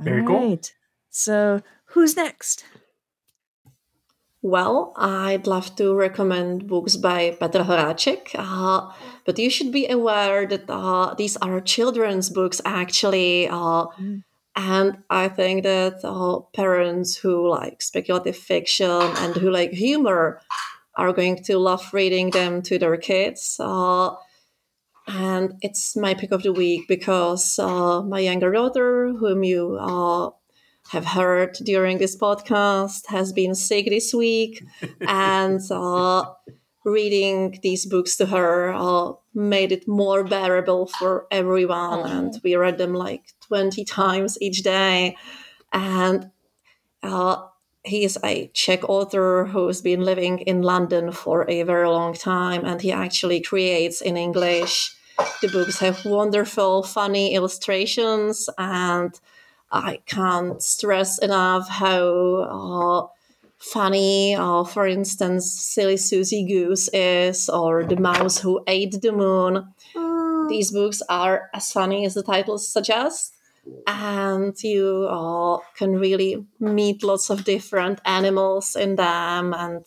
Very 0.00 0.24
cool. 0.24 0.60
So, 1.10 1.62
who's 1.86 2.16
next? 2.16 2.64
Well, 4.40 4.92
I'd 4.96 5.48
love 5.48 5.74
to 5.76 5.94
recommend 5.94 6.68
books 6.68 6.96
by 6.96 7.36
Petr 7.40 7.64
Horáček, 7.64 8.36
uh, 8.36 8.92
but 9.24 9.38
you 9.38 9.50
should 9.50 9.72
be 9.72 9.88
aware 9.88 10.46
that 10.46 10.70
uh, 10.70 11.14
these 11.14 11.36
are 11.38 11.60
children's 11.60 12.30
books 12.30 12.60
actually. 12.64 13.48
Uh, 13.48 13.86
mm. 14.00 14.22
And 14.54 14.98
I 15.10 15.28
think 15.28 15.64
that 15.64 16.04
uh, 16.04 16.40
parents 16.54 17.16
who 17.16 17.48
like 17.48 17.82
speculative 17.82 18.36
fiction 18.36 18.90
and 18.90 19.34
who 19.36 19.50
like 19.50 19.72
humor 19.72 20.40
are 20.94 21.12
going 21.12 21.42
to 21.44 21.58
love 21.58 21.92
reading 21.92 22.30
them 22.30 22.62
to 22.62 22.78
their 22.78 22.96
kids. 22.96 23.60
And 25.08 25.54
it's 25.62 25.96
my 25.96 26.12
pick 26.12 26.32
of 26.32 26.42
the 26.42 26.52
week 26.52 26.86
because 26.86 27.58
uh, 27.58 28.02
my 28.02 28.20
younger 28.20 28.52
daughter, 28.52 29.14
whom 29.14 29.42
you 29.42 29.78
uh, 29.80 30.30
have 30.90 31.06
heard 31.06 31.54
during 31.64 31.96
this 31.96 32.14
podcast, 32.14 33.06
has 33.06 33.32
been 33.32 33.54
sick 33.54 33.86
this 33.86 34.12
week, 34.12 34.62
and 35.00 35.60
uh, 35.70 36.26
reading 36.84 37.58
these 37.62 37.86
books 37.86 38.16
to 38.16 38.26
her 38.26 38.72
uh, 38.74 39.12
made 39.34 39.72
it 39.72 39.88
more 39.88 40.24
bearable 40.24 40.86
for 40.86 41.26
everyone. 41.30 42.00
And 42.00 42.40
we 42.44 42.56
read 42.56 42.76
them 42.76 42.92
like 42.92 43.32
20 43.46 43.84
times 43.86 44.36
each 44.42 44.62
day. 44.62 45.16
And 45.72 46.30
uh, 47.02 47.46
he 47.82 48.04
is 48.04 48.18
a 48.22 48.48
Czech 48.52 48.86
author 48.88 49.46
who's 49.46 49.80
been 49.80 50.02
living 50.02 50.40
in 50.40 50.60
London 50.60 51.12
for 51.12 51.48
a 51.48 51.62
very 51.62 51.88
long 51.88 52.12
time, 52.12 52.66
and 52.66 52.82
he 52.82 52.92
actually 52.92 53.40
creates 53.40 54.02
in 54.02 54.18
English 54.18 54.96
the 55.40 55.48
books 55.48 55.78
have 55.80 56.04
wonderful, 56.04 56.82
funny 56.82 57.34
illustrations, 57.34 58.48
and 58.58 59.18
I 59.70 60.00
can't 60.06 60.62
stress 60.62 61.18
enough 61.18 61.68
how 61.68 62.02
uh, 62.50 63.06
funny, 63.58 64.34
uh, 64.34 64.64
for 64.64 64.86
instance, 64.86 65.50
Silly 65.52 65.96
Susie 65.96 66.44
Goose 66.44 66.88
is, 66.92 67.48
or 67.48 67.84
The 67.84 67.96
Mouse 67.96 68.38
Who 68.38 68.62
Ate 68.66 69.00
the 69.00 69.12
Moon. 69.12 69.74
Mm. 69.94 70.48
These 70.48 70.72
books 70.72 71.02
are 71.08 71.50
as 71.52 71.72
funny 71.72 72.06
as 72.06 72.14
the 72.14 72.22
titles 72.22 72.68
suggest, 72.68 73.34
and 73.86 74.54
you 74.62 75.06
uh, 75.10 75.58
can 75.76 75.98
really 75.98 76.46
meet 76.58 77.02
lots 77.02 77.28
of 77.28 77.44
different 77.44 78.00
animals 78.04 78.76
in 78.76 78.96
them 78.96 79.52
and 79.52 79.86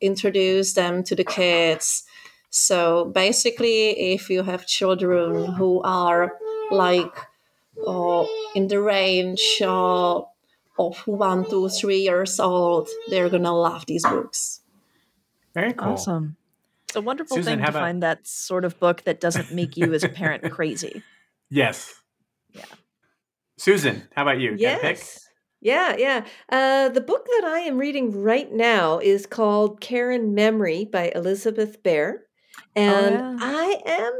introduce 0.00 0.74
them 0.74 1.02
to 1.04 1.14
the 1.14 1.24
kids 1.24 2.04
so 2.50 3.06
basically, 3.06 4.14
if 4.14 4.30
you 4.30 4.42
have 4.42 4.66
children 4.66 5.52
who 5.52 5.82
are 5.82 6.32
like 6.70 7.14
uh, 7.86 8.24
in 8.54 8.68
the 8.68 8.80
range 8.80 9.60
uh, 9.62 10.20
of 10.78 10.98
one 11.06 11.48
to 11.50 11.68
three 11.68 12.00
years 12.00 12.40
old, 12.40 12.88
they're 13.08 13.28
gonna 13.28 13.54
love 13.54 13.86
these 13.86 14.04
books. 14.04 14.60
Very 15.54 15.72
cool. 15.72 15.92
Awesome. 15.92 16.36
It's 16.84 16.96
a 16.96 17.00
wonderful 17.00 17.36
Susan, 17.36 17.54
thing 17.54 17.64
to 17.64 17.70
about... 17.70 17.80
find 17.80 18.02
that 18.02 18.26
sort 18.26 18.64
of 18.64 18.78
book 18.78 19.02
that 19.04 19.20
doesn't 19.20 19.52
make 19.52 19.76
you 19.76 19.92
as 19.94 20.04
a 20.04 20.08
parent 20.08 20.50
crazy. 20.52 21.02
Yes. 21.50 22.02
Yeah. 22.52 22.64
Susan, 23.58 24.02
how 24.14 24.22
about 24.22 24.38
you? 24.38 24.54
Yes. 24.58 25.26
Yeah, 25.60 25.96
yeah. 25.96 26.26
Uh, 26.50 26.90
the 26.90 27.00
book 27.00 27.26
that 27.26 27.44
I 27.44 27.60
am 27.60 27.78
reading 27.78 28.22
right 28.22 28.52
now 28.52 28.98
is 28.98 29.26
called 29.26 29.80
Karen 29.80 30.34
Memory 30.34 30.84
by 30.84 31.10
Elizabeth 31.14 31.82
Bear. 31.82 32.25
Oh, 32.76 32.80
and 32.80 33.14
yeah. 33.14 33.36
I 33.40 33.82
am 33.86 34.12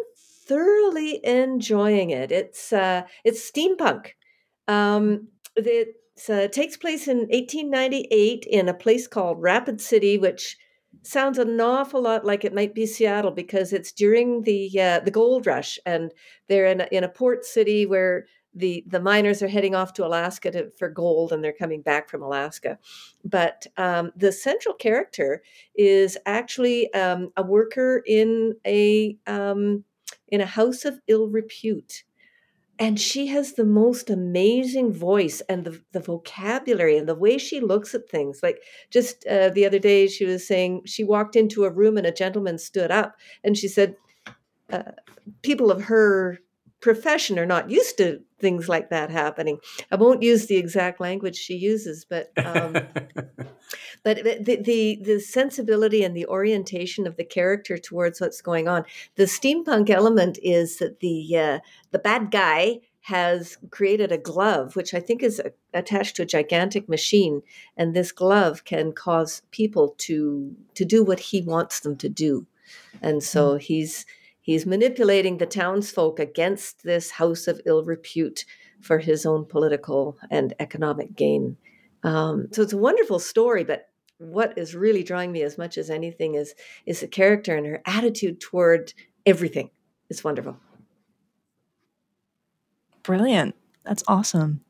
thoroughly 0.46 1.24
enjoying 1.24 2.10
it. 2.10 2.32
It's 2.32 2.72
uh, 2.72 3.02
it's 3.24 3.50
steampunk. 3.50 4.10
Um, 4.68 5.28
it 5.56 5.94
uh, 6.28 6.48
takes 6.48 6.76
place 6.76 7.08
in 7.08 7.18
1898 7.18 8.46
in 8.46 8.68
a 8.68 8.74
place 8.74 9.06
called 9.06 9.42
Rapid 9.42 9.80
City, 9.80 10.18
which 10.18 10.56
sounds 11.02 11.38
an 11.38 11.60
awful 11.60 12.02
lot 12.02 12.24
like 12.24 12.44
it 12.44 12.54
might 12.54 12.74
be 12.74 12.86
Seattle 12.86 13.30
because 13.30 13.72
it's 13.72 13.92
during 13.92 14.42
the 14.42 14.70
uh, 14.80 15.00
the 15.00 15.10
gold 15.10 15.46
rush, 15.46 15.78
and 15.84 16.12
they're 16.48 16.66
in 16.66 16.80
a, 16.80 16.88
in 16.90 17.04
a 17.04 17.08
port 17.08 17.44
city 17.44 17.86
where 17.86 18.26
the 18.56 18.82
the 18.86 19.00
miners 19.00 19.42
are 19.42 19.48
heading 19.48 19.74
off 19.74 19.92
to 19.92 20.06
Alaska 20.06 20.50
to, 20.50 20.70
for 20.78 20.88
gold, 20.88 21.32
and 21.32 21.44
they're 21.44 21.52
coming 21.52 21.82
back 21.82 22.08
from 22.08 22.22
Alaska. 22.22 22.78
But 23.24 23.66
um, 23.76 24.12
the 24.16 24.32
central 24.32 24.74
character 24.74 25.42
is 25.74 26.16
actually 26.24 26.92
um, 26.94 27.30
a 27.36 27.42
worker 27.42 28.02
in 28.06 28.54
a 28.66 29.16
um, 29.26 29.84
in 30.28 30.40
a 30.40 30.46
house 30.46 30.84
of 30.84 30.98
ill 31.06 31.28
repute, 31.28 32.04
and 32.78 32.98
she 32.98 33.26
has 33.26 33.52
the 33.52 33.64
most 33.64 34.08
amazing 34.08 34.92
voice 34.92 35.42
and 35.48 35.64
the, 35.64 35.82
the 35.92 36.00
vocabulary 36.00 36.96
and 36.96 37.06
the 37.06 37.14
way 37.14 37.36
she 37.36 37.60
looks 37.60 37.94
at 37.94 38.08
things. 38.08 38.40
Like 38.42 38.62
just 38.90 39.26
uh, 39.26 39.50
the 39.50 39.66
other 39.66 39.78
day, 39.78 40.08
she 40.08 40.24
was 40.24 40.48
saying 40.48 40.82
she 40.86 41.04
walked 41.04 41.36
into 41.36 41.64
a 41.64 41.70
room 41.70 41.98
and 41.98 42.06
a 42.06 42.12
gentleman 42.12 42.58
stood 42.58 42.90
up, 42.90 43.16
and 43.44 43.56
she 43.56 43.68
said. 43.68 43.96
Uh, 44.72 44.90
people 45.42 45.70
of 45.70 45.82
her 45.82 46.40
profession 46.80 47.38
are 47.38 47.46
not 47.46 47.70
used 47.70 47.96
to 47.96 48.20
things 48.38 48.68
like 48.68 48.90
that 48.90 49.10
happening. 49.10 49.58
I 49.90 49.96
won't 49.96 50.22
use 50.22 50.46
the 50.46 50.56
exact 50.56 51.00
language 51.00 51.36
she 51.36 51.54
uses, 51.54 52.04
but 52.04 52.30
um, 52.36 52.72
but 54.02 54.22
the, 54.24 54.60
the 54.62 54.98
the 55.02 55.20
sensibility 55.20 56.04
and 56.04 56.16
the 56.16 56.26
orientation 56.26 57.06
of 57.06 57.16
the 57.16 57.24
character 57.24 57.78
towards 57.78 58.20
what's 58.20 58.40
going 58.40 58.68
on. 58.68 58.84
The 59.16 59.24
steampunk 59.24 59.90
element 59.90 60.38
is 60.42 60.78
that 60.78 61.00
the 61.00 61.36
uh, 61.36 61.58
the 61.90 61.98
bad 61.98 62.30
guy 62.30 62.80
has 63.02 63.56
created 63.70 64.10
a 64.10 64.18
glove, 64.18 64.74
which 64.74 64.92
I 64.92 64.98
think 64.98 65.22
is 65.22 65.40
attached 65.72 66.16
to 66.16 66.22
a 66.22 66.26
gigantic 66.26 66.88
machine, 66.88 67.42
and 67.76 67.94
this 67.94 68.10
glove 68.10 68.64
can 68.64 68.92
cause 68.92 69.42
people 69.50 69.94
to 69.98 70.54
to 70.74 70.84
do 70.84 71.04
what 71.04 71.20
he 71.20 71.40
wants 71.40 71.80
them 71.80 71.96
to 71.96 72.08
do, 72.08 72.46
and 73.00 73.22
so 73.22 73.54
mm. 73.54 73.60
he's 73.60 74.04
He's 74.46 74.64
manipulating 74.64 75.38
the 75.38 75.46
townsfolk 75.46 76.20
against 76.20 76.84
this 76.84 77.10
house 77.10 77.48
of 77.48 77.60
ill 77.66 77.82
repute 77.82 78.44
for 78.80 79.00
his 79.00 79.26
own 79.26 79.44
political 79.44 80.18
and 80.30 80.54
economic 80.60 81.16
gain. 81.16 81.56
Um, 82.04 82.46
so 82.52 82.62
it's 82.62 82.72
a 82.72 82.78
wonderful 82.78 83.18
story, 83.18 83.64
but 83.64 83.88
what 84.18 84.56
is 84.56 84.76
really 84.76 85.02
drawing 85.02 85.32
me 85.32 85.42
as 85.42 85.58
much 85.58 85.76
as 85.76 85.90
anything 85.90 86.36
is 86.36 86.54
is 86.86 87.00
the 87.00 87.08
character 87.08 87.56
and 87.56 87.66
her 87.66 87.82
attitude 87.86 88.40
toward 88.40 88.94
everything. 89.26 89.70
It's 90.08 90.22
wonderful. 90.22 90.56
Brilliant. 93.02 93.56
That's 93.82 94.04
awesome. 94.06 94.60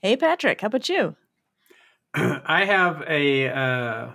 Hey 0.00 0.16
Patrick, 0.16 0.62
how 0.62 0.68
about 0.68 0.88
you? 0.88 1.14
I 2.14 2.64
have 2.64 3.04
a 3.06 3.48
uh, 3.50 4.12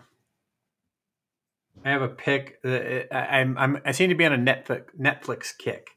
I 1.84 1.90
have 1.90 2.02
a 2.02 2.08
pick. 2.08 2.60
Uh, 2.64 2.70
I, 3.12 3.40
I'm, 3.40 3.58
I'm 3.58 3.82
I 3.86 3.92
seem 3.92 4.10
to 4.10 4.16
be 4.16 4.26
on 4.26 4.34
a 4.34 4.38
Netflix 4.38 4.86
Netflix 5.00 5.58
kick, 5.58 5.90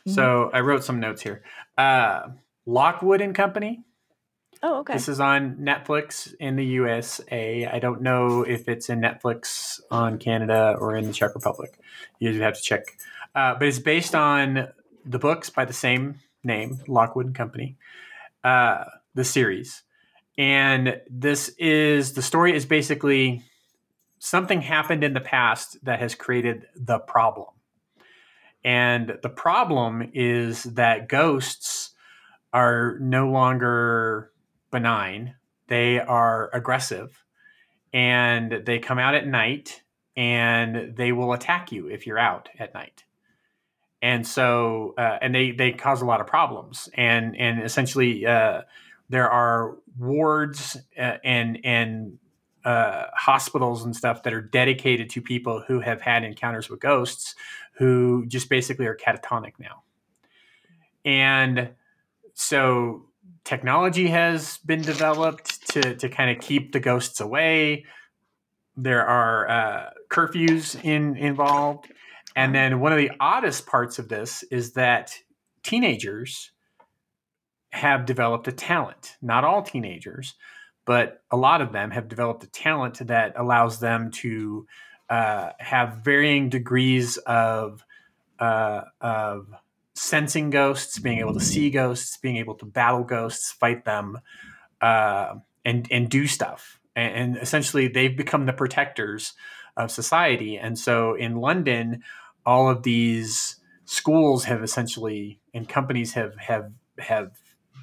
mm-hmm. 0.00 0.12
so 0.12 0.50
I 0.52 0.60
wrote 0.60 0.84
some 0.84 1.00
notes 1.00 1.22
here. 1.22 1.42
Uh, 1.76 2.28
Lockwood 2.66 3.20
and 3.20 3.34
Company. 3.34 3.84
Oh, 4.62 4.80
okay. 4.80 4.94
This 4.94 5.08
is 5.08 5.20
on 5.20 5.56
Netflix 5.56 6.34
in 6.40 6.56
the 6.56 6.64
USA. 6.64 7.66
I 7.66 7.78
don't 7.78 8.02
know 8.02 8.42
if 8.42 8.68
it's 8.68 8.90
in 8.90 9.00
Netflix 9.00 9.80
on 9.90 10.18
Canada 10.18 10.76
or 10.80 10.96
in 10.96 11.06
the 11.06 11.12
Czech 11.12 11.34
Republic. 11.34 11.78
You 12.18 12.32
guys 12.32 12.40
have 12.40 12.56
to 12.56 12.62
check. 12.62 12.82
Uh, 13.34 13.54
but 13.54 13.68
it's 13.68 13.78
based 13.78 14.16
on 14.16 14.68
the 15.04 15.18
books 15.18 15.48
by 15.48 15.64
the 15.64 15.72
same 15.72 16.16
name, 16.42 16.80
Lockwood 16.88 17.26
and 17.26 17.34
Company, 17.34 17.76
uh, 18.42 18.84
the 19.14 19.24
series. 19.24 19.82
And 20.36 21.00
this 21.08 21.50
is 21.58 22.14
the 22.14 22.22
story 22.22 22.54
is 22.54 22.66
basically 22.66 23.44
something 24.18 24.62
happened 24.62 25.04
in 25.04 25.14
the 25.14 25.20
past 25.20 25.82
that 25.84 26.00
has 26.00 26.14
created 26.14 26.66
the 26.74 26.98
problem. 26.98 27.48
And 28.64 29.18
the 29.22 29.28
problem 29.28 30.10
is 30.14 30.64
that 30.64 31.08
ghosts 31.08 31.90
are 32.52 32.98
no 33.00 33.28
longer 33.30 34.32
benign, 34.70 35.34
they 35.68 36.00
are 36.00 36.50
aggressive 36.52 37.22
and 37.92 38.62
they 38.66 38.78
come 38.78 38.98
out 38.98 39.14
at 39.14 39.26
night 39.26 39.82
and 40.16 40.96
they 40.96 41.12
will 41.12 41.32
attack 41.32 41.70
you 41.72 41.88
if 41.88 42.06
you're 42.06 42.18
out 42.18 42.48
at 42.58 42.74
night. 42.74 43.04
And 44.02 44.26
so 44.26 44.94
uh, 44.98 45.18
and 45.20 45.34
they 45.34 45.52
they 45.52 45.72
cause 45.72 46.02
a 46.02 46.06
lot 46.06 46.20
of 46.20 46.26
problems. 46.26 46.88
And 46.94 47.36
and 47.36 47.62
essentially 47.62 48.26
uh, 48.26 48.62
there 49.08 49.30
are 49.30 49.76
wards 49.98 50.76
uh, 50.96 51.16
and 51.24 51.58
and 51.64 52.18
uh, 52.68 53.06
hospitals 53.14 53.82
and 53.82 53.96
stuff 53.96 54.22
that 54.24 54.34
are 54.34 54.42
dedicated 54.42 55.08
to 55.08 55.22
people 55.22 55.64
who 55.66 55.80
have 55.80 56.02
had 56.02 56.22
encounters 56.22 56.68
with 56.68 56.80
ghosts 56.80 57.34
who 57.78 58.26
just 58.26 58.50
basically 58.50 58.84
are 58.84 58.94
catatonic 58.94 59.52
now. 59.58 59.84
And 61.02 61.70
so 62.34 63.06
technology 63.44 64.08
has 64.08 64.58
been 64.58 64.82
developed 64.82 65.66
to 65.70 65.94
to 65.94 66.10
kind 66.10 66.30
of 66.30 66.44
keep 66.44 66.72
the 66.72 66.80
ghosts 66.80 67.20
away. 67.20 67.86
There 68.76 69.06
are 69.06 69.48
uh, 69.48 69.90
curfews 70.10 70.78
in 70.84 71.16
involved. 71.16 71.90
And 72.36 72.54
then 72.54 72.80
one 72.80 72.92
of 72.92 72.98
the 72.98 73.12
oddest 73.18 73.66
parts 73.66 73.98
of 73.98 74.10
this 74.10 74.42
is 74.50 74.74
that 74.74 75.16
teenagers 75.62 76.50
have 77.70 78.04
developed 78.04 78.46
a 78.46 78.52
talent. 78.52 79.16
Not 79.22 79.44
all 79.44 79.62
teenagers, 79.62 80.34
but 80.88 81.22
a 81.30 81.36
lot 81.36 81.60
of 81.60 81.70
them 81.70 81.90
have 81.90 82.08
developed 82.08 82.42
a 82.44 82.46
talent 82.46 83.06
that 83.08 83.34
allows 83.36 83.78
them 83.78 84.10
to 84.10 84.66
uh, 85.10 85.50
have 85.58 85.98
varying 86.02 86.48
degrees 86.48 87.18
of 87.18 87.84
uh, 88.38 88.80
of 88.98 89.48
sensing 89.92 90.48
ghosts, 90.48 90.98
being 90.98 91.18
able 91.18 91.34
to 91.34 91.40
see 91.40 91.68
ghosts, 91.68 92.16
being 92.16 92.38
able 92.38 92.54
to 92.54 92.64
battle 92.64 93.04
ghosts, 93.04 93.52
fight 93.52 93.84
them, 93.84 94.18
uh, 94.80 95.34
and 95.62 95.86
and 95.90 96.08
do 96.08 96.26
stuff. 96.26 96.80
And, 96.96 97.14
and 97.14 97.36
essentially, 97.36 97.88
they've 97.88 98.16
become 98.16 98.46
the 98.46 98.54
protectors 98.54 99.34
of 99.76 99.90
society. 99.90 100.56
And 100.56 100.78
so, 100.78 101.12
in 101.12 101.36
London, 101.36 102.02
all 102.46 102.70
of 102.70 102.82
these 102.82 103.56
schools 103.84 104.44
have 104.44 104.62
essentially 104.62 105.38
and 105.52 105.68
companies 105.68 106.14
have 106.14 106.34
have 106.36 106.72
have 106.98 107.32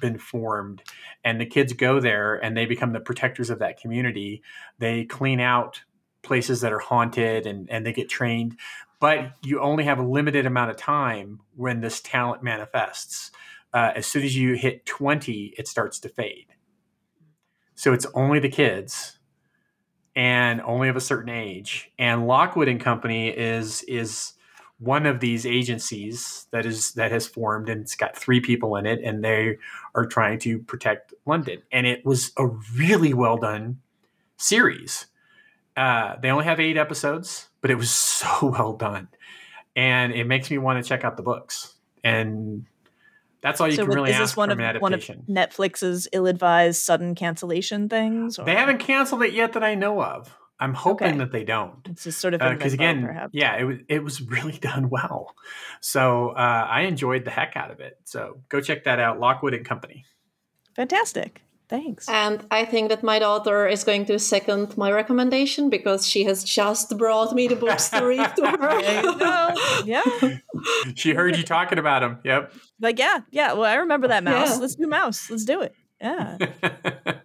been 0.00 0.18
formed 0.18 0.82
and 1.24 1.40
the 1.40 1.46
kids 1.46 1.72
go 1.72 2.00
there 2.00 2.36
and 2.36 2.56
they 2.56 2.66
become 2.66 2.92
the 2.92 3.00
protectors 3.00 3.50
of 3.50 3.58
that 3.58 3.80
community. 3.80 4.42
They 4.78 5.04
clean 5.04 5.40
out 5.40 5.82
places 6.22 6.60
that 6.60 6.72
are 6.72 6.80
haunted 6.80 7.46
and, 7.46 7.70
and 7.70 7.86
they 7.86 7.92
get 7.92 8.08
trained 8.08 8.56
but 9.00 9.32
you 9.42 9.60
only 9.60 9.84
have 9.84 9.98
a 9.98 10.02
limited 10.02 10.46
amount 10.46 10.70
of 10.70 10.76
time 10.76 11.40
when 11.54 11.80
this 11.80 12.00
talent 12.00 12.42
manifests. 12.42 13.30
Uh, 13.74 13.92
as 13.94 14.06
soon 14.06 14.22
as 14.24 14.36
you 14.36 14.54
hit 14.54 14.86
20 14.86 15.54
it 15.58 15.68
starts 15.68 15.98
to 16.00 16.08
fade. 16.08 16.46
So 17.74 17.92
it's 17.92 18.06
only 18.14 18.38
the 18.38 18.48
kids 18.48 19.18
and 20.14 20.62
only 20.62 20.88
of 20.88 20.96
a 20.96 21.00
certain 21.00 21.28
age 21.28 21.92
and 21.98 22.26
lockwood 22.26 22.68
and 22.68 22.80
company 22.80 23.28
is 23.28 23.82
is 23.82 24.32
one 24.78 25.04
of 25.04 25.20
these 25.20 25.44
agencies 25.44 26.46
that 26.52 26.64
is 26.64 26.92
that 26.92 27.10
has 27.10 27.26
formed 27.26 27.68
and 27.68 27.82
it's 27.82 27.96
got 27.96 28.16
three 28.16 28.40
people 28.40 28.76
in 28.76 28.86
it 28.86 29.00
and 29.02 29.22
they 29.22 29.58
are 29.96 30.06
trying 30.06 30.38
to 30.38 30.60
protect 30.60 31.12
london 31.24 31.62
and 31.72 31.86
it 31.86 32.04
was 32.04 32.32
a 32.36 32.46
really 32.76 33.12
well 33.12 33.36
done 33.36 33.80
series 34.36 35.06
uh, 35.76 36.16
they 36.22 36.30
only 36.30 36.44
have 36.44 36.60
eight 36.60 36.76
episodes 36.76 37.48
but 37.60 37.70
it 37.70 37.74
was 37.74 37.90
so 37.90 38.46
well 38.46 38.74
done 38.74 39.08
and 39.74 40.12
it 40.12 40.26
makes 40.26 40.50
me 40.50 40.58
want 40.58 40.82
to 40.82 40.88
check 40.88 41.04
out 41.04 41.16
the 41.16 41.22
books 41.22 41.74
and 42.04 42.66
that's 43.42 43.60
all 43.60 43.68
you 43.68 43.76
so 43.76 43.84
can 43.84 43.94
really 43.94 44.10
is 44.10 44.16
ask 44.16 44.36
one 44.36 44.48
from 44.48 44.58
of, 44.58 44.64
an 44.64 44.76
adaptation. 44.76 45.22
One 45.26 45.38
of 45.38 45.50
Netflix's 45.50 46.08
ill-advised 46.12 46.82
sudden 46.82 47.14
cancellation 47.14 47.88
things? 47.88 48.40
Or? 48.40 48.44
They 48.44 48.56
haven't 48.56 48.78
canceled 48.78 49.22
it 49.22 49.34
yet 49.34 49.52
that 49.52 49.62
I 49.62 49.76
know 49.76 50.02
of. 50.02 50.36
I'm 50.58 50.74
hoping 50.74 51.08
okay. 51.08 51.18
that 51.18 51.32
they 51.32 51.44
don't. 51.44 51.86
It's 51.90 52.04
just 52.04 52.18
sort 52.18 52.34
of 52.34 52.40
because 52.40 52.72
uh, 52.72 52.74
again, 52.74 53.02
perhaps. 53.02 53.30
yeah, 53.34 53.56
it 53.56 53.64
was 53.64 53.78
it 53.88 54.02
was 54.02 54.22
really 54.34 54.58
done 54.58 54.88
well. 54.88 55.34
So 55.80 56.30
uh, 56.30 56.66
I 56.68 56.82
enjoyed 56.82 57.24
the 57.24 57.30
heck 57.30 57.56
out 57.56 57.70
of 57.70 57.80
it. 57.80 57.98
So 58.04 58.38
go 58.48 58.60
check 58.60 58.84
that 58.84 58.98
out, 58.98 59.20
Lockwood 59.20 59.54
and 59.54 59.64
Company. 59.64 60.04
Fantastic. 60.74 61.42
Thanks. 61.68 62.08
And 62.08 62.46
I 62.50 62.64
think 62.64 62.90
that 62.90 63.02
my 63.02 63.18
daughter 63.18 63.66
is 63.66 63.82
going 63.82 64.06
to 64.06 64.20
second 64.20 64.76
my 64.76 64.92
recommendation 64.92 65.68
because 65.68 66.06
she 66.06 66.22
has 66.22 66.44
just 66.44 66.96
brought 66.96 67.34
me 67.34 67.48
the 67.48 67.56
books 67.56 67.88
to 67.88 68.06
read 68.06 68.36
to 68.36 68.46
her. 68.46 69.84
yeah. 69.84 70.02
She 70.94 71.12
heard 71.12 71.36
you 71.36 71.42
talking 71.42 71.78
about 71.78 72.00
them. 72.00 72.18
Yep. 72.24 72.52
Like, 72.80 72.98
yeah, 72.98 73.20
yeah. 73.30 73.52
Well, 73.52 73.64
I 73.64 73.74
remember 73.74 74.08
that 74.08 74.22
mouse. 74.22 74.50
Yeah. 74.50 74.60
Let's 74.60 74.76
do 74.76 74.86
mouse. 74.86 75.28
Let's 75.28 75.44
do 75.44 75.60
it. 75.62 75.74
Yeah 76.00 76.36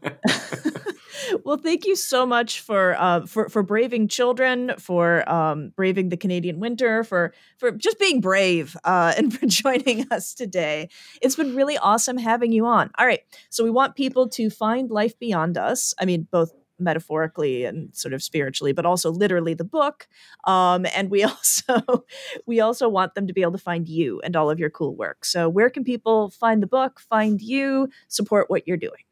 well, 1.46 1.58
thank 1.58 1.86
you 1.86 1.96
so 1.96 2.26
much 2.26 2.62
for 2.62 2.96
uh, 3.00 3.26
for 3.26 3.50
for 3.50 3.64
braving 3.64 4.08
children, 4.08 4.74
for 4.78 5.30
um, 5.32 5.72
braving 5.76 6.10
the 6.10 6.18
Canadian 6.18 6.60
winter, 6.60 7.04
for 7.04 7.34
for 7.58 7.72
just 7.72 8.00
being 8.00 8.22
brave, 8.22 8.76
uh, 8.84 9.14
and 9.18 9.38
for 9.38 9.46
joining 9.46 10.08
us 10.12 10.34
today. 10.34 10.90
It's 11.22 11.36
been 11.36 11.56
really 11.56 11.78
awesome 11.78 12.18
having 12.18 12.52
you 12.52 12.66
on. 12.66 12.92
All 12.98 13.06
right, 13.06 13.22
so 13.50 13.64
we 13.64 13.70
want 13.70 13.96
people 13.96 14.30
to 14.30 14.50
find 14.50 14.90
life 14.90 15.18
beyond 15.20 15.58
us. 15.58 15.94
I 16.00 16.06
mean, 16.06 16.28
both 16.32 16.52
metaphorically 16.82 17.64
and 17.64 17.96
sort 17.96 18.12
of 18.12 18.24
spiritually 18.24 18.74
but 18.74 18.88
also 18.88 19.12
literally 19.12 19.54
the 19.54 19.64
book 19.64 20.08
um, 20.46 20.86
and 20.96 21.12
we 21.12 21.24
also 21.24 22.04
we 22.48 22.60
also 22.60 22.90
want 22.90 23.14
them 23.14 23.28
to 23.28 23.34
be 23.34 23.44
able 23.44 23.52
to 23.52 23.58
find 23.60 23.88
you 23.88 24.20
and 24.22 24.36
all 24.36 24.50
of 24.50 24.60
your 24.60 24.72
cool 24.72 24.96
work 24.96 25.24
so 25.24 25.48
where 25.48 25.70
can 25.70 25.84
people 25.84 26.32
find 26.32 26.64
the 26.64 26.68
book 26.68 27.00
find 27.00 27.40
you 27.40 27.88
support 28.08 28.50
what 28.50 28.68
you're 28.68 28.78
doing 28.78 29.04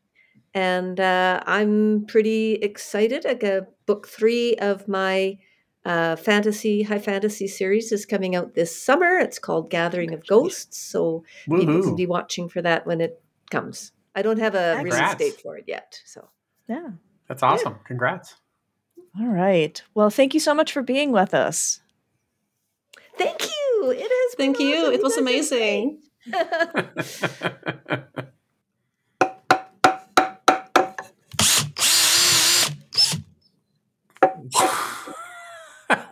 and 0.56 1.00
uh, 1.00 1.42
I'm 1.46 2.06
pretty 2.08 2.54
excited. 2.54 3.26
I 3.26 3.36
got 3.36 3.64
book 3.86 4.08
three 4.08 4.56
of 4.56 4.88
my 4.88 5.38
uh, 5.84 6.16
fantasy 6.16 6.82
high 6.82 6.98
fantasy 6.98 7.48
series 7.48 7.92
is 7.92 8.06
coming 8.06 8.36
out 8.36 8.56
this 8.56 8.76
summer. 8.76 9.20
It's 9.20 9.38
called 9.38 9.70
Gathering 9.70 10.14
of 10.14 10.26
Ghosts, 10.26 10.80
so 10.80 11.24
people 11.46 11.84
can 11.84 11.96
be 11.96 12.08
watching 12.08 12.50
for 12.50 12.62
that 12.64 12.88
when 12.88 13.02
it 13.02 13.22
comes. 13.52 13.92
I 14.16 14.22
don't 14.22 14.40
have 14.40 14.56
a 14.56 14.82
release 14.82 15.16
date 15.16 15.42
for 15.42 15.58
it 15.58 15.66
yet, 15.68 16.00
so 16.06 16.30
Yeah. 16.68 16.90
That's 17.28 17.44
awesome. 17.44 17.80
Congrats. 17.86 18.36
All 19.20 19.28
right. 19.28 19.82
Well, 19.94 20.10
thank 20.10 20.34
you 20.34 20.40
so 20.40 20.54
much 20.54 20.72
for 20.72 20.84
being 20.84 21.12
with 21.12 21.34
us. 21.34 21.82
thank 23.18 23.44
you. 23.44 23.92
It 23.92 24.00
has. 24.00 24.36
been 24.36 24.54
Thank 24.54 24.60
you. 24.60 24.78
awesome. 24.78 24.94
It 24.94 25.04
was 25.04 25.18
amazing. 25.18 26.02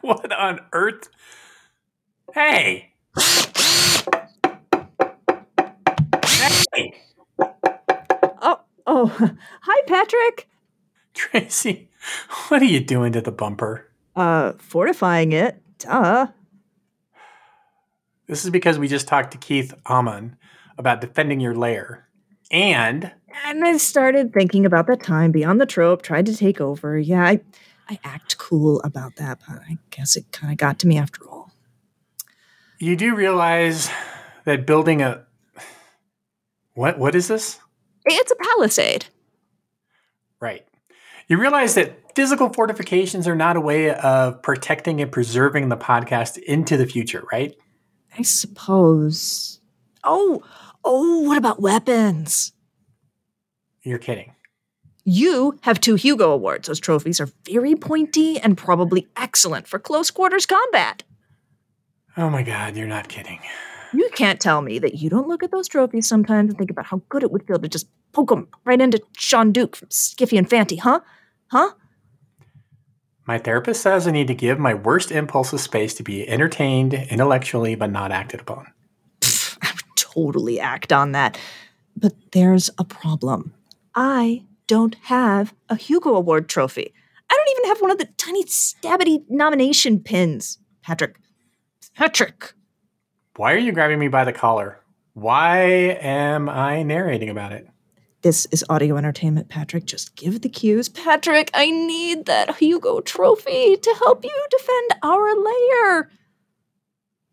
what 0.04 0.32
on 0.34 0.60
earth? 0.74 1.10
Hey. 2.34 2.94
Hey, 6.74 6.94
Oh, 8.42 8.60
oh, 8.86 9.08
hi, 9.62 9.82
Patrick. 9.88 10.50
Tracy, 11.14 11.90
what 12.48 12.62
are 12.62 12.66
you 12.66 12.80
doing 12.84 13.14
to 13.14 13.22
the 13.22 13.32
bumper? 13.32 13.90
Uh, 14.16 14.54
fortifying 14.58 15.32
it. 15.32 15.62
Duh. 15.80 16.28
This 18.28 18.44
is 18.44 18.50
because 18.52 18.78
we 18.80 18.88
just 18.88 19.08
talked 19.08 19.32
to 19.32 19.38
Keith 19.38 19.74
Amon 19.88 20.36
about 20.78 21.02
defending 21.02 21.40
your 21.40 21.56
lair. 21.56 22.08
And 22.52 23.12
And 23.46 23.64
I 23.64 23.78
started 23.78 24.34
thinking 24.34 24.66
about 24.66 24.88
that 24.88 25.04
time 25.04 25.32
Beyond 25.32 25.62
the 25.62 25.66
Trope 25.66 26.02
tried 26.02 26.26
to 26.26 26.36
take 26.36 26.60
over. 26.60 26.98
Yeah, 26.98 27.24
I, 27.26 27.40
I 27.90 28.00
act 28.04 28.38
cool 28.38 28.82
about 28.82 29.16
that, 29.18 29.40
but 29.48 29.60
I 29.60 29.78
guess 29.90 30.16
it 30.16 30.32
kind 30.32 30.52
of 30.52 30.58
got 30.58 30.80
to 30.80 30.88
me 30.88 30.98
after 30.98 31.28
all. 31.30 31.52
you 32.80 32.96
do 32.96 33.16
realize 33.16 33.90
that 34.46 34.66
building 34.66 35.02
a 35.02 35.26
what 36.74 36.98
what 36.98 37.16
is 37.16 37.28
this? 37.28 37.60
It's 38.06 38.32
a 38.32 38.36
palisade. 38.36 39.06
Right. 40.40 40.66
You 41.28 41.40
realize 41.40 41.76
that 41.76 42.16
physical 42.16 42.50
fortifications 42.52 43.28
are 43.28 43.36
not 43.36 43.56
a 43.56 43.62
way 43.62 43.94
of 43.94 44.42
protecting 44.42 45.02
and 45.02 45.12
preserving 45.12 45.70
the 45.70 45.78
podcast 45.78 46.38
into 46.38 46.76
the 46.78 46.86
future, 46.86 47.24
right? 47.32 47.56
I 48.18 48.24
suppose. 48.24 49.60
Oh, 50.04 50.44
oh, 50.84 51.22
what 51.22 51.38
about 51.38 51.62
weapons? 51.62 52.52
You're 53.84 54.00
kidding. 54.00 54.36
You 55.06 55.60
have 55.62 55.82
two 55.82 55.96
Hugo 55.96 56.32
Awards. 56.32 56.68
Those 56.68 56.80
trophies 56.80 57.20
are 57.20 57.30
very 57.46 57.76
pointy 57.76 58.40
and 58.40 58.58
probably 58.58 59.08
excellent 59.18 59.68
for 59.68 59.78
close 59.78 60.10
quarters 60.10 60.46
combat. 60.46 61.04
Oh 62.16 62.30
my 62.30 62.44
god, 62.44 62.78
you're 62.78 62.88
not 62.88 63.10
kidding. 63.10 63.40
You 63.94 64.10
can't 64.14 64.40
tell 64.40 64.62
me 64.62 64.80
that 64.80 64.96
you 64.96 65.10
don't 65.10 65.28
look 65.28 65.44
at 65.44 65.52
those 65.52 65.68
trophies 65.68 66.08
sometimes 66.08 66.50
and 66.50 66.58
think 66.58 66.72
about 66.72 66.86
how 66.86 67.02
good 67.10 67.22
it 67.22 67.32
would 67.32 67.46
feel 67.46 67.60
to 67.60 67.68
just 67.68 67.88
poke 68.14 68.30
them 68.30 68.48
right 68.66 68.80
into 68.80 69.02
Shaun 69.18 69.52
Duke 69.52 69.76
from 69.76 69.90
Skiffy 69.90 70.38
and 70.38 70.50
Fanty, 70.50 70.78
huh? 70.78 71.02
Huh? 71.48 71.72
My 73.26 73.38
therapist 73.38 73.82
says 73.82 74.08
I 74.08 74.12
need 74.12 74.28
to 74.28 74.36
give 74.36 74.58
my 74.58 74.74
worst 74.74 75.12
impulses 75.12 75.62
space 75.62 75.94
to 75.96 76.04
be 76.04 76.28
entertained 76.28 76.94
intellectually 76.94 77.76
but 77.76 77.92
not 77.92 78.12
acted 78.12 78.42
upon. 78.42 78.68
Pfft, 79.22 79.58
I 79.62 79.72
would 79.72 79.96
totally 79.96 80.60
act 80.60 80.94
on 80.94 81.12
that. 81.12 81.38
But 81.96 82.14
there's 82.32 82.70
a 82.78 82.84
problem. 82.84 83.54
I 83.96 84.44
don't 84.68 84.96
have 85.04 85.54
a 85.70 85.76
Hugo 85.76 86.16
Award 86.16 86.50
trophy. 86.50 86.94
I 87.30 87.36
don't 87.36 87.58
even 87.58 87.70
have 87.70 87.82
one 87.82 87.92
of 87.92 87.98
the 87.98 88.10
tiny 88.18 88.44
stabbity 88.46 89.24
nomination 89.30 90.00
pins. 90.00 90.60
Patrick. 90.82 91.18
Patrick. 91.96 92.54
Why 93.36 93.54
are 93.54 93.58
you 93.58 93.72
grabbing 93.72 94.00
me 94.00 94.08
by 94.08 94.26
the 94.26 94.34
collar? 94.34 94.80
Why 95.14 95.64
am 96.02 96.50
I 96.50 96.84
narrating 96.84 97.30
about 97.30 97.52
it? 97.52 97.68
This 98.22 98.46
is 98.52 98.64
audio 98.70 98.96
entertainment, 98.96 99.50
Patrick. 99.50 99.86
Just 99.86 100.16
give 100.16 100.42
the 100.42 100.50
cues. 100.50 100.88
Patrick, 100.88 101.52
I 101.54 101.70
need 101.70 102.26
that 102.26 102.56
Hugo 102.56 103.02
trophy 103.02 103.76
to 103.76 103.96
help 104.00 104.24
you 104.24 104.48
defend 104.50 104.92
our 105.04 105.36
layer. 105.36 106.10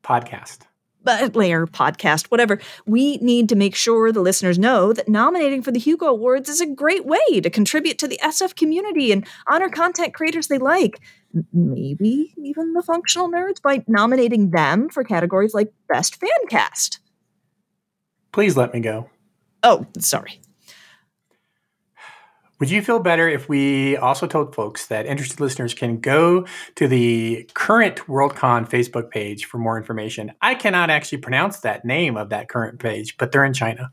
Podcast. 0.02 0.62
But 1.02 1.34
layer 1.34 1.66
podcast, 1.66 2.26
whatever. 2.26 2.60
We 2.86 3.16
need 3.18 3.48
to 3.48 3.56
make 3.56 3.74
sure 3.74 4.12
the 4.12 4.20
listeners 4.20 4.58
know 4.58 4.92
that 4.92 5.08
nominating 5.08 5.62
for 5.62 5.70
the 5.70 5.78
Hugo 5.78 6.06
Awards 6.06 6.48
is 6.48 6.60
a 6.60 6.66
great 6.66 7.06
way 7.06 7.40
to 7.40 7.48
contribute 7.48 7.98
to 7.98 8.08
the 8.08 8.20
SF 8.22 8.54
community 8.54 9.10
and 9.10 9.26
honor 9.50 9.70
content 9.70 10.12
creators 10.12 10.48
they 10.48 10.58
like. 10.58 11.00
Maybe 11.52 12.34
even 12.36 12.74
the 12.74 12.82
functional 12.82 13.30
nerds 13.30 13.62
by 13.62 13.84
nominating 13.86 14.50
them 14.50 14.88
for 14.88 15.04
categories 15.04 15.54
like 15.54 15.72
Best 15.88 16.16
Fan 16.16 16.28
Cast. 16.48 17.00
Please 18.32 18.56
let 18.56 18.74
me 18.74 18.80
go. 18.80 19.08
Oh, 19.62 19.86
sorry. 19.98 20.40
Would 22.60 22.70
you 22.70 22.80
feel 22.82 23.00
better 23.00 23.26
if 23.26 23.48
we 23.48 23.96
also 23.96 24.26
told 24.26 24.54
folks 24.54 24.88
that 24.88 25.06
interested 25.06 25.40
listeners 25.40 25.72
can 25.72 25.98
go 25.98 26.46
to 26.74 26.86
the 26.86 27.48
current 27.54 27.96
WorldCon 28.06 28.68
Facebook 28.68 29.10
page 29.10 29.46
for 29.46 29.56
more 29.56 29.78
information? 29.78 30.32
I 30.42 30.54
cannot 30.54 30.90
actually 30.90 31.16
pronounce 31.18 31.60
that 31.60 31.86
name 31.86 32.18
of 32.18 32.28
that 32.28 32.50
current 32.50 32.78
page, 32.78 33.16
but 33.16 33.32
they're 33.32 33.46
in 33.46 33.54
China. 33.54 33.90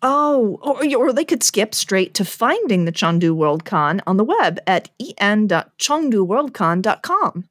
Oh, 0.00 0.58
or, 0.62 0.82
or 0.96 1.12
they 1.12 1.26
could 1.26 1.42
skip 1.42 1.74
straight 1.74 2.14
to 2.14 2.24
finding 2.24 2.86
the 2.86 2.92
Chengdu 2.92 3.36
WorldCon 3.36 4.00
on 4.06 4.16
the 4.16 4.24
web 4.24 4.58
at 4.66 4.88
en.chengduworldcon.com. 5.18 7.48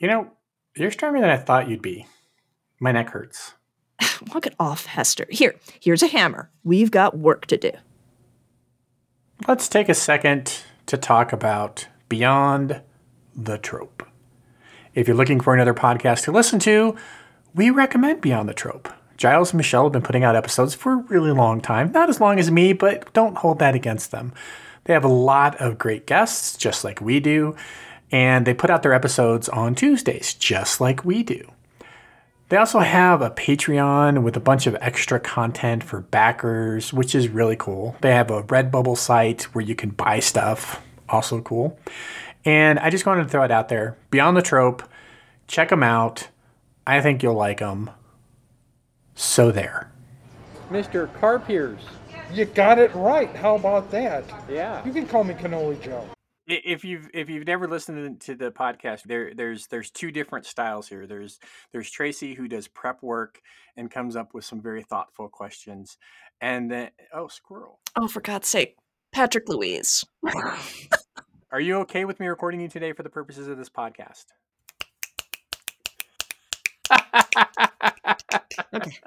You 0.00 0.08
know, 0.08 0.32
you're 0.76 0.90
stronger 0.90 1.20
than 1.20 1.30
I 1.30 1.36
thought 1.36 1.68
you'd 1.68 1.82
be. 1.82 2.04
My 2.80 2.90
neck 2.90 3.10
hurts. 3.10 3.54
Walk 4.34 4.46
it 4.46 4.56
off, 4.58 4.86
Hester. 4.86 5.28
Here, 5.30 5.54
here's 5.78 6.02
a 6.02 6.08
hammer. 6.08 6.50
We've 6.64 6.90
got 6.90 7.16
work 7.16 7.46
to 7.46 7.56
do. 7.56 7.70
Let's 9.48 9.66
take 9.66 9.88
a 9.88 9.94
second 9.94 10.60
to 10.84 10.98
talk 10.98 11.32
about 11.32 11.88
Beyond 12.10 12.82
the 13.34 13.56
Trope. 13.56 14.06
If 14.92 15.08
you're 15.08 15.16
looking 15.16 15.40
for 15.40 15.54
another 15.54 15.72
podcast 15.72 16.24
to 16.24 16.32
listen 16.32 16.58
to, 16.58 16.94
we 17.54 17.70
recommend 17.70 18.20
Beyond 18.20 18.46
the 18.46 18.52
Trope. 18.52 18.90
Giles 19.16 19.52
and 19.52 19.56
Michelle 19.56 19.84
have 19.84 19.92
been 19.92 20.02
putting 20.02 20.22
out 20.22 20.36
episodes 20.36 20.74
for 20.74 20.92
a 20.92 20.96
really 20.96 21.30
long 21.30 21.62
time. 21.62 21.90
Not 21.92 22.10
as 22.10 22.20
long 22.20 22.38
as 22.38 22.50
me, 22.50 22.74
but 22.74 23.10
don't 23.14 23.38
hold 23.38 23.58
that 23.60 23.74
against 23.74 24.10
them. 24.10 24.34
They 24.84 24.92
have 24.92 25.04
a 25.04 25.08
lot 25.08 25.56
of 25.56 25.78
great 25.78 26.06
guests, 26.06 26.54
just 26.58 26.84
like 26.84 27.00
we 27.00 27.18
do, 27.18 27.56
and 28.12 28.46
they 28.46 28.52
put 28.52 28.68
out 28.68 28.82
their 28.82 28.92
episodes 28.92 29.48
on 29.48 29.74
Tuesdays, 29.74 30.34
just 30.34 30.78
like 30.78 31.06
we 31.06 31.22
do. 31.22 31.50
They 32.48 32.56
also 32.56 32.78
have 32.78 33.20
a 33.20 33.30
Patreon 33.30 34.22
with 34.22 34.34
a 34.34 34.40
bunch 34.40 34.66
of 34.66 34.74
extra 34.80 35.20
content 35.20 35.84
for 35.84 36.00
backers, 36.00 36.94
which 36.94 37.14
is 37.14 37.28
really 37.28 37.56
cool. 37.56 37.94
They 38.00 38.14
have 38.14 38.30
a 38.30 38.42
Redbubble 38.42 38.96
site 38.96 39.42
where 39.54 39.62
you 39.62 39.74
can 39.74 39.90
buy 39.90 40.20
stuff, 40.20 40.82
also 41.10 41.42
cool. 41.42 41.78
And 42.46 42.78
I 42.78 42.88
just 42.88 43.04
wanted 43.04 43.24
to 43.24 43.28
throw 43.28 43.42
it 43.42 43.50
out 43.50 43.68
there. 43.68 43.98
Beyond 44.10 44.34
the 44.34 44.42
Trope, 44.42 44.82
check 45.46 45.68
them 45.68 45.82
out. 45.82 46.28
I 46.86 47.02
think 47.02 47.22
you'll 47.22 47.34
like 47.34 47.58
them. 47.58 47.90
So 49.14 49.50
there. 49.50 49.92
Mr. 50.70 51.12
Carpiers. 51.20 51.80
You 52.32 52.46
got 52.46 52.78
it 52.78 52.94
right. 52.94 53.34
How 53.36 53.56
about 53.56 53.90
that? 53.90 54.24
Yeah. 54.48 54.82
You 54.86 54.92
can 54.92 55.06
call 55.06 55.24
me 55.24 55.34
Cannoli 55.34 55.82
Joe. 55.82 56.08
If 56.50 56.82
you've 56.82 57.10
if 57.12 57.28
you've 57.28 57.46
never 57.46 57.68
listened 57.68 58.20
to 58.22 58.34
the 58.34 58.50
podcast, 58.50 59.02
there 59.02 59.34
there's 59.34 59.66
there's 59.66 59.90
two 59.90 60.10
different 60.10 60.46
styles 60.46 60.88
here. 60.88 61.06
There's 61.06 61.38
there's 61.72 61.90
Tracy 61.90 62.34
who 62.34 62.48
does 62.48 62.68
prep 62.68 63.02
work 63.02 63.40
and 63.76 63.90
comes 63.90 64.16
up 64.16 64.32
with 64.32 64.46
some 64.46 64.62
very 64.62 64.82
thoughtful 64.82 65.28
questions, 65.28 65.98
and 66.40 66.70
then 66.70 66.90
oh 67.12 67.28
squirrel, 67.28 67.80
Oh, 67.96 68.08
for 68.08 68.22
God's 68.22 68.48
sake. 68.48 68.76
Patrick 69.12 69.46
Louise. 69.48 70.04
are 71.52 71.60
you 71.60 71.76
okay 71.80 72.06
with 72.06 72.18
me 72.18 72.26
recording 72.28 72.60
you 72.60 72.68
today 72.68 72.92
for 72.92 73.02
the 73.02 73.10
purposes 73.10 73.46
of 73.48 73.58
this 73.58 73.68
podcast? 73.70 74.24
Okay. 78.74 78.98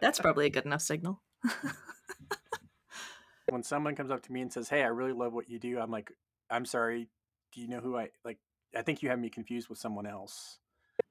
That's 0.00 0.20
probably 0.20 0.46
a 0.46 0.50
good 0.50 0.66
enough 0.66 0.82
signal. 0.82 1.20
when 3.50 3.62
someone 3.62 3.94
comes 3.94 4.10
up 4.10 4.22
to 4.24 4.32
me 4.32 4.40
and 4.40 4.52
says, 4.52 4.68
"Hey, 4.68 4.82
I 4.82 4.88
really 4.88 5.12
love 5.12 5.32
what 5.32 5.48
you 5.48 5.58
do," 5.58 5.78
I'm 5.78 5.90
like, 5.90 6.10
"I'm 6.50 6.64
sorry. 6.64 7.08
Do 7.52 7.60
you 7.60 7.68
know 7.68 7.80
who 7.80 7.96
I 7.96 8.10
like? 8.24 8.38
I 8.76 8.82
think 8.82 9.02
you 9.02 9.08
have 9.08 9.18
me 9.18 9.30
confused 9.30 9.68
with 9.68 9.78
someone 9.78 10.06
else." 10.06 10.58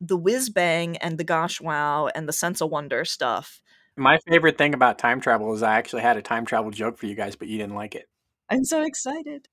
The 0.02 0.18
whiz 0.18 0.50
bang 0.50 0.98
and 0.98 1.18
the 1.18 1.24
gosh 1.24 1.62
wow 1.62 2.08
and 2.08 2.28
the 2.28 2.34
sense 2.34 2.62
of 2.62 2.70
wonder 2.70 3.06
stuff. 3.06 3.62
My 3.98 4.20
favorite 4.28 4.58
thing 4.58 4.74
about 4.74 5.00
time 5.00 5.22
travel 5.22 5.54
is 5.54 5.64
I 5.64 5.78
actually 5.78 6.02
had 6.02 6.18
a 6.18 6.22
time 6.22 6.46
travel 6.46 6.72
joke 6.72 6.98
for 6.98 7.06
you 7.06 7.16
guys, 7.16 7.36
but 7.36 7.48
you 7.48 7.58
didn't 7.58 7.76
like 7.76 7.96
it. 7.96 8.10
I'm 8.50 8.66
so 8.66 8.84
excited. 8.84 9.48